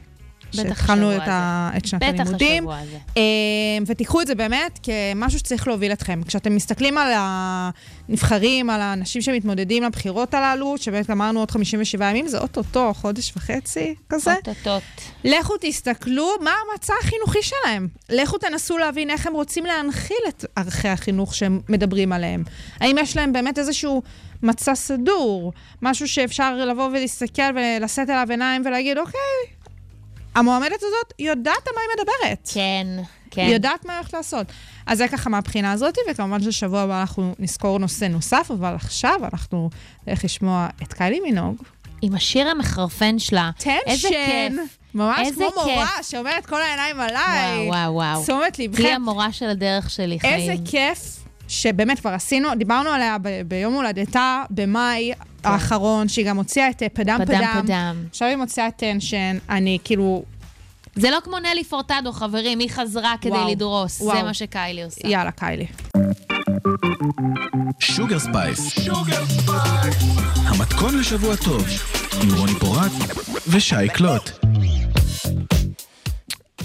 בטח 0.53 0.63
שהתחלנו 0.63 1.15
את 1.15 1.21
ה- 1.27 1.69
את 1.77 1.85
שנת 1.85 2.03
בטח 2.03 2.19
הלימודים. 2.21 2.57
השבוע 2.63 2.77
הזה. 2.79 2.97
אה, 3.17 3.21
ותיקחו 3.87 4.21
את 4.21 4.27
זה 4.27 4.35
באמת 4.35 4.79
כמשהו 4.83 5.39
שצריך 5.39 5.67
להוביל 5.67 5.91
אתכם. 5.91 6.21
כשאתם 6.27 6.55
מסתכלים 6.55 6.97
על 6.97 7.11
הנבחרים, 7.15 8.69
על 8.69 8.81
האנשים 8.81 9.21
שמתמודדים 9.21 9.83
לבחירות 9.83 10.33
הללו, 10.33 10.75
שבאמת 10.77 11.09
אמרנו 11.09 11.39
עוד 11.39 11.51
57 11.51 12.09
ימים, 12.09 12.27
זה 12.27 12.37
אוטוטו, 12.39 12.93
חודש 12.93 13.33
וחצי 13.37 13.95
כזה. 14.09 14.33
אוטוטוט. 14.35 14.83
לכו 15.23 15.53
תסתכלו 15.61 16.27
מה 16.41 16.51
המצע 16.71 16.93
החינוכי 17.03 17.39
שלהם. 17.41 17.87
לכו 18.09 18.37
תנסו 18.37 18.77
להבין 18.77 19.09
איך 19.09 19.27
הם 19.27 19.33
רוצים 19.33 19.65
להנחיל 19.65 20.17
את 20.27 20.45
ערכי 20.55 20.87
החינוך 20.87 21.35
שהם 21.35 21.61
מדברים 21.69 22.11
עליהם. 22.11 22.43
האם 22.79 22.95
יש 22.99 23.17
להם 23.17 23.33
באמת 23.33 23.59
איזשהו 23.59 24.01
מצע 24.43 24.75
סדור, 24.75 25.53
משהו 25.81 26.07
שאפשר 26.07 26.55
לבוא 26.55 26.87
ולהסתכל 26.87 27.41
ולשאת 27.55 28.09
אליו 28.09 28.27
עיניים 28.29 28.61
ולהגיד, 28.65 28.97
אוקיי, 28.97 29.54
המועמדת 30.35 30.83
הזאת 30.83 31.13
יודעת 31.19 31.67
על 31.67 31.73
מה 31.75 31.81
היא 31.81 31.89
מדברת. 31.99 32.49
כן, 32.53 32.87
כן. 33.31 33.41
היא 33.41 33.53
יודעת 33.53 33.85
מה 33.85 33.93
היא 33.93 33.97
הולכת 33.97 34.13
לעשות. 34.13 34.47
אז 34.85 34.97
זה 34.97 35.07
ככה 35.07 35.29
מהבחינה 35.29 35.71
הזאת, 35.71 35.97
וכמובן 36.09 36.41
ששבוע 36.43 36.81
הבא 36.81 37.01
אנחנו 37.01 37.35
נזכור 37.39 37.79
נושא 37.79 38.05
נוסף, 38.05 38.51
אבל 38.53 38.75
עכשיו 38.75 39.15
אנחנו 39.33 39.69
נלך 40.07 40.23
לשמוע 40.23 40.67
את 40.83 40.93
קיילי 40.93 41.19
מינוג. 41.19 41.55
עם 42.01 42.15
השיר 42.15 42.47
המחרפן 42.47 43.19
שלה. 43.19 43.51
איזה 43.85 44.07
tension. 44.09 44.55
כיף. 44.57 44.77
ממש 44.93 45.27
איזה 45.27 45.45
כמו 45.53 45.63
מורה 45.63 45.87
כיף. 45.87 46.05
שאומרת 46.09 46.45
כל 46.45 46.61
העיניים 46.61 46.99
עליי. 46.99 47.67
וואו, 47.67 47.93
וואו, 47.93 47.93
וואו. 47.93 48.23
תשומת 48.23 48.55
היא 48.55 48.69
לבכם. 48.69 48.91
המורה 48.95 49.31
של 49.31 49.49
הדרך 49.49 49.89
שלי, 49.89 50.19
חיים. 50.19 50.33
איזה 50.51 50.63
כיף 50.71 51.24
שבאמת 51.47 51.99
כבר 51.99 52.09
עשינו, 52.09 52.55
דיברנו 52.55 52.89
עליה 52.89 53.17
ב- 53.21 53.41
ביום 53.47 53.73
הולדתה, 53.73 54.43
במאי 54.49 55.11
האחרון, 55.43 56.07
שהיא 56.07 56.25
גם 56.25 56.37
הוציאה 56.37 56.69
את 56.69 56.83
אה, 56.83 56.89
Padam 56.89 57.17
Padam 57.25 57.37
Padam. 57.37 57.61
Padam. 57.63 57.95
עכשיו 58.09 58.27
היא 58.27 58.35
מוציאה 58.35 58.67
את 58.67 58.73
Tension, 58.75 59.37
אני 59.49 59.77
כאילו, 59.83 60.23
זה 60.95 61.09
לא 61.11 61.17
כמו 61.23 61.39
נלי 61.39 61.63
פורטדו, 61.63 62.11
חברים, 62.11 62.59
היא 62.59 62.69
חזרה 62.69 63.13
כדי 63.21 63.31
וואו, 63.31 63.51
לדרוס. 63.51 63.99
זה 63.99 64.05
וואו. 64.05 64.23
מה 64.25 64.33
שקיילי 64.33 64.83
עושה. 64.83 65.07
יאללה, 65.07 65.31
קיילי. 65.31 65.65
Sugar 67.79 68.19
Space. 68.19 68.75
המתכון 70.35 70.97
לשבוע 70.99 71.35
טוב, 71.35 71.65
עם 72.23 72.29
רוני 72.37 72.53
פורט 72.59 72.91
ושקלוט. 73.47 74.44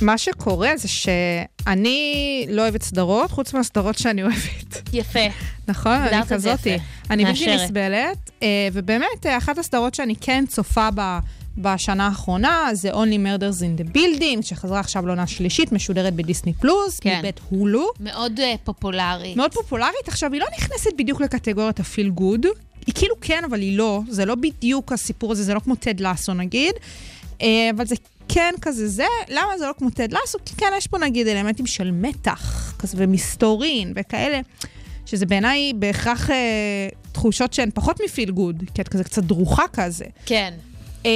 מה 0.03 0.19
שקורה 0.19 0.77
זה 0.77 0.89
שאני 0.89 2.47
לא 2.49 2.63
אוהבת 2.63 2.83
סדרות, 2.83 3.31
חוץ 3.31 3.55
מהסדרות 3.55 3.99
שאני 3.99 4.23
אוהבת. 4.23 4.83
יפה. 4.93 5.21
נכון? 5.69 5.93
אני 5.93 6.23
כזאתי. 6.29 6.79
אני 7.11 7.25
בלתי. 7.25 7.57
נסבלת, 7.57 8.31
אה, 8.43 8.69
ובאמת, 8.73 9.27
אה, 9.27 9.39
אחת 9.39 9.59
הסדרות 9.59 9.95
שאני 9.95 10.15
כן 10.21 10.45
צופה 10.49 10.91
בה 10.91 11.21
בשנה 11.59 12.07
האחרונה 12.07 12.69
זה 12.73 12.93
Only 12.93 12.97
Murders 12.97 13.61
in 13.61 13.81
the 13.81 13.97
Building, 13.97 14.43
שחזרה 14.43 14.81
עכשיו 14.81 15.07
לעונה 15.07 15.27
שלישית, 15.27 15.73
משודרת 15.73 16.15
בדיסני 16.15 16.53
פלוס, 16.53 17.01
כן. 17.01 17.19
מבית 17.19 17.41
הולו. 17.51 17.87
מאוד 18.01 18.41
אה, 18.41 18.55
פופולרית. 18.65 19.37
מאוד 19.37 19.55
פופולרית. 19.55 20.09
עכשיו, 20.09 20.33
היא 20.33 20.41
לא 20.41 20.47
נכנסת 20.59 20.91
בדיוק 20.99 21.21
לקטגוריית 21.21 21.81
ה 21.81 21.87
feel 21.87 22.11
good. 22.11 22.47
היא 22.87 22.95
כאילו 22.95 23.15
כן, 23.21 23.43
אבל 23.45 23.61
היא 23.61 23.79
לא. 23.79 24.01
זה 24.09 24.25
לא 24.25 24.35
בדיוק 24.35 24.93
הסיפור 24.93 25.33
הזה, 25.33 25.43
זה 25.43 25.55
לא 25.55 25.61
כמו 25.61 25.75
טד 25.75 26.01
לאסו 26.01 26.35
נגיד. 26.35 26.75
אבל 27.41 27.87
זה 27.87 27.95
כן 28.35 28.55
כזה 28.61 28.89
זה. 28.89 29.07
למה 29.29 29.59
זה 29.59 29.67
לא 29.67 29.73
כמו 29.79 29.91
טד 29.91 30.13
לאסו? 30.13 30.39
כי 30.45 30.55
כן, 30.57 30.67
יש 30.77 30.87
פה 30.87 30.99
נגיד 30.99 31.27
אלמנטים 31.27 31.67
של 31.67 31.91
מתח, 31.91 32.75
כזה 32.79 32.97
ומסתורין 33.01 33.93
וכאלה, 33.97 34.41
שזה 35.07 35.27
בעיניי 35.27 35.73
בהכרח 35.77 36.31
אה, 36.31 36.89
תחושות 37.13 37.53
שהן 37.53 37.71
פחות 37.75 38.01
מפיל 38.05 38.31
גוד, 38.31 38.63
כי 38.75 38.83
את 38.83 38.89
כזה 38.89 39.05
קצת 39.05 39.23
דרוכה 39.23 39.65
כזה. 39.73 40.05
כן. 40.27 40.55
אה, 41.07 41.11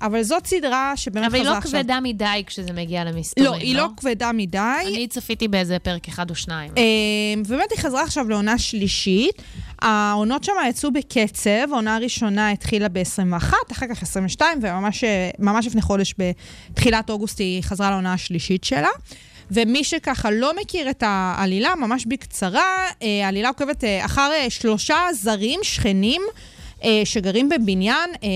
אבל 0.00 0.22
זאת 0.22 0.46
סדרה 0.46 0.92
שבאמת 0.96 1.26
אבל 1.26 1.34
היא 1.34 1.42
חזרה 1.42 1.52
לא 1.52 1.58
עכשיו. 1.58 1.80
כבדה 1.80 2.00
מדי 2.02 2.42
כשזה 2.46 2.72
מגיע 2.72 3.04
למסתורים, 3.04 3.52
לא, 3.52 3.56
היא 3.56 3.74
לא 3.74 3.88
כבדה 3.96 4.32
מדי. 4.32 4.58
אני 4.86 5.08
צפיתי 5.08 5.48
באיזה 5.48 5.78
פרק 5.78 6.08
אחד 6.08 6.30
או 6.30 6.34
שניים. 6.34 6.70
אה, 6.76 6.82
ובאמת 7.46 7.70
היא 7.70 7.78
חזרה 7.78 8.02
עכשיו 8.02 8.28
לעונה 8.28 8.58
שלישית. 8.58 9.42
העונות 9.82 10.44
שם 10.44 10.52
יצאו 10.68 10.90
בקצב, 10.90 11.72
העונה 11.72 11.96
הראשונה 11.96 12.50
התחילה 12.50 12.88
ב-21, 12.88 13.52
אחר 13.72 13.86
כך 13.94 14.02
22, 14.02 14.58
וממש 14.62 15.04
אה, 15.04 15.30
לפני 15.66 15.82
חודש, 15.82 16.14
בתחילת 16.18 17.10
אוגוסט, 17.10 17.38
היא 17.38 17.62
חזרה 17.62 17.90
לעונה 17.90 18.12
השלישית 18.12 18.64
שלה. 18.64 18.88
ומי 19.50 19.84
שככה 19.84 20.30
לא 20.30 20.52
מכיר 20.60 20.90
את 20.90 21.02
העלילה, 21.06 21.74
ממש 21.74 22.06
בקצרה, 22.06 22.86
העלילה 23.24 23.48
עוקבת 23.48 23.84
אחר 24.04 24.30
שלושה 24.48 24.96
זרים 25.12 25.60
שכנים. 25.62 26.22
אה, 26.84 27.02
שגרים 27.04 27.48
בבניין, 27.48 28.10
אה, 28.22 28.28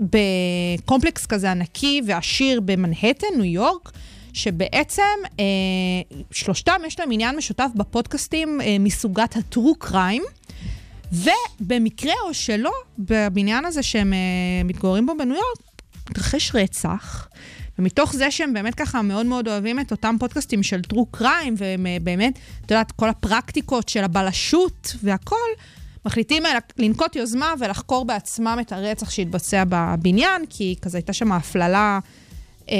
בקומפלקס 0.00 1.26
כזה 1.26 1.50
ענקי 1.50 2.02
ועשיר 2.06 2.60
במנהטן, 2.60 3.26
ניו 3.36 3.44
יורק, 3.44 3.92
שבעצם 4.32 5.02
אה, 5.40 5.44
שלושתם 6.30 6.80
יש 6.86 7.00
להם 7.00 7.12
עניין 7.12 7.36
משותף 7.36 7.68
בפודקאסטים 7.74 8.60
אה, 8.60 8.76
מסוגת 8.80 9.36
ה-true 9.36 9.86
crime. 9.86 10.42
ובמקרה 11.12 12.14
או 12.26 12.34
שלא, 12.34 12.72
בבניין 12.98 13.64
הזה 13.64 13.82
שהם 13.82 14.12
אה, 14.12 14.18
מתגוררים 14.64 15.06
בו 15.06 15.12
בניו 15.18 15.34
יורק, 15.34 15.58
מתרחש 16.10 16.54
רצח. 16.54 17.28
ומתוך 17.78 18.14
זה 18.14 18.30
שהם 18.30 18.52
באמת 18.52 18.74
ככה 18.74 19.02
מאוד 19.02 19.26
מאוד 19.26 19.48
אוהבים 19.48 19.80
את 19.80 19.90
אותם 19.90 20.16
פודקאסטים 20.20 20.62
של 20.62 20.80
true 20.92 21.16
crime, 21.16 21.52
והם 21.56 21.86
אה, 21.86 21.96
באמת, 22.02 22.38
את 22.66 22.70
יודעת, 22.70 22.92
כל 22.92 23.08
הפרקטיקות 23.08 23.88
של 23.88 24.04
הבלשות 24.04 24.96
והכל, 25.02 25.36
מחליטים 26.06 26.42
לנקוט 26.78 27.16
יוזמה 27.16 27.54
ולחקור 27.58 28.04
בעצמם 28.04 28.58
את 28.60 28.72
הרצח 28.72 29.10
שהתבצע 29.10 29.64
בבניין, 29.68 30.42
כי 30.50 30.76
כזה 30.82 30.98
הייתה 30.98 31.12
שם 31.12 31.32
הפללה 31.32 31.98
אה, 32.70 32.74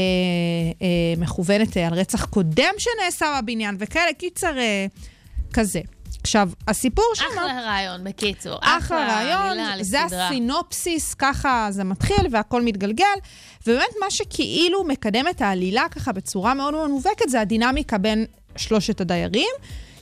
אה, 0.83 0.87
מכוונת 1.17 1.77
אה, 1.77 1.87
על 1.87 1.95
רצח 1.95 2.25
קודם 2.25 2.73
שנעשה 2.79 3.41
בבניין, 3.43 3.77
וכאלה, 3.79 4.13
קיצר, 4.13 4.59
אה, 4.59 4.87
כזה. 5.53 5.81
עכשיו, 6.23 6.51
הסיפור 6.69 7.05
שם... 7.15 7.25
אחלה 7.33 7.61
רעיון, 7.65 8.05
בקיצור. 8.05 8.59
אחלה 8.61 9.07
רעיון, 9.07 9.59
עלילה 9.59 9.85
זה 9.85 9.99
לסדרה. 10.05 10.27
הסינופסיס, 10.27 11.15
ככה 11.15 11.67
זה 11.71 11.85
מתחיל 11.85 12.27
והכל 12.31 12.63
מתגלגל. 12.63 13.05
ובאמת 13.67 13.95
מה 14.01 14.11
שכאילו 14.11 14.85
מקדם 14.85 15.29
את 15.31 15.41
העלילה 15.41 15.89
ככה 15.91 16.13
בצורה 16.13 16.55
מאוד 16.55 16.75
מאוד 16.75 16.91
מובהקת, 16.91 17.29
זה 17.29 17.41
הדינמיקה 17.41 17.99
בין 17.99 18.27
שלושת 18.57 19.01
הדיירים, 19.01 19.51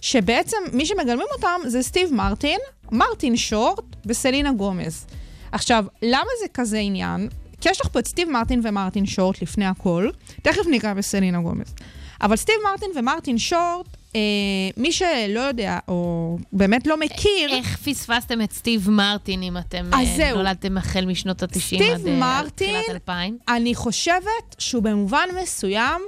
שבעצם 0.01 0.57
מי 0.73 0.87
שמגלמים 0.87 1.27
אותם 1.37 1.61
זה 1.67 1.83
סטיב 1.83 2.15
מרטין, 2.15 2.59
מרטין 2.93 3.37
שורט 3.37 3.85
וסלינה 4.07 4.53
גומז. 4.53 5.07
עכשיו, 5.53 5.85
למה 6.03 6.31
זה 6.41 6.49
כזה 6.55 6.79
עניין? 6.79 7.29
כי 7.61 7.69
יש 7.69 7.81
לך 7.81 7.89
פה 7.93 7.99
את 7.99 8.07
סטיב 8.07 8.31
מרטין 8.31 8.61
ומרטין 8.65 9.07
שורט 9.07 9.43
לפני 9.43 9.67
הכל, 9.67 10.09
תכף 10.43 10.67
ניגע 10.67 10.95
בסלינה 10.95 11.41
גומז. 11.41 11.75
אבל 12.23 12.37
סטיב 12.37 12.55
מרטין 12.65 12.91
ומרטין 12.97 13.39
שורט, 13.39 13.97
אה, 14.17 14.21
מי 14.77 14.93
שלא 14.93 15.41
יודע, 15.41 15.79
או 15.89 16.39
באמת 16.53 16.87
לא 16.87 17.01
מכיר, 17.01 17.51
איך 17.51 17.77
פספסתם 17.77 18.43
את 18.43 18.53
סטיב 18.53 18.91
מרטין 18.91 19.43
אם 19.43 19.59
אתם 19.59 19.91
אה. 19.95 20.33
נולדתם 20.35 20.79
החל 20.79 21.05
משנות 21.05 21.43
ה-90 21.43 21.59
סטיב 21.59 21.83
עד 21.83 22.07
אה, 22.07 22.17
מרטין, 22.19 22.83
תחילת 22.83 22.91
2000? 22.91 23.39
אני 23.49 23.75
חושבת 23.75 24.57
שהוא 24.59 24.83
במובן 24.83 25.29
מסוים 25.43 26.01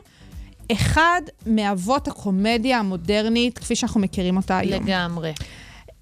אחד 0.72 1.22
מאבות 1.46 2.08
הקומדיה 2.08 2.78
המודרנית, 2.78 3.58
כפי 3.58 3.76
שאנחנו 3.76 4.00
מכירים 4.00 4.36
אותה 4.36 4.58
היום. 4.58 4.84
לגמרי. 4.84 5.32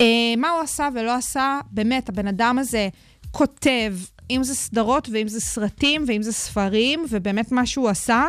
אה, 0.01 0.07
מה 0.37 0.51
הוא 0.51 0.61
עשה 0.61 0.89
ולא 0.95 1.15
עשה, 1.15 1.59
באמת, 1.71 2.09
הבן 2.09 2.27
אדם 2.27 2.59
הזה 2.59 2.89
כותב, 3.31 3.95
אם 4.31 4.45
זה 4.45 4.55
סדרות 4.55 5.09
ואם 5.13 5.29
זה 5.29 5.41
סרטים 5.41 6.05
ואם 6.07 6.23
זה 6.23 6.33
ספרים, 6.33 7.05
ובאמת 7.11 7.53
מה 7.53 7.67
שהוא 7.67 7.89
עשה, 7.89 8.25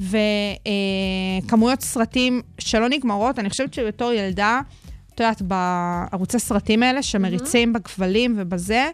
וכמויות 0.00 1.80
סרטים 1.80 2.42
שלא 2.58 2.88
נגמרות, 2.88 3.38
אני 3.38 3.50
חושבת 3.50 3.74
שבתור 3.74 4.12
ילדה, 4.12 4.60
את 5.14 5.20
יודעת, 5.20 5.42
בערוצי 5.42 6.38
סרטים 6.38 6.82
האלה 6.82 7.02
שמריצים 7.02 7.72
בכבלים 7.72 8.34
ובזה, 8.38 8.88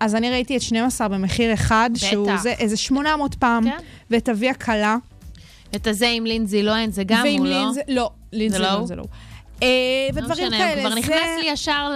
אז 0.00 0.14
אני 0.14 0.30
ראיתי 0.30 0.56
את 0.56 0.62
12 0.62 1.08
במחיר 1.08 1.54
אחד, 1.54 1.90
בטח. 1.94 2.06
שהוא 2.06 2.36
זה, 2.36 2.50
איזה 2.50 2.76
800 2.76 3.34
פעם, 3.34 3.64
כן. 3.64 3.76
ואת 4.10 4.28
אבי 4.28 4.50
הכלה. 4.50 4.96
את 5.76 5.86
הזה 5.86 6.08
עם 6.08 6.26
לינזי 6.26 6.62
לוהן, 6.62 6.90
זה 6.90 7.04
גם 7.04 7.26
הוא, 7.38 7.46
לא? 7.46 7.70
לא, 7.88 8.10
לינזי 8.32 8.56
זה 8.56 8.62
לא 8.62 8.72
לא? 8.72 8.86
זה 8.86 8.96
לא. 8.96 9.02
הוא. 9.02 9.08
אה, 9.62 9.68
לא 10.12 10.20
ודברים 10.20 10.50
כאלה, 10.50 10.72
הוא 10.72 10.80
כבר 10.80 10.90
זה... 10.90 10.96
נכנס 10.96 11.38
לי 11.38 11.46
ישר. 11.46 11.88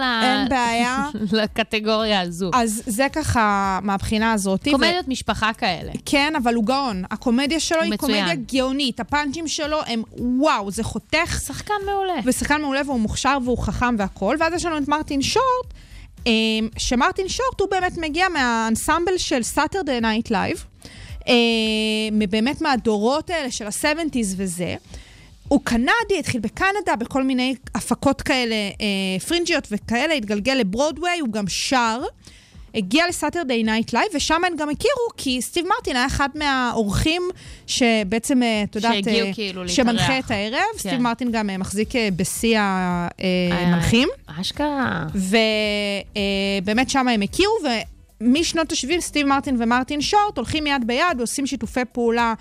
לקטגוריה 1.41 2.21
הזו. 2.21 2.51
אז 2.53 2.83
זה 2.85 3.07
ככה 3.13 3.79
מהבחינה 3.83 4.33
הזאת. 4.33 4.67
קומדיות 4.71 5.07
משפחה 5.07 5.53
כאלה. 5.53 5.91
כן, 6.05 6.33
אבל 6.43 6.53
הוא 6.53 6.65
גאון. 6.65 7.03
הקומדיה 7.11 7.59
שלו 7.59 7.81
היא. 7.81 7.97
קומדיה 7.97 8.35
גאונית. 8.35 8.99
הפאנצ'ים 8.99 9.47
שלו 9.47 9.77
הם 9.87 10.03
וואו, 10.17 10.71
זה 10.71 10.83
חותך. 10.83 11.41
שחקן 11.45 11.73
מעולה. 11.85 12.19
ושחקן 12.25 12.61
מעולה 12.61 12.81
והוא 12.85 12.99
מוכשר 12.99 13.37
והוא 13.43 13.57
חכם 13.57 13.95
והכול. 13.97 14.37
ואז 14.39 14.53
יש 14.53 14.65
לנו 14.65 14.77
את 14.77 14.87
מרטין 14.87 15.21
שורט, 15.21 15.73
אה, 16.27 16.31
שמרטין 16.77 17.29
שורט 17.29 17.59
הוא 17.59 17.67
באמת 17.71 17.97
מגיע 17.97 18.29
מהאנסמבל 18.29 19.17
של 19.17 19.43
Saturday 19.43 20.01
Night 20.01 20.31
Live. 20.31 20.65
באמת 22.29 22.61
מהדורות 22.61 23.29
האלה 23.29 23.51
של 23.51 23.65
ה-70's 23.65 24.33
וזה. 24.37 24.75
הוא 25.47 25.59
קנדי, 25.63 26.19
התחיל 26.19 26.41
בקנדה, 26.41 26.95
בכל 26.99 27.23
מיני 27.23 27.55
הפקות 27.75 28.21
כאלה 28.21 28.55
אה, 28.55 29.19
פרינג'יות 29.27 29.67
וכאלה, 29.71 30.13
התגלגל 30.13 30.53
לברודוויי, 30.53 31.19
הוא 31.19 31.29
גם 31.29 31.47
שר. 31.47 32.01
הגיע 32.75 33.07
ל 33.09 33.15
Saturday 33.15 33.63
Night 33.63 33.93
Live, 33.93 34.07
ושם 34.13 34.41
הם 34.47 34.55
גם 34.57 34.69
הכירו, 34.69 35.07
כי 35.17 35.41
סטיב 35.41 35.65
מרטין 35.67 35.95
היה 35.95 36.05
אחד 36.05 36.29
מהאורחים 36.35 37.21
שבעצם, 37.67 38.43
אה, 38.43 38.63
את 38.63 38.75
יודעת, 38.75 38.93
שהגיעו 38.93 39.27
אה, 39.27 39.33
כאילו 39.33 39.63
להתארח. 39.63 39.75
שמנחה 39.75 40.19
את 40.19 40.31
הערב. 40.31 40.59
כן. 40.73 40.79
סטיב 40.79 40.97
מרטין 40.99 41.31
גם 41.31 41.49
אה, 41.49 41.57
מחזיק 41.57 41.95
אה, 41.95 42.09
בשיא 42.15 42.59
המנחים. 43.51 44.09
אשכרה. 44.41 45.05
ובאמת 46.65 46.89
שם 46.89 47.07
הם 47.07 47.21
הכירו, 47.21 47.57
ומשנות 48.21 48.71
ה-70 48.71 48.99
סטיב 48.99 49.27
מרטין 49.27 49.61
ומרטין 49.61 50.01
שורט 50.01 50.37
הולכים 50.37 50.67
יד 50.67 50.87
ביד 50.87 51.17
ועושים 51.17 51.47
שיתופי 51.47 51.85
פעולה 51.91 52.33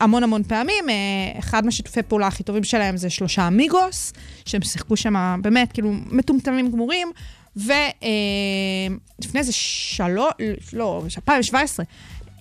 המון 0.00 0.22
המון 0.22 0.42
פעמים. 0.42 0.88
אה, 0.88 1.38
אחד 1.38 1.64
מהשיתופי 1.64 2.02
פעולה 2.02 2.26
הכי 2.26 2.42
טובים 2.42 2.64
שלהם 2.64 2.96
זה 2.96 3.10
שלושה 3.10 3.48
אמיגוס, 3.48 4.12
שהם 4.44 4.62
שיחקו 4.62 4.96
שם 4.96 5.40
באמת 5.42 5.72
כאילו 5.72 5.92
מטומטמים 5.92 6.70
גמורים. 6.70 7.12
ולפני 7.56 9.40
איזה 9.40 9.52
שלוש, 9.52 10.32
לא, 10.72 11.02
2017, 11.16 11.86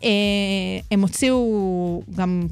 אה, 0.04 0.10
הם 0.92 1.02
הוציאו 1.02 2.04
גם 2.16 2.48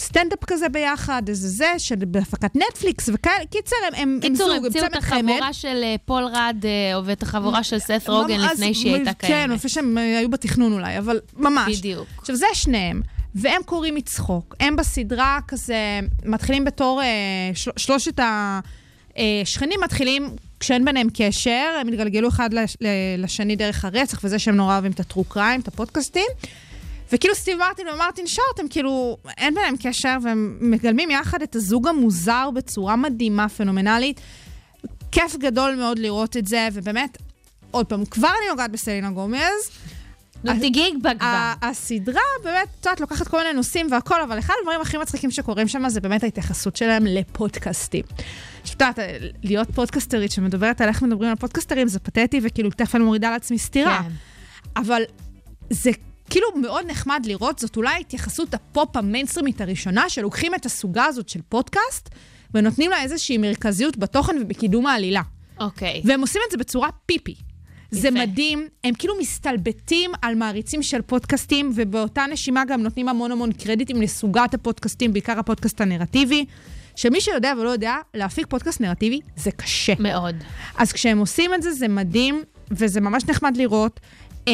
סטנדאפ 0.00 0.44
כזה 0.44 0.68
ביחד, 0.68 1.22
איזה 1.28 1.48
זה, 1.48 1.72
שבהפקת 1.78 2.56
נטפליקס 2.56 3.08
וכאלה. 3.14 3.46
קיצר, 3.50 3.76
הם, 3.86 3.94
הם, 3.94 4.20
הם 4.22 4.30
קיצור, 4.30 4.46
זוג, 4.46 4.56
הם 4.56 4.64
המציאו 4.64 4.86
את 4.86 4.92
צמד 4.92 5.00
חמד. 5.02 5.30
החבורה 5.30 5.52
של 5.52 5.80
אה, 5.82 5.94
פול 6.04 6.24
רד, 6.24 6.64
אה, 6.64 7.00
ואת 7.04 7.22
החבורה 7.22 7.64
של 7.64 7.78
סת 7.78 8.08
רוגן 8.08 8.40
לפני 8.40 8.74
שהיא 8.74 8.94
הייתה 8.94 9.14
כן, 9.14 9.26
קיימת. 9.26 9.54
לפני 9.54 9.70
שהם 9.70 9.98
אה, 9.98 10.18
היו 10.18 10.30
בתכנון 10.30 10.72
אולי, 10.72 10.98
אבל 10.98 11.20
ממש. 11.36 11.78
בדיוק. 11.78 12.08
עכשיו, 12.18 12.36
זה 12.36 12.46
שניהם. 12.52 13.02
והם 13.34 13.62
קוראים 13.64 13.94
מצחוק. 13.94 14.54
הם 14.60 14.76
בסדרה 14.76 15.38
כזה, 15.48 16.00
מתחילים 16.24 16.64
בתור, 16.64 17.02
אה, 17.02 17.06
של, 17.54 17.70
שלושת 17.76 18.20
השכנים 19.16 19.80
מתחילים 19.84 20.30
כשאין 20.60 20.84
ביניהם 20.84 21.08
קשר, 21.14 21.76
הם 21.80 21.88
התגלגלו 21.88 22.28
אחד 22.28 22.50
לשני 23.18 23.56
דרך 23.56 23.84
הרצח, 23.84 24.20
וזה 24.24 24.38
שהם 24.38 24.56
נורא 24.56 24.72
אוהבים 24.72 24.92
את 24.92 25.00
הטרו 25.00 25.24
קריים, 25.24 25.60
את 25.60 25.68
הפודקאסטים. 25.68 26.26
וכאילו 27.12 27.34
סטיב 27.34 27.58
מרטין 27.58 27.88
ומרטין 27.88 28.26
שורט, 28.26 28.58
הם 28.58 28.68
כאילו, 28.68 29.16
אין 29.38 29.54
ביניהם 29.54 29.74
קשר, 29.82 30.16
והם 30.22 30.58
מגלמים 30.60 31.10
יחד 31.10 31.42
את 31.42 31.56
הזוג 31.56 31.88
המוזר 31.88 32.50
בצורה 32.54 32.96
מדהימה, 32.96 33.48
פנומנלית. 33.48 34.20
כיף 35.12 35.36
גדול 35.36 35.74
מאוד 35.74 35.98
לראות 35.98 36.36
את 36.36 36.46
זה, 36.46 36.68
ובאמת, 36.72 37.18
עוד 37.70 37.86
פעם, 37.86 38.04
כבר 38.04 38.28
אני 38.28 38.48
נוגעת 38.50 38.70
בסלינה 38.70 39.10
גומז. 39.10 39.70
נו, 40.44 40.52
תיגעי 40.60 40.92
בה 41.02 41.14
כבר. 41.14 41.52
הסדרה 41.62 42.20
באמת, 42.42 42.68
את 42.80 42.86
יודעת, 42.86 43.00
לוקחת 43.00 43.28
כל 43.28 43.38
מיני 43.38 43.52
נושאים 43.52 43.86
והכל, 43.90 44.22
אבל 44.22 44.38
אחד 44.38 44.54
הדברים 44.60 44.80
הכי 44.80 44.98
מצחיקים 44.98 45.30
שקורים 45.30 45.68
שם 45.68 45.88
זה 45.88 46.00
באמת 46.00 46.22
ההתייחסות 46.24 46.76
שלהם 46.76 47.06
לפודקאסטים. 47.06 48.04
את 48.64 48.70
יודעת, 48.70 48.98
להיות 49.42 49.70
פודקסטרית 49.74 50.30
שמדברת 50.30 50.80
על 50.80 50.88
איך 50.88 51.02
מדברים 51.02 51.30
על 51.30 51.36
פודקסטרים 51.36 51.88
זה 51.88 51.98
פתטי, 51.98 52.40
וכאילו 52.42 52.70
תכף 52.70 52.94
אני 52.94 53.04
מורידה 53.04 53.30
לעצמי 53.30 53.58
סטירה. 53.58 54.02
כן. 54.02 54.08
אבל 54.76 55.02
זה 55.70 55.90
כאילו 56.30 56.46
מאוד 56.62 56.86
נחמד 56.86 57.22
לראות, 57.26 57.58
זאת 57.58 57.76
אולי 57.76 58.00
התייחסות 58.00 58.54
הפופ 58.54 58.96
המיינסטרימית 58.96 59.60
הראשונה, 59.60 60.08
שלוקחים 60.08 60.54
את 60.54 60.66
הסוגה 60.66 61.04
הזאת 61.04 61.28
של 61.28 61.40
פודקאסט, 61.48 62.08
ונותנים 62.54 62.90
לה 62.90 63.02
איזושהי 63.02 63.38
מרכזיות 63.38 63.96
בתוכן 63.96 64.36
ובקידום 64.42 64.86
העלילה. 64.86 65.22
אוקיי. 65.60 66.02
והם 66.04 66.20
עושים 66.20 66.42
את 66.46 66.50
זה 66.50 66.58
בצורה 66.58 66.88
פיפי. 67.06 67.34
זה 67.90 68.08
יפה. 68.08 68.18
מדהים, 68.18 68.68
הם 68.84 68.94
כאילו 68.94 69.14
מסתלבטים 69.20 70.10
על 70.22 70.34
מעריצים 70.34 70.82
של 70.82 71.02
פודקאסטים, 71.02 71.72
ובאותה 71.74 72.24
נשימה 72.32 72.64
גם 72.64 72.82
נותנים 72.82 73.08
המון 73.08 73.32
המון 73.32 73.52
קרדיטים 73.52 74.02
לסוגת 74.02 74.54
הפודקאסטים, 74.54 75.12
בעיקר 75.12 75.38
הפודקאסט 75.38 75.80
הנרטיבי. 75.80 76.44
שמי 76.96 77.20
שיודע 77.20 77.52
ולא 77.60 77.70
יודע, 77.70 77.96
להפיק 78.14 78.46
פודקאסט 78.46 78.80
נרטיבי 78.80 79.20
זה 79.36 79.50
קשה. 79.50 79.92
מאוד. 79.98 80.34
אז 80.76 80.92
כשהם 80.92 81.18
עושים 81.18 81.54
את 81.54 81.62
זה, 81.62 81.72
זה 81.72 81.88
מדהים, 81.88 82.42
וזה 82.70 83.00
ממש 83.00 83.24
נחמד 83.28 83.56
לראות. 83.56 84.00
אה, 84.48 84.52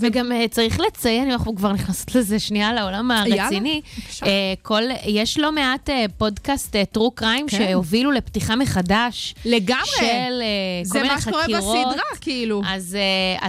וגם 0.00 0.32
אה, 0.32 0.48
צריך 0.48 0.80
לציין, 0.80 1.24
אם 1.26 1.32
אנחנו 1.32 1.56
כבר 1.56 1.72
נכנסות 1.72 2.14
לזה 2.14 2.38
שנייה 2.38 2.72
לעולם 2.72 3.10
הרציני. 3.10 3.80
אה, 4.22 4.54
כל, 4.62 4.82
יש 5.06 5.38
לא 5.38 5.52
מעט 5.52 5.90
פודקאסט 6.18 6.76
טרו 6.92 7.10
קריים 7.10 7.46
כן. 7.48 7.58
שהובילו 7.58 8.10
לפתיחה 8.10 8.56
מחדש. 8.56 9.34
לגמרי. 9.44 9.86
של 9.86 10.04
כל 10.04 10.88
זה 10.88 11.02
מיני 11.02 11.14
מה 11.14 11.20
שקורה 11.20 11.42
חקירות. 11.42 11.86
בסדרה, 11.86 12.18
כאילו. 12.20 12.62
אז, 12.66 12.96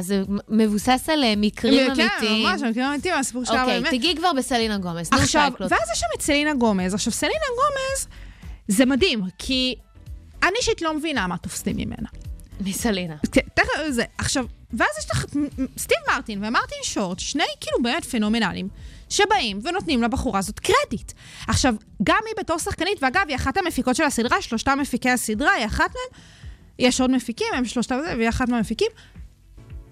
זה 0.07 0.23
מבוסס 0.49 1.09
על 1.13 1.23
אה, 1.23 1.33
מקרים 1.37 1.95
כן, 1.95 2.01
אמיתיים. 2.01 2.45
ממש, 2.45 2.61
המקרים 2.61 2.85
האמיתיים, 2.85 3.15
הסיפור 3.15 3.45
שלה 3.45 3.61
אוקיי, 3.61 3.79
באמת. 3.79 3.93
תגיעי 3.93 4.15
כבר 4.15 4.33
בסלינה 4.37 4.77
גומז. 4.77 5.09
עכשיו. 5.11 5.51
ואז 5.59 5.89
יש 5.93 5.99
שם 5.99 6.07
את 6.15 6.21
סלינה 6.21 6.53
גומז. 6.53 6.93
עכשיו, 6.93 7.13
סלינה 7.13 7.45
גומז, 7.55 8.07
זה 8.67 8.85
מדהים, 8.85 9.21
כי 9.37 9.75
אני 10.43 10.51
אישית 10.57 10.81
לא 10.81 10.93
מבינה 10.93 11.27
מה 11.27 11.37
תופסים 11.37 11.77
ממנה. 11.77 12.07
מסלינה. 12.61 13.15
כן, 13.31 13.41
תכף 13.53 13.71
זה. 13.89 14.03
עכשיו, 14.17 14.45
ואז 14.73 14.89
יש 14.99 15.11
לך 15.11 15.25
סטיב 15.77 15.97
מרטין 16.07 16.43
ומרטין 16.43 16.79
שורט, 16.83 17.19
שני 17.19 17.43
כאילו 17.61 17.83
באמת 17.83 18.05
פנומנליים, 18.05 18.67
שבאים 19.09 19.59
ונותנים 19.63 20.03
לבחורה 20.03 20.39
הזאת 20.39 20.59
קרדיט. 20.59 21.11
עכשיו, 21.47 21.75
גם 22.03 22.19
היא 22.25 22.33
בתור 22.39 22.57
שחקנית, 22.59 23.03
ואגב, 23.03 23.23
היא 23.27 23.35
אחת 23.35 23.57
המפיקות 23.57 23.95
של 23.95 24.03
הסדרה, 24.03 24.41
שלושתה 24.41 24.75
מפיקי 24.75 25.09
הסדרה, 25.09 25.51
היא 25.51 25.65
אחת 25.65 25.89
מהם. 25.89 26.21
יש 26.79 27.01
עוד 27.01 27.11
מפיקים, 27.11 27.47
הם 27.53 27.65
שלושתם 27.65 27.99
זה, 28.05 28.15
והיא 28.17 28.29
אחת 28.29 28.49
מהמפיקים. 28.49 28.91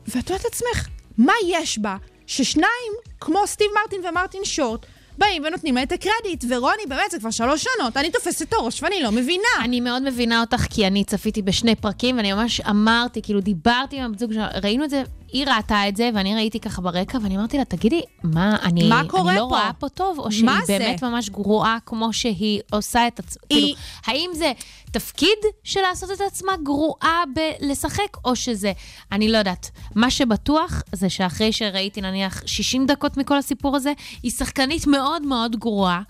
ואת 0.07 0.30
אומרת 0.30 0.43
לעצמך, 0.43 0.88
מה 1.17 1.34
יש 1.47 1.80
בה 1.80 1.97
ששניים, 2.28 2.93
כמו 3.19 3.47
סטיב 3.47 3.67
מרטין 3.76 4.01
ומרטין 4.09 4.45
שורט, 4.45 4.86
באים 5.18 5.43
ונותנים 5.45 5.76
לה 5.76 5.84
את 5.84 5.91
הקרדיט, 5.91 6.45
ורוני, 6.49 6.84
באמת, 6.88 7.11
זה 7.11 7.20
כבר 7.20 7.32
שלוש 7.32 7.63
שנות, 7.63 7.97
אני 7.97 8.11
תופסת 8.11 8.41
את 8.41 8.53
הראש 8.53 8.84
ואני 8.84 9.03
לא 9.03 9.11
מבינה. 9.11 9.43
אני 9.63 9.82
מאוד 9.82 10.03
מבינה 10.03 10.41
אותך, 10.41 10.68
כי 10.70 10.88
אני 10.88 11.03
צפיתי 11.03 11.41
בשני 11.41 11.76
פרקים, 11.76 12.18
ואני 12.18 12.34
ממש 12.34 12.61
אמרתי, 12.61 13.22
כאילו, 13.22 13.39
דיברתי 13.39 13.99
עם 13.99 14.05
הבת 14.05 14.20
זוג 14.20 14.34
ראינו 14.63 14.84
את 14.84 14.89
זה, 14.89 15.03
היא 15.36 15.46
ראתה 15.48 15.88
את 15.90 15.96
זה, 15.96 16.10
ואני 16.14 16.36
ראיתי 16.36 16.60
ככה 16.60 16.82
ברקע, 16.82 17.18
ואני 17.22 17.38
אמרתי 17.38 17.58
לה, 17.58 17.66
תגידי, 17.66 18.02
מה, 18.24 18.56
אני, 18.64 18.90
מה 18.90 19.02
קורה 19.08 19.32
אני 19.32 19.40
לא 19.40 19.46
פה? 19.50 19.56
רואה 19.56 19.72
פה 19.80 19.90
טוב, 19.90 20.20
או 20.20 20.32
שהיא 20.32 20.50
זה? 20.66 20.78
באמת 20.80 21.04
ממש 21.04 21.30
גרועה 21.30 21.78
כמו 21.86 22.14
שהיא 22.14 22.62
עושה 22.72 23.08
את 23.08 23.20
עצמה? 23.20 23.42
היא- 23.50 23.62
כאילו, 23.76 23.78
האם 24.06 24.30
זה 24.34 24.52
תפקיד 24.92 25.38
של 25.64 25.80
לעשות 25.82 26.12
את 26.12 26.22
עצמה 26.28 26.52
גרועה 26.64 27.24
בלשחק, 27.36 28.18
או 28.26 28.36
שזה, 28.36 28.72
אני 29.12 29.32
לא 29.32 29.38
יודעת. 29.38 29.72
מה 29.96 30.12
שבטוח 30.12 30.82
זה 30.92 31.10
שאחרי 31.10 31.52
שראיתי 31.54 32.02
נניח 32.02 32.42
60 32.46 32.86
דקות 32.86 33.18
מכל 33.18 33.38
הסיפור 33.38 33.76
הזה, 33.76 33.94
היא 34.24 34.32
שחקנית 34.32 34.88
מאוד 34.88 35.22
מאוד 35.26 35.56
גרועה. 35.56 36.02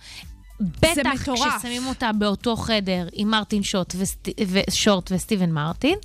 בטח. 0.60 1.30
כששמים 1.34 1.86
אותה 1.88 2.12
באותו 2.12 2.56
חדר 2.56 3.08
עם 3.14 3.30
מרטין 3.30 3.64
שוט 3.64 3.94
וסט... 3.98 4.30
ושורט 4.48 5.12
וסטיבן 5.12 5.52
מרטין, 5.52 5.98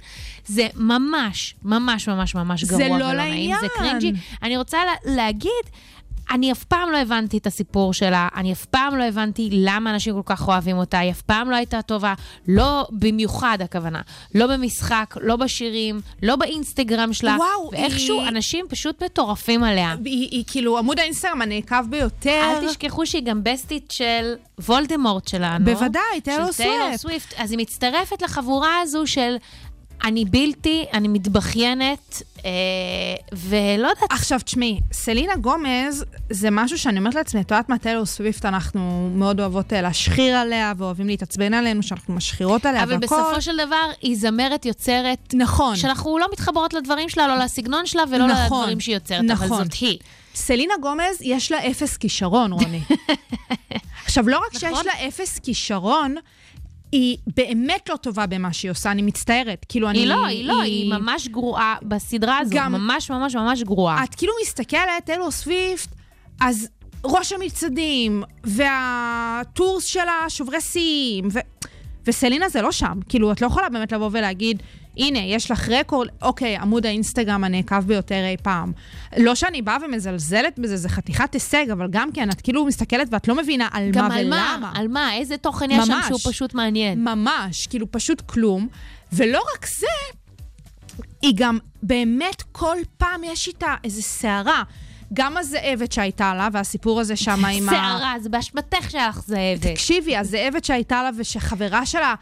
זה 0.46 0.66
ממש, 0.74 1.54
ממש, 1.64 2.08
ממש, 2.08 2.34
ממש 2.34 2.64
זה 2.64 2.76
גרוע 2.76 2.98
לא 2.98 3.04
ולא 3.04 3.12
נעים. 3.12 3.56
זה 3.60 3.66
לעניין. 3.76 3.98
cringy. 4.00 4.20
אני 4.42 4.56
רוצה 4.56 4.78
לה, 4.84 5.14
להגיד, 5.14 5.70
אני 6.30 6.52
אף 6.52 6.64
פעם 6.64 6.90
לא 6.90 6.96
הבנתי 6.98 7.38
את 7.38 7.46
הסיפור 7.46 7.94
שלה, 7.94 8.28
אני 8.36 8.52
אף 8.52 8.64
פעם 8.64 8.96
לא 8.96 9.04
הבנתי 9.04 9.48
למה 9.52 9.90
אנשים 9.90 10.14
כל 10.14 10.34
כך 10.34 10.48
אוהבים 10.48 10.76
אותה, 10.78 10.98
היא 10.98 11.10
אף 11.10 11.22
פעם 11.22 11.50
לא 11.50 11.56
הייתה 11.56 11.82
טובה, 11.82 12.14
לא 12.48 12.86
במיוחד 12.92 13.58
הכוונה, 13.60 14.00
לא 14.34 14.46
במשחק, 14.46 15.14
לא 15.20 15.36
בשירים, 15.36 16.00
לא 16.22 16.36
באינסטגרם 16.36 17.12
שלה, 17.12 17.36
וואו, 17.38 17.70
ואיכשהו 17.72 18.20
היא- 18.20 18.28
אנשים 18.28 18.66
פשוט 18.68 19.02
מטורפים 19.02 19.64
עליה. 19.64 19.94
היא, 20.04 20.28
היא 20.30 20.44
כאילו 20.46 20.78
עמוד 20.78 20.98
האינסטגרם 20.98 21.42
הנעקב 21.42 21.86
ביותר. 21.90 22.42
אל 22.62 22.68
תשכחו 22.68 23.06
שהיא 23.06 23.22
גם 23.24 23.40
בסטית 23.44 23.90
של 23.90 24.34
וולדמורט 24.58 25.28
שלנו. 25.28 25.64
בוודאי, 25.64 26.20
טיילור 26.22 26.52
סוויפט. 26.52 26.96
סוויפט. 26.96 27.34
אז 27.38 27.50
היא 27.50 27.58
מצטרפת 27.58 28.22
לחבורה 28.22 28.80
הזו 28.82 29.06
של 29.06 29.36
אני 30.04 30.24
בלתי, 30.24 30.84
אני 30.92 31.08
מתבכיינת, 31.08 32.22
אה, 32.44 32.50
ולא 33.32 33.88
יודעת, 33.88 34.12
עכשיו, 34.12 34.40
תשמעי, 34.44 34.80
סלינה 34.92 35.36
גומז 35.36 36.04
זה 36.30 36.50
משהו 36.50 36.78
שאני 36.78 36.98
אומרת 36.98 37.14
לעצמי, 37.14 37.40
את 37.40 37.50
יודעת 37.50 37.68
מה, 37.68 37.78
טיילור 37.78 38.06
סוויפט, 38.06 38.44
אנחנו 38.44 39.10
מאוד 39.14 39.40
אוהבות 39.40 39.72
אה, 39.72 39.82
להשחיר 39.82 40.36
עליה, 40.36 40.72
ואוהבים 40.76 41.06
להתעצבן 41.06 41.54
עלינו, 41.54 41.82
שאנחנו 41.82 42.14
משחירות 42.14 42.66
עליה 42.66 42.82
אבל 42.82 42.92
והכל. 42.92 43.06
בסופו 43.06 43.42
של 43.42 43.56
דבר 43.66 43.90
היא 44.02 44.16
זמרת 44.16 44.66
יוצרת, 44.66 45.34
נכון. 45.34 45.76
שאנחנו 45.76 46.18
לא 46.18 46.26
מתחברות 46.32 46.74
לדברים 46.74 47.08
שלה, 47.08 47.28
לא 47.28 47.44
לסגנון 47.44 47.86
שלה 47.86 48.02
ולא 48.10 48.26
נכון, 48.26 48.60
לדברים 48.60 48.80
שהיא 48.80 48.94
יוצרת, 48.94 49.24
אבל 49.24 49.46
נכון. 49.46 49.64
זאת 49.64 49.72
היא. 49.72 49.98
סלינה 50.34 50.74
גומז, 50.82 51.16
יש 51.20 51.52
לה 51.52 51.66
אפס 51.70 51.96
כישרון, 51.96 52.52
רוני. 52.52 52.80
עכשיו, 54.04 54.28
לא 54.28 54.38
רק 54.38 54.52
שיש 54.52 54.64
נכון. 54.64 54.84
לה 54.86 55.08
אפס 55.08 55.38
כישרון, 55.38 56.16
היא 56.92 57.16
באמת 57.36 57.88
לא 57.88 57.96
טובה 57.96 58.26
במה 58.26 58.52
שהיא 58.52 58.70
עושה, 58.70 58.90
אני 58.90 59.02
מצטערת. 59.02 59.66
כאילו, 59.68 59.90
אני... 59.90 59.98
היא 59.98 60.06
לא, 60.06 60.26
היא 60.26 60.44
לא, 60.44 60.60
היא 60.60 60.90
ממש 60.94 61.28
גרועה 61.28 61.76
בסדרה 61.82 62.38
הזו, 62.38 62.56
גם- 62.56 62.72
ממש 62.72 63.10
ממש 63.10 63.34
ממש 63.34 63.62
גרועה. 63.62 64.04
את 64.04 64.14
כאילו 64.14 64.32
מסתכלת, 64.42 64.80
טיילור 65.04 65.30
סוויפט, 65.30 65.88
אז 66.40 66.68
ראש 67.04 67.32
המצעדים, 67.32 68.22
והטורס 68.44 69.84
שלה 69.84 70.24
שוברי 70.28 70.60
שיאים, 70.60 71.28
ו... 71.32 71.38
וסלינה 72.06 72.48
זה 72.48 72.62
לא 72.62 72.72
שם. 72.72 72.98
כאילו, 73.08 73.32
את 73.32 73.40
לא 73.40 73.46
יכולה 73.46 73.68
באמת 73.68 73.92
לבוא 73.92 74.08
ולהגיד, 74.12 74.62
הנה, 74.96 75.18
יש 75.18 75.50
לך 75.50 75.68
רקורד, 75.68 76.08
אוקיי, 76.22 76.56
עמוד 76.56 76.86
האינסטגרם 76.86 77.44
הנעקב 77.44 77.80
ביותר 77.80 78.24
אי 78.24 78.36
פעם. 78.42 78.72
לא 79.16 79.34
שאני 79.34 79.62
באה 79.62 79.76
ומזלזלת 79.84 80.58
בזה, 80.58 80.76
זה 80.76 80.88
חתיכת 80.88 81.34
הישג, 81.34 81.70
אבל 81.72 81.86
גם 81.90 82.12
כן, 82.12 82.30
את 82.30 82.40
כאילו 82.40 82.64
מסתכלת 82.64 83.08
ואת 83.10 83.28
לא 83.28 83.36
מבינה 83.36 83.68
על 83.72 83.90
גם 83.92 84.08
מה 84.08 84.14
על 84.14 84.26
ולמה. 84.26 84.56
מה, 84.60 84.72
על 84.74 84.88
מה, 84.88 85.14
איזה 85.14 85.36
תוכן 85.36 85.70
יש 85.70 85.86
שם. 85.86 86.00
שהוא 86.08 86.32
פשוט 86.32 86.54
מעניין. 86.54 87.04
ממש, 87.04 87.66
כאילו 87.66 87.92
פשוט 87.92 88.20
כלום. 88.20 88.68
ולא 89.12 89.42
רק 89.54 89.66
זה, 89.66 90.16
היא 91.22 91.32
גם 91.36 91.58
באמת 91.82 92.42
כל 92.52 92.76
פעם 92.98 93.24
יש 93.24 93.48
איתה 93.48 93.74
איזה 93.84 94.02
סערה. 94.02 94.62
גם 95.12 95.36
הזאבת 95.36 95.92
שהייתה 95.92 96.34
לה, 96.34 96.48
והסיפור 96.52 97.00
הזה 97.00 97.16
שם 97.16 97.44
עם 97.44 97.68
ה... 97.68 97.72
שערה, 97.72 98.14
זה 98.20 98.28
באשמתך 98.28 98.90
שלך 98.90 99.20
זאבת. 99.26 99.66
תקשיבי, 99.66 100.16
הזאבת 100.16 100.64
שהייתה 100.64 101.02
לה 101.02 101.10
ושחברה 101.16 101.86
שלה 101.86 102.14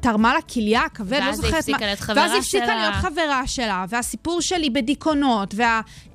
תרמה 0.00 0.34
לה 0.34 0.42
כליה, 0.42 0.88
כבד, 0.94 1.12
לא 1.12 1.24
ואז 1.24 1.40
היא 1.40 1.46
זוכרת 1.46 1.54
הפסיקה 1.58 1.78
מה... 1.78 1.86
להיות 1.86 2.00
חברה 2.00 2.22
ואז 2.22 2.32
היא 2.32 2.38
הפסיקה 2.38 2.66
שלה. 2.66 2.76
להיות 2.76 2.94
חברה 2.94 3.46
שלה, 3.46 3.84
והסיפור 3.88 4.40
שלי 4.40 4.70
בדיכאונות, 4.70 5.54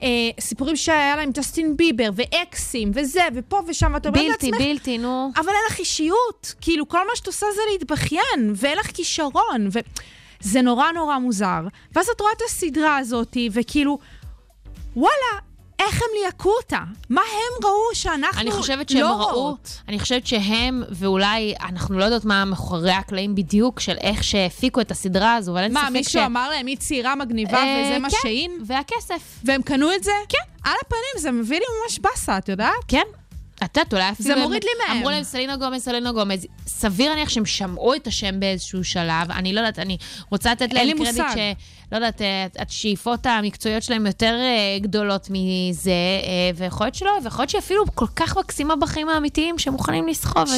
והסיפורים 0.02 0.76
שהיה 0.76 1.16
לה 1.16 1.22
עם 1.22 1.32
ג'סטין 1.32 1.78
ביבר, 1.78 2.10
ואקסים, 2.16 2.92
וזה, 2.94 3.28
ופה 3.36 3.62
ושם, 3.68 3.92
ואת 3.94 4.06
אומרת 4.06 4.26
בלתי, 4.26 4.52
לעצמך, 4.52 4.68
בלתי, 4.68 4.98
נו. 4.98 5.32
אבל 5.36 5.48
אין 5.48 5.64
לך 5.70 5.80
אישיות. 5.80 6.54
כאילו, 6.62 6.88
כל 6.88 6.98
מה 6.98 7.16
שאת 7.16 7.28
עושה 7.28 7.46
זה 7.56 7.62
להתבכיין, 7.72 8.54
ואין 8.56 8.78
לך 8.78 8.92
כישרון, 8.94 9.70
וזה 10.42 10.62
נורא 10.62 10.92
נורא 10.92 11.18
מוזר. 11.18 11.62
ואז 11.96 12.08
את 12.16 12.22
רואה 12.22 12.32
את 12.38 12.42
הסדרה 12.46 12.98
הזאת, 12.98 13.38
וכאילו, 13.52 14.00
וואלה, 14.96 15.51
איך 15.82 16.02
הם 16.02 16.08
ליהקו 16.22 16.50
אותה? 16.50 16.80
מה 17.10 17.22
הם 17.22 17.66
ראו 17.66 17.96
שאנחנו 17.96 18.42
אני 18.42 18.52
חושבת 18.52 18.90
שהם 18.90 19.02
לא 19.02 19.08
ראו, 19.08 19.34
רואות? 19.34 19.82
אני 19.88 20.00
חושבת 20.00 20.28
שהם, 20.28 20.84
ואולי, 20.90 21.54
אנחנו 21.62 22.00
לא 22.00 22.04
יודעות 22.04 22.26
מה 22.26 22.46
מאחורי 22.46 22.92
הקלעים 22.92 23.36
בדיוק 23.36 23.80
של 23.80 23.98
איך 24.02 24.24
שהפיקו 24.24 24.82
את 24.82 24.92
הסדרה 24.92 25.36
הזו, 25.36 25.52
אבל 25.52 25.62
אין 25.64 25.74
מה, 25.74 25.82
ספק 25.82 25.92
מישהו 25.92 26.26
אמר 26.26 26.50
להם, 26.50 26.66
היא 26.66 26.78
צעירה 26.78 27.16
מגניבה 27.16 27.58
אה, 27.58 27.84
וזה 27.86 28.00
מה 28.00 28.10
כן. 28.10 28.18
שאין? 28.22 28.52
והכסף. 28.66 29.40
והם 29.44 29.62
קנו 29.62 29.94
את 29.94 30.04
זה? 30.04 30.12
כן. 30.30 30.70
על 30.70 30.76
הפנים, 30.86 31.18
זה 31.18 31.32
מביא 31.32 31.60
לי 31.60 31.66
ממש 31.84 32.00
באסה, 32.00 32.38
את 32.38 32.50
יודעת? 32.50 32.74
כן. 32.88 33.04
את 33.64 33.78
יודעת, 33.78 33.94
אולי 33.94 34.10
אפילו... 34.12 34.36
זה 34.36 34.42
מוריד 34.42 34.64
לי 34.64 34.70
מהם. 34.88 34.98
אמרו 34.98 35.10
להם 35.10 35.24
סלינה 35.24 35.56
גומז, 35.56 35.82
סלינה 35.82 36.12
גומז. 36.12 36.48
סביר 36.68 37.10
להניח 37.10 37.30
שהם 37.30 37.46
שמעו 37.46 37.96
את 37.96 38.08
השם 38.08 38.40
באיזשהו 38.40 38.84
שלב. 38.84 39.32
אני 39.32 39.54
לא 39.54 39.60
יודעת, 39.60 39.80
אני 39.80 39.98
רוצה 40.32 40.52
לתת 40.52 40.74
להם 40.74 40.88
קרדיט 40.88 40.98
מושג. 40.98 41.36
ש... 41.36 41.38
לא 41.92 41.98
יודעת, 41.98 42.22
השאיפות 42.60 43.26
המקצועיות 43.26 43.84
שלהם 43.84 44.06
יותר 44.06 44.36
אה, 44.40 44.80
גדולות 44.80 45.28
מזה, 45.32 45.92
אה, 45.92 46.52
ויכול 46.56 46.86
להיות 46.86 46.96
שלא, 46.96 47.12
ויכול 47.24 47.44
להיות 47.44 47.50
שאפילו 47.50 47.84
כל 47.96 48.06
כך 48.16 48.38
מקסימה 48.38 48.76
בחיים 48.76 49.10
האמיתיים, 49.10 49.58
שהם 49.58 49.74
מוכנים 49.74 50.08
לסחוב 50.08 50.44
את. 50.44 50.50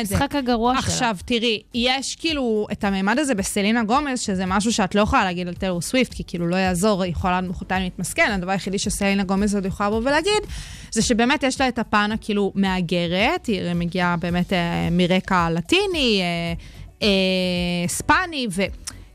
המשחק 0.00 0.34
הגרוע 0.34 0.72
שלה. 0.72 0.80
עכשיו, 0.80 1.16
תראי, 1.24 1.62
יש 1.74 2.16
כאילו 2.16 2.66
את 2.72 2.84
הממד 2.84 3.18
הזה 3.18 3.34
בסלינה 3.34 3.84
גומז, 3.84 4.20
שזה 4.20 4.46
משהו 4.46 4.72
שאת 4.72 4.94
לא 4.94 5.00
יכולה 5.00 5.24
להגיד 5.24 5.48
על 5.48 5.54
טיילור 5.54 5.80
סוויפט, 5.80 6.14
כי 6.14 6.22
כאילו 6.26 6.46
לא 6.46 6.56
יעזור, 6.56 7.02
היא 7.02 7.12
יכולה 7.12 7.40
מחרתיים 7.40 7.82
להתמסכן, 7.82 8.30
הדבר 8.32 8.52
היחידי 8.52 8.78
שסלינה 8.78 9.24
גומז 9.24 9.54
עוד 9.54 9.66
יכולה 9.66 9.88
לבוא 9.88 10.00
ולהגיד, 10.04 10.42
זה 10.92 11.02
שבאמת 11.02 11.42
יש 11.42 11.60
לה 11.60 11.68
את 11.68 11.78
הפן 11.78 12.12
הכאילו 12.12 12.52
מהגרת, 12.54 13.46
היא 13.46 13.74
מגיעה 13.74 14.16
באמת 14.16 14.52
אה, 14.52 14.88
מרקע 14.90 15.50
לטיני, 15.50 16.20
אה, 16.22 16.52
אה, 17.02 17.88
ספני, 17.88 18.46
ו... 18.50 18.62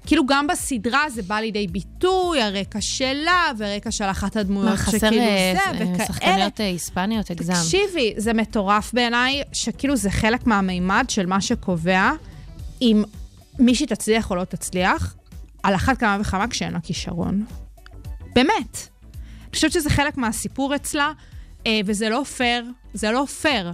כאילו 0.06 0.26
גם 0.26 0.48
בסדרה 0.48 1.10
זה 1.10 1.22
בא 1.22 1.36
לידי 1.36 1.68
ביטוי, 1.68 2.42
הרקע 2.42 2.82
שלה, 2.82 3.52
ורקע 3.58 3.92
של 3.92 4.06
אחת 4.06 4.36
הדמויות 4.36 4.70
מה, 4.70 4.78
חסר 4.78 4.98
שכאילו 4.98 5.22
אה, 5.22 5.54
זה, 5.56 5.60
אה, 5.62 5.72
וכאלה. 5.74 6.06
שחקניות 6.06 6.62
אה, 6.62 6.66
היספניות, 6.66 7.32
הגזם. 7.32 7.54
תקשיבי, 7.54 8.14
זה 8.18 8.34
מטורף 8.34 8.94
בעיניי, 8.94 9.44
שכאילו 9.54 9.96
זה 9.96 10.12
חלק 10.12 10.48
מהמימד 10.48 11.06
של 11.10 11.26
מה 11.26 11.42
שקובע 11.42 12.12
אם 12.82 13.04
מישהי 13.60 13.86
תצליח 13.86 14.32
או 14.32 14.36
לא 14.36 14.44
תצליח, 14.44 15.16
על 15.64 15.76
אחת 15.76 15.98
כמה 15.98 16.18
וכמה 16.22 16.48
כשאין 16.48 16.74
לה 16.74 16.80
כישרון. 16.80 17.46
באמת. 18.36 18.88
אני 19.44 19.54
חושבת 19.54 19.72
שזה 19.72 19.90
חלק 19.90 20.18
מהסיפור 20.18 20.76
אצלה, 20.76 21.12
וזה 21.86 22.10
לא 22.10 22.24
פייר, 22.24 22.66
זה 22.94 23.12
לא 23.12 23.26
פייר. 23.42 23.72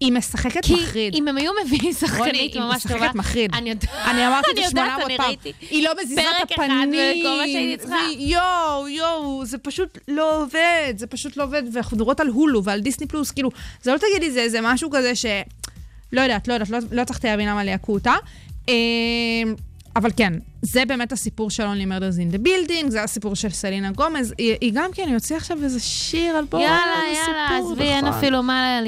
היא 0.00 0.12
משחקת 0.12 0.64
כי 0.64 0.74
מחריד. 0.74 1.14
אם 1.14 1.28
הם 1.28 1.36
היו 1.36 1.52
מביאים 1.64 1.92
שחקנית 1.92 2.18
רוני, 2.18 2.38
היא 2.38 2.60
ממש 2.60 2.82
טובה... 2.82 2.96
משחקת 2.96 3.14
מחריד. 3.14 3.54
אני 3.54 3.70
יודעת, 3.70 3.90
אני 4.04 4.26
אמרתי 4.26 4.50
את 4.50 4.56
זה 4.56 4.62
יודעת, 4.62 4.86
800 4.86 5.06
אני 5.06 5.16
פעם. 5.16 5.26
ראיתי. 5.26 5.52
היא 5.70 5.84
לא 5.84 5.92
מזיזה 6.02 6.20
פרק 6.20 6.50
את 6.50 6.52
אחד, 6.54 6.64
הפנים. 6.64 7.20
וכל 7.20 7.36
מה 7.40 7.44
שהייתי 7.52 7.82
צריכה. 7.82 7.96
יואו, 8.18 8.88
יואו, 8.88 9.46
זה 9.46 9.58
פשוט 9.58 9.98
לא 10.08 10.42
עובד, 10.42 10.94
זה 10.96 11.06
פשוט 11.06 11.36
לא 11.36 11.44
עובד, 11.44 11.62
ואנחנו 11.72 11.96
מדברות 11.96 12.20
על 12.20 12.28
הולו 12.28 12.64
ועל 12.64 12.80
דיסני 12.80 13.06
פלוס, 13.06 13.30
כאילו, 13.30 13.50
זה 13.82 13.92
לא 13.92 13.98
תגידי, 13.98 14.30
זה, 14.30 14.48
זה 14.48 14.60
משהו 14.62 14.90
כזה 14.90 15.14
ש... 15.14 15.26
לא 16.12 16.20
יודעת, 16.20 16.48
לא 16.48 16.52
יודעת, 16.52 16.70
לא, 16.70 16.78
לא 16.90 17.02
הצלחתי 17.02 17.26
להבין 17.26 17.48
למה 17.48 17.64
ליהקו 17.64 17.92
אותה. 17.92 18.14
אה, 19.96 20.00
אבל 20.00 20.10
כן, 20.16 20.32
זה 20.62 20.84
באמת 20.84 21.12
הסיפור 21.12 21.50
של 21.50 21.62
Only 21.62 21.86
Murders 21.88 22.18
in 22.18 22.36
the 22.36 22.46
Building, 22.46 22.88
זה 22.90 23.02
הסיפור 23.02 23.34
של 23.36 23.48
סלינה 23.50 23.90
גומז. 23.90 24.34
היא, 24.38 24.54
היא 24.60 24.72
גם 24.74 24.90
כן, 24.94 25.02
היא 25.06 25.14
הוציאה 25.14 25.38
עכשיו 25.38 25.58
איזה 25.62 25.80
שיר 25.80 26.36
על 26.36 26.44
בואו, 26.44 26.62
יאללה, 26.62 26.76
יאללה, 27.26 27.58
עזבי, 27.58 27.82
אין 27.84 28.04
נכון. 28.04 28.18
אפילו 28.18 28.42
מה. 28.42 28.80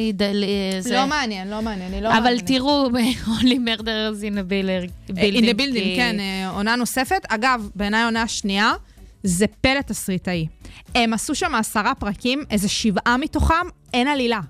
זה- 0.80 0.94
לא 0.94 1.06
מעניין, 1.06 1.48
לא 1.48 1.62
מעניין, 1.62 1.92
היא 1.92 2.02
לא 2.02 2.08
אבל 2.08 2.20
מעניינת. 2.20 2.46
תראו, 2.46 2.88
only 3.40 3.56
murders 3.68 4.22
in 4.22 4.36
a 4.36 4.50
building. 4.50 5.10
In 5.10 5.14
the 5.14 5.58
building, 5.58 5.72
כי- 5.74 5.94
כן, 5.96 6.16
אה, 6.20 6.48
עונה 6.50 6.76
נוספת. 6.76 7.22
אגב, 7.28 7.68
בעיניי 7.74 8.04
עונה 8.04 8.28
שנייה, 8.28 8.72
זה 9.22 9.46
פלא 9.60 9.80
תסריטאי. 9.80 10.46
הם 10.94 11.12
עשו 11.12 11.34
שם 11.34 11.54
עשרה 11.54 11.94
פרקים, 11.94 12.42
איזה 12.50 12.68
שבעה 12.68 13.16
מתוכם, 13.16 13.54
אין 13.94 14.08
עלילה. 14.08 14.40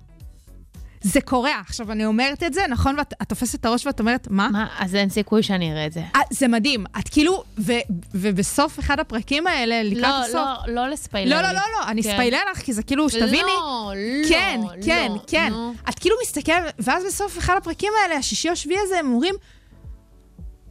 זה 1.06 1.20
קורע. 1.20 1.54
עכשיו, 1.68 1.92
אני 1.92 2.06
אומרת 2.06 2.42
את 2.42 2.54
זה, 2.54 2.60
נכון? 2.68 2.98
ואת 2.98 3.14
את 3.22 3.28
תופסת 3.28 3.60
את 3.60 3.64
הראש 3.64 3.86
ואת 3.86 4.00
אומרת, 4.00 4.26
מה? 4.30 4.48
מה? 4.48 4.66
אז 4.78 4.94
אין 4.94 5.08
סיכוי 5.08 5.42
שאני 5.42 5.72
אראה 5.72 5.86
את 5.86 5.92
זה. 5.92 6.00
אה, 6.16 6.20
זה 6.30 6.48
מדהים. 6.48 6.84
את 6.98 7.08
כאילו, 7.08 7.44
ו, 7.58 7.72
ובסוף 8.14 8.78
אחד 8.78 9.00
הפרקים 9.00 9.46
האלה, 9.46 9.82
לקראת 9.82 10.02
לא, 10.02 10.24
הסוף... 10.24 10.66
לא, 10.66 10.74
לא 10.74 10.88
לספיילר 10.88 11.36
לא, 11.36 11.42
לא. 11.42 11.48
לא, 11.48 11.60
לא, 11.78 11.88
אני 11.88 12.02
כן. 12.02 12.10
אספיילר 12.10 12.38
לך, 12.52 12.58
כי 12.58 12.72
זה 12.72 12.82
כאילו, 12.82 13.10
שתביני. 13.10 13.42
לא, 13.42 13.92
לא, 13.96 14.28
כן, 14.28 14.60
כן, 14.84 15.10
לא, 15.14 15.20
כן. 15.26 15.48
נו. 15.52 15.74
את 15.88 15.98
כאילו 15.98 16.16
מסתכלת, 16.22 16.74
ואז 16.78 17.04
בסוף 17.06 17.38
אחד 17.38 17.54
הפרקים 17.56 17.92
האלה, 18.02 18.16
השישי 18.16 18.48
או 18.48 18.52
השביעי 18.52 18.80
הזה, 18.82 18.98
הם 18.98 19.12
אומרים, 19.12 19.34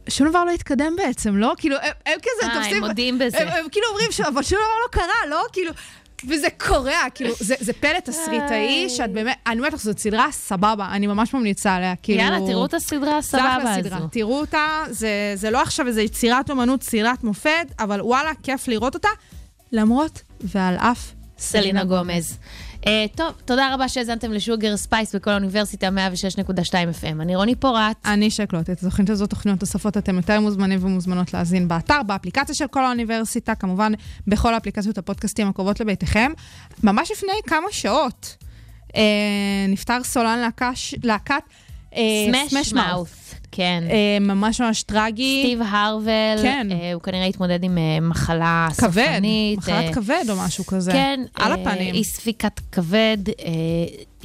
שום 0.08 0.28
דבר 0.28 0.44
לא 0.44 0.50
התקדם 0.50 0.96
בעצם, 0.96 1.36
לא? 1.36 1.54
כאילו, 1.58 1.76
הם, 1.76 1.92
הם 2.06 2.18
כזה 2.22 2.48
אה, 2.50 2.56
הם 2.56 2.62
תופסים... 2.62 2.82
מודים 2.84 3.18
בזה. 3.18 3.38
הם, 3.38 3.48
הם 3.48 3.68
כאילו 3.70 3.86
אומרים, 3.88 4.12
ש- 4.12 4.20
אבל 4.20 4.42
שום 4.42 4.58
דבר 4.58 4.76
לא 4.84 4.90
קרה, 4.90 5.30
לא? 5.30 5.44
כאילו... 5.52 5.72
וזה 6.28 6.48
קורע, 6.58 7.10
כאילו, 7.14 7.34
זה, 7.40 7.54
זה 7.60 7.72
פלא 7.72 8.00
תסריטאי, 8.04 8.86
שאת 8.88 9.12
באמת, 9.12 9.36
אני 9.46 9.58
אומרת 9.58 9.72
לך, 9.72 9.80
זאת 9.80 9.98
סדרה 9.98 10.32
סבבה, 10.32 10.88
אני 10.92 11.06
ממש 11.06 11.34
ממליצה 11.34 11.74
עליה, 11.74 11.94
כאילו... 12.02 12.20
יאללה, 12.20 12.38
תראו 12.46 12.64
את 12.64 12.74
הסדרה 12.74 13.18
הסבבה. 13.18 13.74
הזו. 13.74 14.08
תראו 14.10 14.40
אותה, 14.40 14.84
זה, 14.90 15.32
זה 15.34 15.50
לא 15.50 15.62
עכשיו 15.62 15.86
איזו 15.86 16.00
יצירת 16.00 16.50
אומנות, 16.50 16.82
סדרת 16.82 17.24
מופת, 17.24 17.72
אבל 17.78 18.00
וואלה, 18.00 18.30
כיף 18.42 18.68
לראות 18.68 18.94
אותה, 18.94 19.08
למרות 19.72 20.22
ועל 20.40 20.76
אף 20.76 21.12
סלינה 21.38 21.84
גומז. 21.84 22.30
אה, 22.32 22.65
טוב, 23.14 23.34
תודה 23.44 23.74
רבה 23.74 23.88
שהאזנתם 23.88 24.32
ל 24.32 24.39
Sugar 24.39 24.76
Space 24.76 25.14
בקול 25.14 25.30
האוניברסיטה 25.30 25.88
106.2 25.88 26.72
FM. 26.72 27.22
אני 27.22 27.36
רוני 27.36 27.54
פורט. 27.54 27.96
אני 28.04 28.30
שקלוט. 28.30 28.70
את 28.70 28.78
התוכנית 28.82 29.10
הזאת, 29.10 29.30
תוכניות 29.30 29.60
נוספות, 29.60 29.96
אתם 29.96 30.16
יותר 30.16 30.40
ממוזמנים 30.40 30.84
ומוזמנות 30.84 31.34
להאזין 31.34 31.68
באתר, 31.68 32.02
באפליקציה 32.06 32.54
של 32.54 32.66
קול 32.66 32.84
האוניברסיטה, 32.84 33.54
כמובן 33.54 33.92
בכל 34.26 34.54
האפליקציות 34.54 34.98
הפודקאסטים 34.98 35.48
הקרובות 35.48 35.80
לביתכם. 35.80 36.32
ממש 36.82 37.10
לפני 37.10 37.32
כמה 37.46 37.66
שעות 37.70 38.36
אה, 38.96 39.02
נפטר 39.68 40.02
סולן 40.02 40.38
להקש, 40.38 40.94
להקת 41.02 41.42
אה, 41.94 42.00
סמש 42.50 42.72
מאוף. 42.72 43.25
כן. 43.52 43.84
אה, 43.90 44.18
ממש 44.20 44.60
ממש 44.60 44.82
טרגי. 44.82 45.42
סטיב 45.44 45.62
הרוול, 45.62 46.42
כן. 46.42 46.68
אה, 46.70 46.92
הוא 46.92 47.02
כנראה 47.02 47.26
התמודד 47.26 47.64
עם 47.64 47.78
אה, 47.78 48.00
מחלה 48.00 48.68
כבד, 48.78 48.90
סופנית. 48.90 49.58
מחלת 49.58 49.84
אה, 49.84 49.92
כבד 49.92 50.24
או 50.28 50.36
משהו 50.36 50.66
כזה. 50.66 50.92
כן. 50.92 51.20
על 51.34 51.52
אה, 51.52 51.56
הפנים. 51.62 51.94
אי 51.94 52.04
ספיקת 52.04 52.60
כבד. 52.72 53.18
אה, 53.28 53.52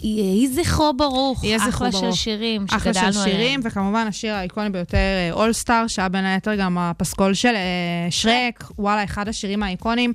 יהי 0.04 0.48
זכרו 0.48 0.94
ברוך. 0.98 1.44
יהיה 1.44 1.58
זכרו 1.58 1.70
אחלה 1.70 1.92
של 1.92 2.00
ברוך. 2.02 2.18
שירים 2.18 2.66
אחלה 2.70 2.94
שגדלנו 2.94 3.14
של 3.14 3.20
עליהם. 3.20 3.38
שירים, 3.38 3.60
וכמובן 3.64 4.06
השיר 4.08 4.34
האיקוני 4.34 4.70
ביותר, 4.70 4.98
אול 5.32 5.54
סטאר, 5.54 5.88
שהיה 5.88 6.10
בין 6.10 6.26
היתר 6.26 6.56
גם 6.56 6.78
הפסקול 6.78 7.34
של 7.34 7.56
אה, 7.56 8.08
שרק, 8.10 8.72
וואלה, 8.80 9.04
אחד 9.04 9.28
השירים 9.28 9.64
האיקונים. 9.64 10.14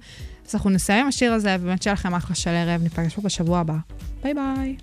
אז 0.48 0.54
אנחנו 0.54 0.70
נסיים 0.70 1.00
עם 1.00 1.09
השיר 1.09 1.32
הזה, 1.32 1.57
ובאמת 1.61 1.82
שיהיה 1.82 1.94
לכם 1.94 2.14
אחלה 2.14 2.36
של 2.36 2.50
ערב, 2.50 2.82
ניפגש 2.82 3.14
פה 3.14 3.22
בשבוע 3.22 3.59
הבא. 3.59 3.74
ביי 4.22 4.34
ביי. 4.34 4.76